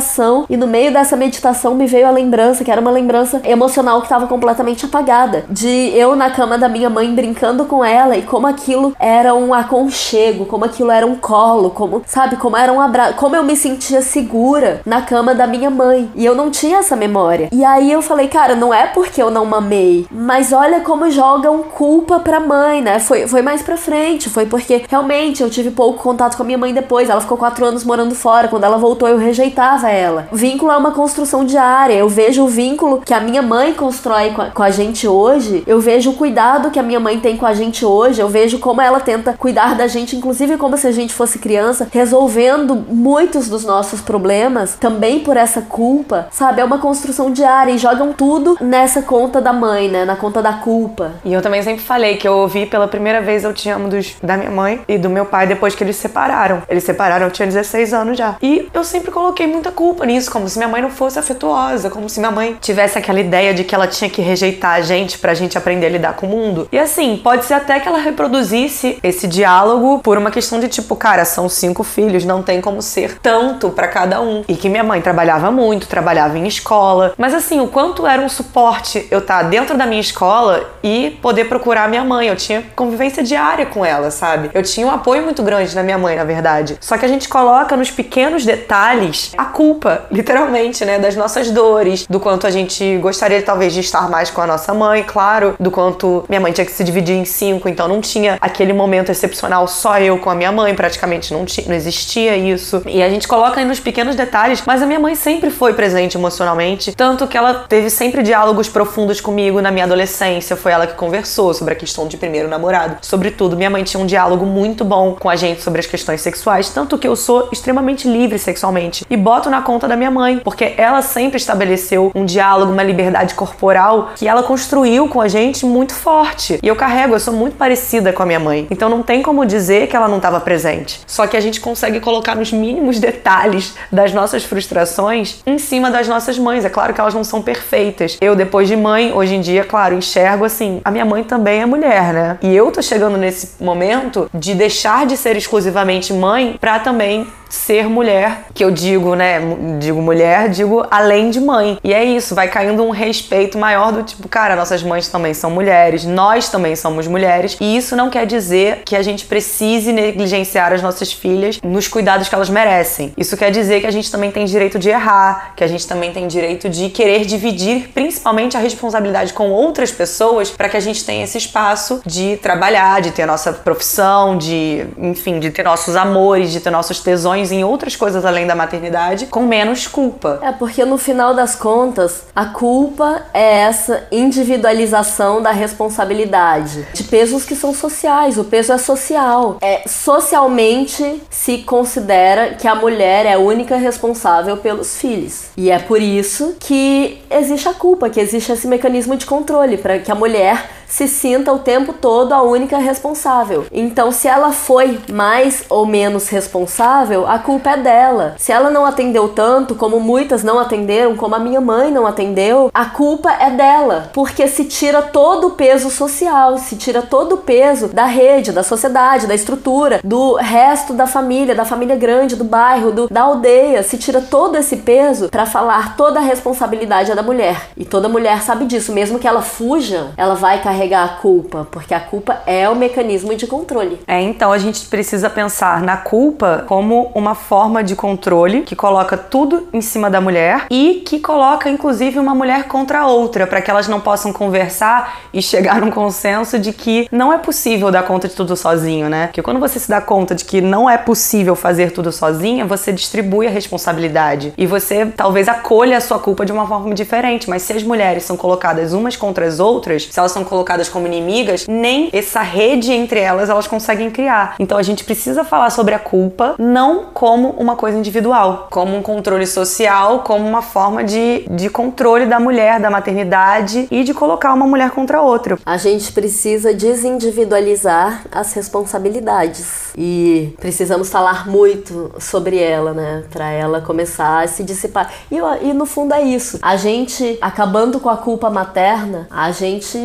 e 0.48 0.56
no 0.56 0.66
meio 0.66 0.90
dessa 0.90 1.16
meditação 1.16 1.74
me 1.74 1.86
veio 1.86 2.06
a 2.06 2.10
lembrança, 2.10 2.64
que 2.64 2.70
era 2.70 2.80
uma 2.80 2.90
lembrança 2.90 3.42
emocional 3.44 3.98
que 4.00 4.06
estava 4.06 4.26
completamente 4.26 4.86
apagada. 4.86 5.44
De 5.50 5.92
eu 5.94 6.16
na 6.16 6.30
cama 6.30 6.56
da 6.56 6.66
minha 6.66 6.88
mãe 6.88 7.14
brincando 7.14 7.66
com 7.66 7.84
ela 7.84 8.16
e 8.16 8.22
como 8.22 8.46
aquilo 8.46 8.96
era 8.98 9.34
um 9.34 9.52
aconchego, 9.52 10.46
como 10.46 10.64
aquilo 10.64 10.90
era 10.90 11.06
um 11.06 11.16
colo, 11.16 11.70
como, 11.70 12.02
sabe, 12.06 12.36
como 12.36 12.56
era 12.56 12.72
um 12.72 12.80
abraço, 12.80 13.16
como 13.16 13.36
eu 13.36 13.42
me 13.42 13.54
sentia 13.54 14.00
segura 14.00 14.80
na 14.86 15.02
cama 15.02 15.34
da 15.34 15.46
minha 15.46 15.68
mãe. 15.68 16.10
E 16.14 16.24
eu 16.24 16.34
não 16.34 16.50
tinha 16.50 16.78
essa 16.78 16.96
memória. 16.96 17.50
E 17.52 17.62
aí 17.62 17.92
eu 17.92 18.00
falei, 18.00 18.28
cara, 18.28 18.54
não 18.54 18.72
é 18.72 18.86
porque 18.86 19.22
eu 19.22 19.30
não 19.30 19.44
mamei, 19.44 20.06
mas 20.10 20.52
olha 20.52 20.80
como 20.80 21.10
jogam 21.10 21.62
culpa 21.62 22.18
pra 22.18 22.40
mãe, 22.40 22.80
né? 22.80 22.98
Foi, 22.98 23.26
foi 23.28 23.42
mais 23.42 23.62
pra 23.62 23.76
frente, 23.76 24.30
foi 24.30 24.46
porque 24.46 24.84
realmente 24.88 25.42
eu 25.42 25.50
tive 25.50 25.70
pouco 25.70 26.02
contato 26.02 26.36
com 26.36 26.42
a 26.42 26.46
minha 26.46 26.58
mãe 26.58 26.72
depois. 26.72 27.10
Ela 27.10 27.20
ficou 27.20 27.36
quatro 27.36 27.66
anos 27.66 27.84
morando 27.84 28.14
fora. 28.14 28.48
Quando 28.48 28.64
ela 28.64 28.78
voltou, 28.78 29.06
eu 29.06 29.18
rejeitava 29.18 29.81
ela. 29.90 30.28
O 30.30 30.36
vínculo 30.36 30.72
é 30.72 30.76
uma 30.76 30.92
construção 30.92 31.44
diária. 31.44 31.94
Eu 31.94 32.08
vejo 32.08 32.44
o 32.44 32.48
vínculo 32.48 33.02
que 33.04 33.14
a 33.14 33.20
minha 33.20 33.42
mãe 33.42 33.72
constrói 33.72 34.30
com 34.30 34.42
a, 34.42 34.46
com 34.50 34.62
a 34.62 34.70
gente 34.70 35.06
hoje. 35.06 35.62
Eu 35.66 35.80
vejo 35.80 36.10
o 36.10 36.14
cuidado 36.14 36.70
que 36.70 36.78
a 36.78 36.82
minha 36.82 37.00
mãe 37.00 37.18
tem 37.18 37.36
com 37.36 37.46
a 37.46 37.54
gente 37.54 37.84
hoje. 37.84 38.20
Eu 38.20 38.28
vejo 38.28 38.58
como 38.58 38.80
ela 38.80 39.00
tenta 39.00 39.34
cuidar 39.34 39.74
da 39.74 39.86
gente, 39.86 40.16
inclusive 40.16 40.56
como 40.56 40.76
se 40.76 40.86
a 40.86 40.92
gente 40.92 41.12
fosse 41.12 41.38
criança, 41.38 41.88
resolvendo 41.90 42.74
muitos 42.74 43.48
dos 43.48 43.64
nossos 43.64 44.00
problemas 44.00 44.76
também 44.78 45.20
por 45.20 45.36
essa 45.36 45.62
culpa, 45.62 46.28
sabe? 46.30 46.60
É 46.60 46.64
uma 46.64 46.78
construção 46.78 47.30
diária 47.30 47.72
e 47.72 47.78
jogam 47.78 48.12
tudo 48.12 48.56
nessa 48.60 49.02
conta 49.02 49.40
da 49.40 49.52
mãe, 49.52 49.88
né? 49.88 50.04
Na 50.04 50.16
conta 50.16 50.40
da 50.40 50.52
culpa. 50.54 51.12
E 51.24 51.32
eu 51.32 51.42
também 51.42 51.62
sempre 51.62 51.82
falei 51.82 52.16
que 52.16 52.26
eu 52.26 52.34
ouvi 52.34 52.66
pela 52.66 52.86
primeira 52.86 53.20
vez 53.20 53.44
Eu 53.44 53.52
Te 53.52 53.68
Amo 53.68 53.88
dos, 53.88 54.14
da 54.22 54.36
minha 54.36 54.50
mãe 54.50 54.80
e 54.86 54.98
do 54.98 55.10
meu 55.10 55.24
pai 55.24 55.46
depois 55.46 55.74
que 55.74 55.82
eles 55.82 55.96
separaram. 55.96 56.62
Eles 56.68 56.84
separaram, 56.84 57.26
eu 57.26 57.32
tinha 57.32 57.46
16 57.46 57.92
anos 57.92 58.16
já. 58.16 58.36
E 58.40 58.68
eu 58.72 58.84
sempre 58.84 59.10
coloquei 59.10 59.46
muita 59.46 59.71
culpa 59.72 60.06
nisso, 60.06 60.30
como 60.30 60.48
se 60.48 60.58
minha 60.58 60.68
mãe 60.68 60.80
não 60.80 60.90
fosse 60.90 61.18
afetuosa, 61.18 61.90
como 61.90 62.08
se 62.08 62.20
minha 62.20 62.30
mãe 62.30 62.56
tivesse 62.60 62.98
aquela 62.98 63.20
ideia 63.20 63.52
de 63.52 63.64
que 63.64 63.74
ela 63.74 63.86
tinha 63.86 64.08
que 64.08 64.22
rejeitar 64.22 64.74
a 64.74 64.80
gente 64.80 65.18
pra 65.18 65.34
gente 65.34 65.58
aprender 65.58 65.86
a 65.86 65.90
lidar 65.90 66.14
com 66.14 66.26
o 66.26 66.30
mundo. 66.30 66.68
E 66.70 66.78
assim, 66.78 67.20
pode 67.22 67.44
ser 67.44 67.54
até 67.54 67.80
que 67.80 67.88
ela 67.88 67.98
reproduzisse 67.98 68.98
esse 69.02 69.26
diálogo 69.26 70.00
por 70.00 70.18
uma 70.18 70.30
questão 70.30 70.60
de 70.60 70.68
tipo, 70.68 70.94
cara, 70.96 71.24
são 71.24 71.48
cinco 71.48 71.82
filhos, 71.82 72.24
não 72.24 72.42
tem 72.42 72.60
como 72.60 72.80
ser 72.82 73.18
tanto 73.18 73.70
para 73.70 73.88
cada 73.88 74.20
um. 74.20 74.44
E 74.48 74.54
que 74.54 74.68
minha 74.68 74.84
mãe 74.84 75.00
trabalhava 75.00 75.50
muito, 75.50 75.86
trabalhava 75.86 76.38
em 76.38 76.46
escola. 76.46 77.14
Mas 77.16 77.34
assim, 77.34 77.60
o 77.60 77.68
quanto 77.68 78.06
era 78.06 78.20
um 78.22 78.28
suporte 78.28 79.06
eu 79.10 79.18
estar 79.18 79.42
tá 79.42 79.48
dentro 79.48 79.76
da 79.76 79.86
minha 79.86 80.00
escola 80.00 80.70
e 80.82 81.18
poder 81.22 81.46
procurar 81.46 81.88
minha 81.88 82.04
mãe. 82.04 82.28
Eu 82.28 82.36
tinha 82.36 82.62
convivência 82.74 83.22
diária 83.22 83.66
com 83.66 83.84
ela, 83.84 84.10
sabe? 84.10 84.50
Eu 84.52 84.62
tinha 84.62 84.86
um 84.86 84.90
apoio 84.90 85.22
muito 85.22 85.42
grande 85.42 85.74
da 85.74 85.82
minha 85.82 85.98
mãe, 85.98 86.16
na 86.16 86.24
verdade. 86.24 86.76
Só 86.80 86.96
que 86.98 87.04
a 87.04 87.08
gente 87.08 87.28
coloca 87.28 87.76
nos 87.76 87.90
pequenos 87.90 88.44
detalhes 88.44 89.32
a 89.36 89.44
culpa, 89.44 89.61
literalmente, 90.10 90.84
né? 90.84 90.98
Das 90.98 91.16
nossas 91.16 91.50
dores, 91.50 92.06
do 92.08 92.18
quanto 92.20 92.46
a 92.46 92.50
gente 92.50 92.98
gostaria 92.98 93.42
talvez 93.42 93.72
de 93.72 93.80
estar 93.80 94.08
mais 94.08 94.30
com 94.30 94.40
a 94.40 94.46
nossa 94.46 94.72
mãe, 94.74 95.02
claro, 95.02 95.54
do 95.58 95.70
quanto 95.70 96.24
minha 96.28 96.40
mãe 96.40 96.52
tinha 96.52 96.64
que 96.64 96.72
se 96.72 96.84
dividir 96.84 97.16
em 97.16 97.24
cinco, 97.24 97.68
então 97.68 97.88
não 97.88 98.00
tinha 98.00 98.38
aquele 98.40 98.72
momento 98.72 99.10
excepcional 99.10 99.66
só 99.68 99.98
eu 99.98 100.18
com 100.18 100.30
a 100.30 100.34
minha 100.34 100.52
mãe, 100.52 100.74
praticamente 100.74 101.32
não, 101.32 101.44
não 101.66 101.74
existia 101.74 102.36
isso. 102.36 102.82
E 102.86 103.02
a 103.02 103.08
gente 103.08 103.28
coloca 103.28 103.60
aí 103.60 103.66
nos 103.66 103.80
pequenos 103.80 104.16
detalhes, 104.16 104.62
mas 104.66 104.82
a 104.82 104.86
minha 104.86 105.00
mãe 105.00 105.14
sempre 105.14 105.50
foi 105.50 105.74
presente 105.74 106.16
emocionalmente, 106.16 106.94
tanto 106.94 107.26
que 107.26 107.36
ela 107.36 107.54
teve 107.68 107.90
sempre 107.90 108.22
diálogos 108.22 108.68
profundos 108.68 109.20
comigo 109.20 109.60
na 109.60 109.70
minha 109.70 109.84
adolescência, 109.84 110.56
foi 110.56 110.72
ela 110.72 110.86
que 110.86 110.94
conversou 110.94 111.54
sobre 111.54 111.74
a 111.74 111.76
questão 111.76 112.06
de 112.06 112.16
primeiro 112.16 112.48
namorado, 112.48 112.96
sobre 113.02 113.30
tudo. 113.30 113.56
Minha 113.56 113.70
mãe 113.70 113.84
tinha 113.84 114.02
um 114.02 114.06
diálogo 114.06 114.46
muito 114.46 114.84
bom 114.84 115.16
com 115.18 115.28
a 115.28 115.36
gente 115.36 115.62
sobre 115.62 115.80
as 115.80 115.86
questões 115.86 116.20
sexuais, 116.20 116.68
tanto 116.70 116.98
que 116.98 117.06
eu 117.06 117.16
sou 117.16 117.48
extremamente 117.52 118.08
livre 118.08 118.38
sexualmente 118.38 119.04
e 119.08 119.16
boto 119.16 119.41
na 119.50 119.62
conta 119.62 119.88
da 119.88 119.96
minha 119.96 120.10
mãe, 120.10 120.40
porque 120.42 120.74
ela 120.76 121.02
sempre 121.02 121.36
estabeleceu 121.36 122.10
um 122.14 122.24
diálogo, 122.24 122.72
uma 122.72 122.82
liberdade 122.82 123.34
corporal 123.34 124.10
que 124.16 124.28
ela 124.28 124.42
construiu 124.42 125.08
com 125.08 125.20
a 125.20 125.28
gente 125.28 125.64
muito 125.64 125.94
forte. 125.94 126.58
E 126.62 126.68
eu 126.68 126.76
carrego, 126.76 127.14
eu 127.14 127.20
sou 127.20 127.34
muito 127.34 127.56
parecida 127.56 128.12
com 128.12 128.22
a 128.22 128.26
minha 128.26 128.40
mãe. 128.40 128.66
Então 128.70 128.88
não 128.88 129.02
tem 129.02 129.22
como 129.22 129.44
dizer 129.44 129.86
que 129.88 129.96
ela 129.96 130.08
não 130.08 130.16
estava 130.16 130.40
presente. 130.40 131.00
Só 131.06 131.26
que 131.26 131.36
a 131.36 131.40
gente 131.40 131.60
consegue 131.60 132.00
colocar 132.00 132.34
nos 132.34 132.52
mínimos 132.52 132.98
detalhes 132.98 133.74
das 133.90 134.12
nossas 134.12 134.44
frustrações 134.44 135.40
em 135.46 135.58
cima 135.58 135.90
das 135.90 136.08
nossas 136.08 136.38
mães. 136.38 136.64
É 136.64 136.68
claro 136.68 136.92
que 136.94 137.00
elas 137.00 137.14
não 137.14 137.24
são 137.24 137.42
perfeitas. 137.42 138.18
Eu, 138.20 138.34
depois 138.34 138.68
de 138.68 138.76
mãe, 138.76 139.12
hoje 139.12 139.34
em 139.34 139.40
dia, 139.40 139.64
claro, 139.64 139.94
enxergo 139.94 140.44
assim, 140.44 140.80
a 140.84 140.90
minha 140.90 141.04
mãe 141.04 141.24
também 141.24 141.60
é 141.60 141.66
mulher, 141.66 142.12
né? 142.12 142.38
E 142.42 142.54
eu 142.54 142.70
tô 142.70 142.82
chegando 142.82 143.16
nesse 143.16 143.62
momento 143.62 144.30
de 144.32 144.54
deixar 144.54 145.06
de 145.06 145.16
ser 145.16 145.36
exclusivamente 145.36 146.12
mãe 146.12 146.56
para 146.60 146.78
também 146.78 147.26
ser 147.52 147.86
mulher, 147.86 148.46
que 148.54 148.64
eu 148.64 148.70
digo, 148.70 149.14
né, 149.14 149.38
digo 149.78 150.00
mulher, 150.00 150.48
digo 150.48 150.86
além 150.90 151.28
de 151.28 151.38
mãe. 151.38 151.78
E 151.84 151.92
é 151.92 152.02
isso, 152.02 152.34
vai 152.34 152.48
caindo 152.48 152.82
um 152.82 152.90
respeito 152.90 153.58
maior 153.58 153.92
do 153.92 154.02
tipo, 154.02 154.26
cara, 154.26 154.56
nossas 154.56 154.82
mães 154.82 155.06
também 155.08 155.34
são 155.34 155.50
mulheres, 155.50 156.06
nós 156.06 156.48
também 156.48 156.74
somos 156.74 157.06
mulheres, 157.06 157.58
e 157.60 157.76
isso 157.76 157.94
não 157.94 158.08
quer 158.08 158.24
dizer 158.24 158.82
que 158.86 158.96
a 158.96 159.02
gente 159.02 159.26
precise 159.26 159.92
negligenciar 159.92 160.72
as 160.72 160.80
nossas 160.80 161.12
filhas 161.12 161.60
nos 161.62 161.86
cuidados 161.86 162.26
que 162.26 162.34
elas 162.34 162.48
merecem. 162.48 163.12
Isso 163.18 163.36
quer 163.36 163.50
dizer 163.50 163.82
que 163.82 163.86
a 163.86 163.90
gente 163.90 164.10
também 164.10 164.30
tem 164.30 164.46
direito 164.46 164.78
de 164.78 164.88
errar, 164.88 165.52
que 165.54 165.62
a 165.62 165.66
gente 165.66 165.86
também 165.86 166.10
tem 166.10 166.26
direito 166.26 166.70
de 166.70 166.88
querer 166.88 167.26
dividir 167.26 167.90
principalmente 167.92 168.56
a 168.56 168.60
responsabilidade 168.60 169.34
com 169.34 169.50
outras 169.50 169.92
pessoas 169.92 170.48
para 170.48 170.70
que 170.70 170.76
a 170.78 170.80
gente 170.80 171.04
tenha 171.04 171.24
esse 171.24 171.36
espaço 171.36 172.00
de 172.06 172.38
trabalhar, 172.38 173.02
de 173.02 173.10
ter 173.10 173.26
nossa 173.26 173.52
profissão, 173.52 174.38
de, 174.38 174.86
enfim, 174.96 175.38
de 175.38 175.50
ter 175.50 175.64
nossos 175.64 175.94
amores, 175.96 176.50
de 176.50 176.58
ter 176.58 176.70
nossos 176.70 177.00
tesões 177.00 177.41
em 177.50 177.64
outras 177.64 177.96
coisas 177.96 178.24
além 178.24 178.46
da 178.46 178.54
maternidade 178.54 179.26
com 179.26 179.42
menos 179.42 179.86
culpa. 179.86 180.38
É 180.42 180.52
porque 180.52 180.84
no 180.84 180.98
final 180.98 181.34
das 181.34 181.54
contas, 181.54 182.24
a 182.34 182.46
culpa 182.46 183.22
é 183.32 183.60
essa 183.60 184.06
individualização 184.12 185.42
da 185.42 185.50
responsabilidade 185.50 186.86
de 186.92 187.04
pesos 187.04 187.44
que 187.44 187.56
são 187.56 187.74
sociais. 187.74 188.38
O 188.38 188.44
peso 188.44 188.72
é 188.72 188.78
social. 188.78 189.58
É 189.60 189.82
socialmente 189.88 191.22
se 191.30 191.58
considera 191.58 192.54
que 192.54 192.68
a 192.68 192.74
mulher 192.74 193.26
é 193.26 193.34
a 193.34 193.38
única 193.38 193.76
responsável 193.76 194.56
pelos 194.58 194.96
filhos. 194.96 195.46
E 195.56 195.70
é 195.70 195.78
por 195.78 196.00
isso 196.00 196.56
que 196.60 197.22
existe 197.30 197.68
a 197.68 197.74
culpa, 197.74 198.10
que 198.10 198.20
existe 198.20 198.52
esse 198.52 198.66
mecanismo 198.66 199.16
de 199.16 199.26
controle 199.26 199.76
para 199.76 199.98
que 199.98 200.10
a 200.10 200.14
mulher 200.14 200.81
se 200.92 201.08
sinta 201.08 201.50
o 201.50 201.58
tempo 201.58 201.94
todo 201.94 202.34
a 202.34 202.42
única 202.42 202.76
responsável. 202.76 203.64
Então, 203.72 204.12
se 204.12 204.28
ela 204.28 204.52
foi 204.52 205.00
mais 205.10 205.64
ou 205.70 205.86
menos 205.86 206.28
responsável, 206.28 207.26
a 207.26 207.38
culpa 207.38 207.70
é 207.70 207.76
dela. 207.78 208.34
Se 208.36 208.52
ela 208.52 208.70
não 208.70 208.84
atendeu 208.84 209.30
tanto, 209.30 209.74
como 209.74 209.98
muitas 209.98 210.44
não 210.44 210.58
atenderam, 210.58 211.16
como 211.16 211.34
a 211.34 211.38
minha 211.38 211.62
mãe 211.62 211.90
não 211.90 212.06
atendeu, 212.06 212.70
a 212.74 212.84
culpa 212.84 213.32
é 213.32 213.48
dela, 213.48 214.10
porque 214.12 214.46
se 214.46 214.66
tira 214.66 215.00
todo 215.00 215.46
o 215.46 215.50
peso 215.52 215.88
social, 215.88 216.58
se 216.58 216.76
tira 216.76 217.00
todo 217.00 217.36
o 217.36 217.38
peso 217.38 217.88
da 217.88 218.04
rede, 218.04 218.52
da 218.52 218.62
sociedade, 218.62 219.26
da 219.26 219.34
estrutura, 219.34 219.98
do 220.04 220.34
resto 220.34 220.92
da 220.92 221.06
família, 221.06 221.54
da 221.54 221.64
família 221.64 221.96
grande, 221.96 222.36
do 222.36 222.44
bairro, 222.44 222.92
do, 222.92 223.08
da 223.08 223.22
aldeia, 223.22 223.82
se 223.82 223.96
tira 223.96 224.20
todo 224.20 224.58
esse 224.58 224.76
peso 224.76 225.30
para 225.30 225.46
falar 225.46 225.96
toda 225.96 226.20
a 226.20 226.22
responsabilidade 226.22 227.10
é 227.10 227.14
da 227.14 227.22
mulher. 227.22 227.70
E 227.78 227.86
toda 227.86 228.10
mulher 228.10 228.42
sabe 228.42 228.66
disso, 228.66 228.92
mesmo 228.92 229.18
que 229.18 229.26
ela 229.26 229.40
fuja, 229.40 230.10
ela 230.18 230.34
vai 230.34 230.60
carregar 230.60 230.81
carregar 230.82 231.04
a 231.04 231.08
culpa, 231.20 231.66
porque 231.70 231.94
a 231.94 232.00
culpa 232.00 232.42
é 232.46 232.68
o 232.68 232.74
mecanismo 232.74 233.34
de 233.36 233.46
controle. 233.46 234.00
É, 234.06 234.20
então 234.20 234.52
a 234.52 234.58
gente 234.58 234.86
precisa 234.86 235.30
pensar 235.30 235.80
na 235.82 235.96
culpa 235.96 236.64
como 236.66 237.10
uma 237.14 237.34
forma 237.34 237.84
de 237.84 237.94
controle 237.94 238.62
que 238.62 238.74
coloca 238.74 239.16
tudo 239.16 239.68
em 239.72 239.80
cima 239.80 240.10
da 240.10 240.20
mulher 240.20 240.66
e 240.70 241.02
que 241.06 241.20
coloca 241.20 241.70
inclusive 241.70 242.18
uma 242.18 242.34
mulher 242.34 242.64
contra 242.64 243.00
a 243.00 243.06
outra, 243.06 243.46
para 243.46 243.62
que 243.62 243.70
elas 243.70 243.86
não 243.86 244.00
possam 244.00 244.32
conversar 244.32 245.20
e 245.32 245.40
chegar 245.40 245.80
num 245.80 245.90
consenso 245.90 246.58
de 246.58 246.72
que 246.72 247.06
não 247.12 247.32
é 247.32 247.38
possível 247.38 247.90
dar 247.90 248.02
conta 248.02 248.26
de 248.26 248.34
tudo 248.34 248.56
sozinho, 248.56 249.08
né? 249.08 249.28
Porque 249.28 249.42
quando 249.42 249.60
você 249.60 249.78
se 249.78 249.88
dá 249.88 250.00
conta 250.00 250.34
de 250.34 250.44
que 250.44 250.60
não 250.60 250.90
é 250.90 250.98
possível 250.98 251.54
fazer 251.54 251.92
tudo 251.92 252.10
sozinha, 252.10 252.64
você 252.64 252.92
distribui 252.92 253.46
a 253.46 253.50
responsabilidade 253.50 254.52
e 254.58 254.66
você 254.66 255.06
talvez 255.06 255.48
acolha 255.48 255.98
a 255.98 256.00
sua 256.00 256.18
culpa 256.18 256.44
de 256.44 256.52
uma 256.52 256.66
forma 256.66 256.94
diferente, 256.94 257.48
mas 257.48 257.62
se 257.62 257.72
as 257.72 257.82
mulheres 257.82 258.24
são 258.24 258.36
colocadas 258.36 258.92
umas 258.92 259.16
contra 259.16 259.46
as 259.46 259.60
outras, 259.60 260.08
se 260.10 260.18
elas 260.18 260.32
são 260.32 260.44
colocadas 260.44 260.71
colocadas 260.72 260.88
como 260.88 261.06
inimigas, 261.06 261.66
nem 261.66 262.08
essa 262.12 262.40
rede 262.40 262.92
entre 262.92 263.20
elas 263.20 263.50
elas 263.50 263.66
conseguem 263.66 264.10
criar. 264.10 264.54
Então 264.58 264.78
a 264.78 264.82
gente 264.82 265.04
precisa 265.04 265.44
falar 265.44 265.70
sobre 265.70 265.94
a 265.94 265.98
culpa 265.98 266.54
não 266.58 267.06
como 267.12 267.50
uma 267.50 267.76
coisa 267.76 267.98
individual, 267.98 268.68
como 268.70 268.96
um 268.96 269.02
controle 269.02 269.46
social, 269.46 270.20
como 270.20 270.46
uma 270.46 270.62
forma 270.62 271.04
de, 271.04 271.44
de 271.50 271.68
controle 271.68 272.26
da 272.26 272.40
mulher, 272.40 272.80
da 272.80 272.90
maternidade 272.90 273.86
e 273.90 274.02
de 274.04 274.14
colocar 274.14 274.52
uma 274.54 274.66
mulher 274.66 274.90
contra 274.90 275.20
outra. 275.20 275.58
A 275.64 275.76
gente 275.76 276.12
precisa 276.12 276.72
desindividualizar 276.72 278.24
as 278.30 278.52
responsabilidades 278.54 279.92
e 279.96 280.54
precisamos 280.60 281.10
falar 281.10 281.46
muito 281.48 282.12
sobre 282.18 282.58
ela, 282.58 282.92
né? 282.92 283.24
Para 283.30 283.50
ela 283.50 283.80
começar 283.80 284.42
a 284.44 284.48
se 284.48 284.62
dissipar. 284.64 285.12
E, 285.30 285.36
e 285.36 285.72
no 285.72 285.86
fundo 285.86 286.14
é 286.14 286.22
isso. 286.22 286.58
A 286.62 286.76
gente 286.76 287.36
acabando 287.40 288.00
com 288.00 288.08
a 288.08 288.16
culpa 288.16 288.48
materna, 288.48 289.26
a 289.30 289.50
gente 289.50 289.98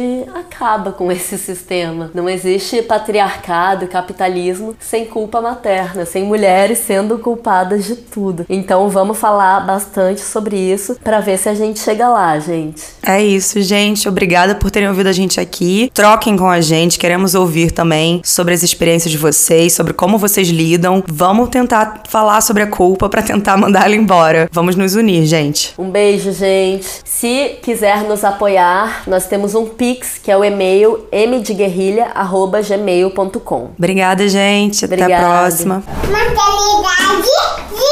acaba 0.48 0.91
com 0.91 1.12
esse 1.12 1.38
sistema. 1.38 2.10
Não 2.14 2.30
existe 2.30 2.82
patriarcado, 2.82 3.88
capitalismo 3.88 4.76
sem 4.80 5.06
culpa 5.06 5.41
materna, 5.41 6.06
sem 6.06 6.24
mulheres 6.24 6.80
sendo 6.80 7.20
culpadas 7.20 7.86
de 7.86 7.95
tudo. 7.95 8.45
Então 8.50 8.89
vamos 8.89 9.18
falar 9.18 9.60
bastante 9.66 10.22
sobre 10.22 10.58
isso 10.58 10.98
para 11.04 11.20
ver 11.20 11.38
se 11.38 11.50
a 11.50 11.54
gente 11.54 11.80
chega 11.80 12.08
lá, 12.08 12.39
gente. 12.39 12.82
É 13.06 13.22
isso, 13.22 13.62
gente. 13.62 14.08
Obrigada 14.08 14.56
por 14.56 14.72
terem 14.72 14.88
ouvido 14.88 15.08
a 15.08 15.12
gente 15.12 15.39
aqui. 15.39 15.91
Troquem 15.93 16.38
com 16.38 16.50
a 16.50 16.62
gente, 16.62 16.98
queremos 16.98 17.36
ouvir 17.36 17.72
também 17.72 18.22
sobre 18.24 18.54
as 18.54 18.64
experiências 18.64 19.12
de 19.12 19.18
vocês, 19.18 19.74
sobre 19.74 19.93
como 19.93 20.18
vocês 20.18 20.48
lidam. 20.48 21.04
Vamos 21.08 21.50
tentar 21.50 22.04
falar 22.08 22.41
sobre 22.41 22.64
a 22.64 22.68
culpa 22.68 23.10
para 23.10 23.22
tentar 23.22 23.58
mandar 23.58 23.86
ela 23.86 23.95
embora. 23.95 24.50
Vamos 24.52 24.76
nos 24.76 24.95
unir, 24.95 25.26
gente. 25.26 25.74
Um 25.78 25.89
beijo, 25.89 26.32
gente. 26.32 26.88
Se 27.04 27.58
quiser 27.62 28.04
nos 28.04 28.24
apoiar, 28.24 29.04
nós 29.08 29.28
temos 29.28 29.54
um 29.54 29.66
Pix, 29.66 30.18
que 30.18 30.32
é 30.32 30.37
o 30.38 30.46
e-mail 30.46 31.08
mdeguerrilha.gmail.com. 31.12 33.70
Obrigada, 33.78 34.28
gente. 34.28 34.86
Até 34.86 35.02
a 35.02 35.08
próxima. 35.20 35.82
Mentalidade 36.08 37.28
de 37.72 37.88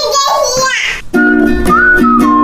guerrilha. 1.13 2.34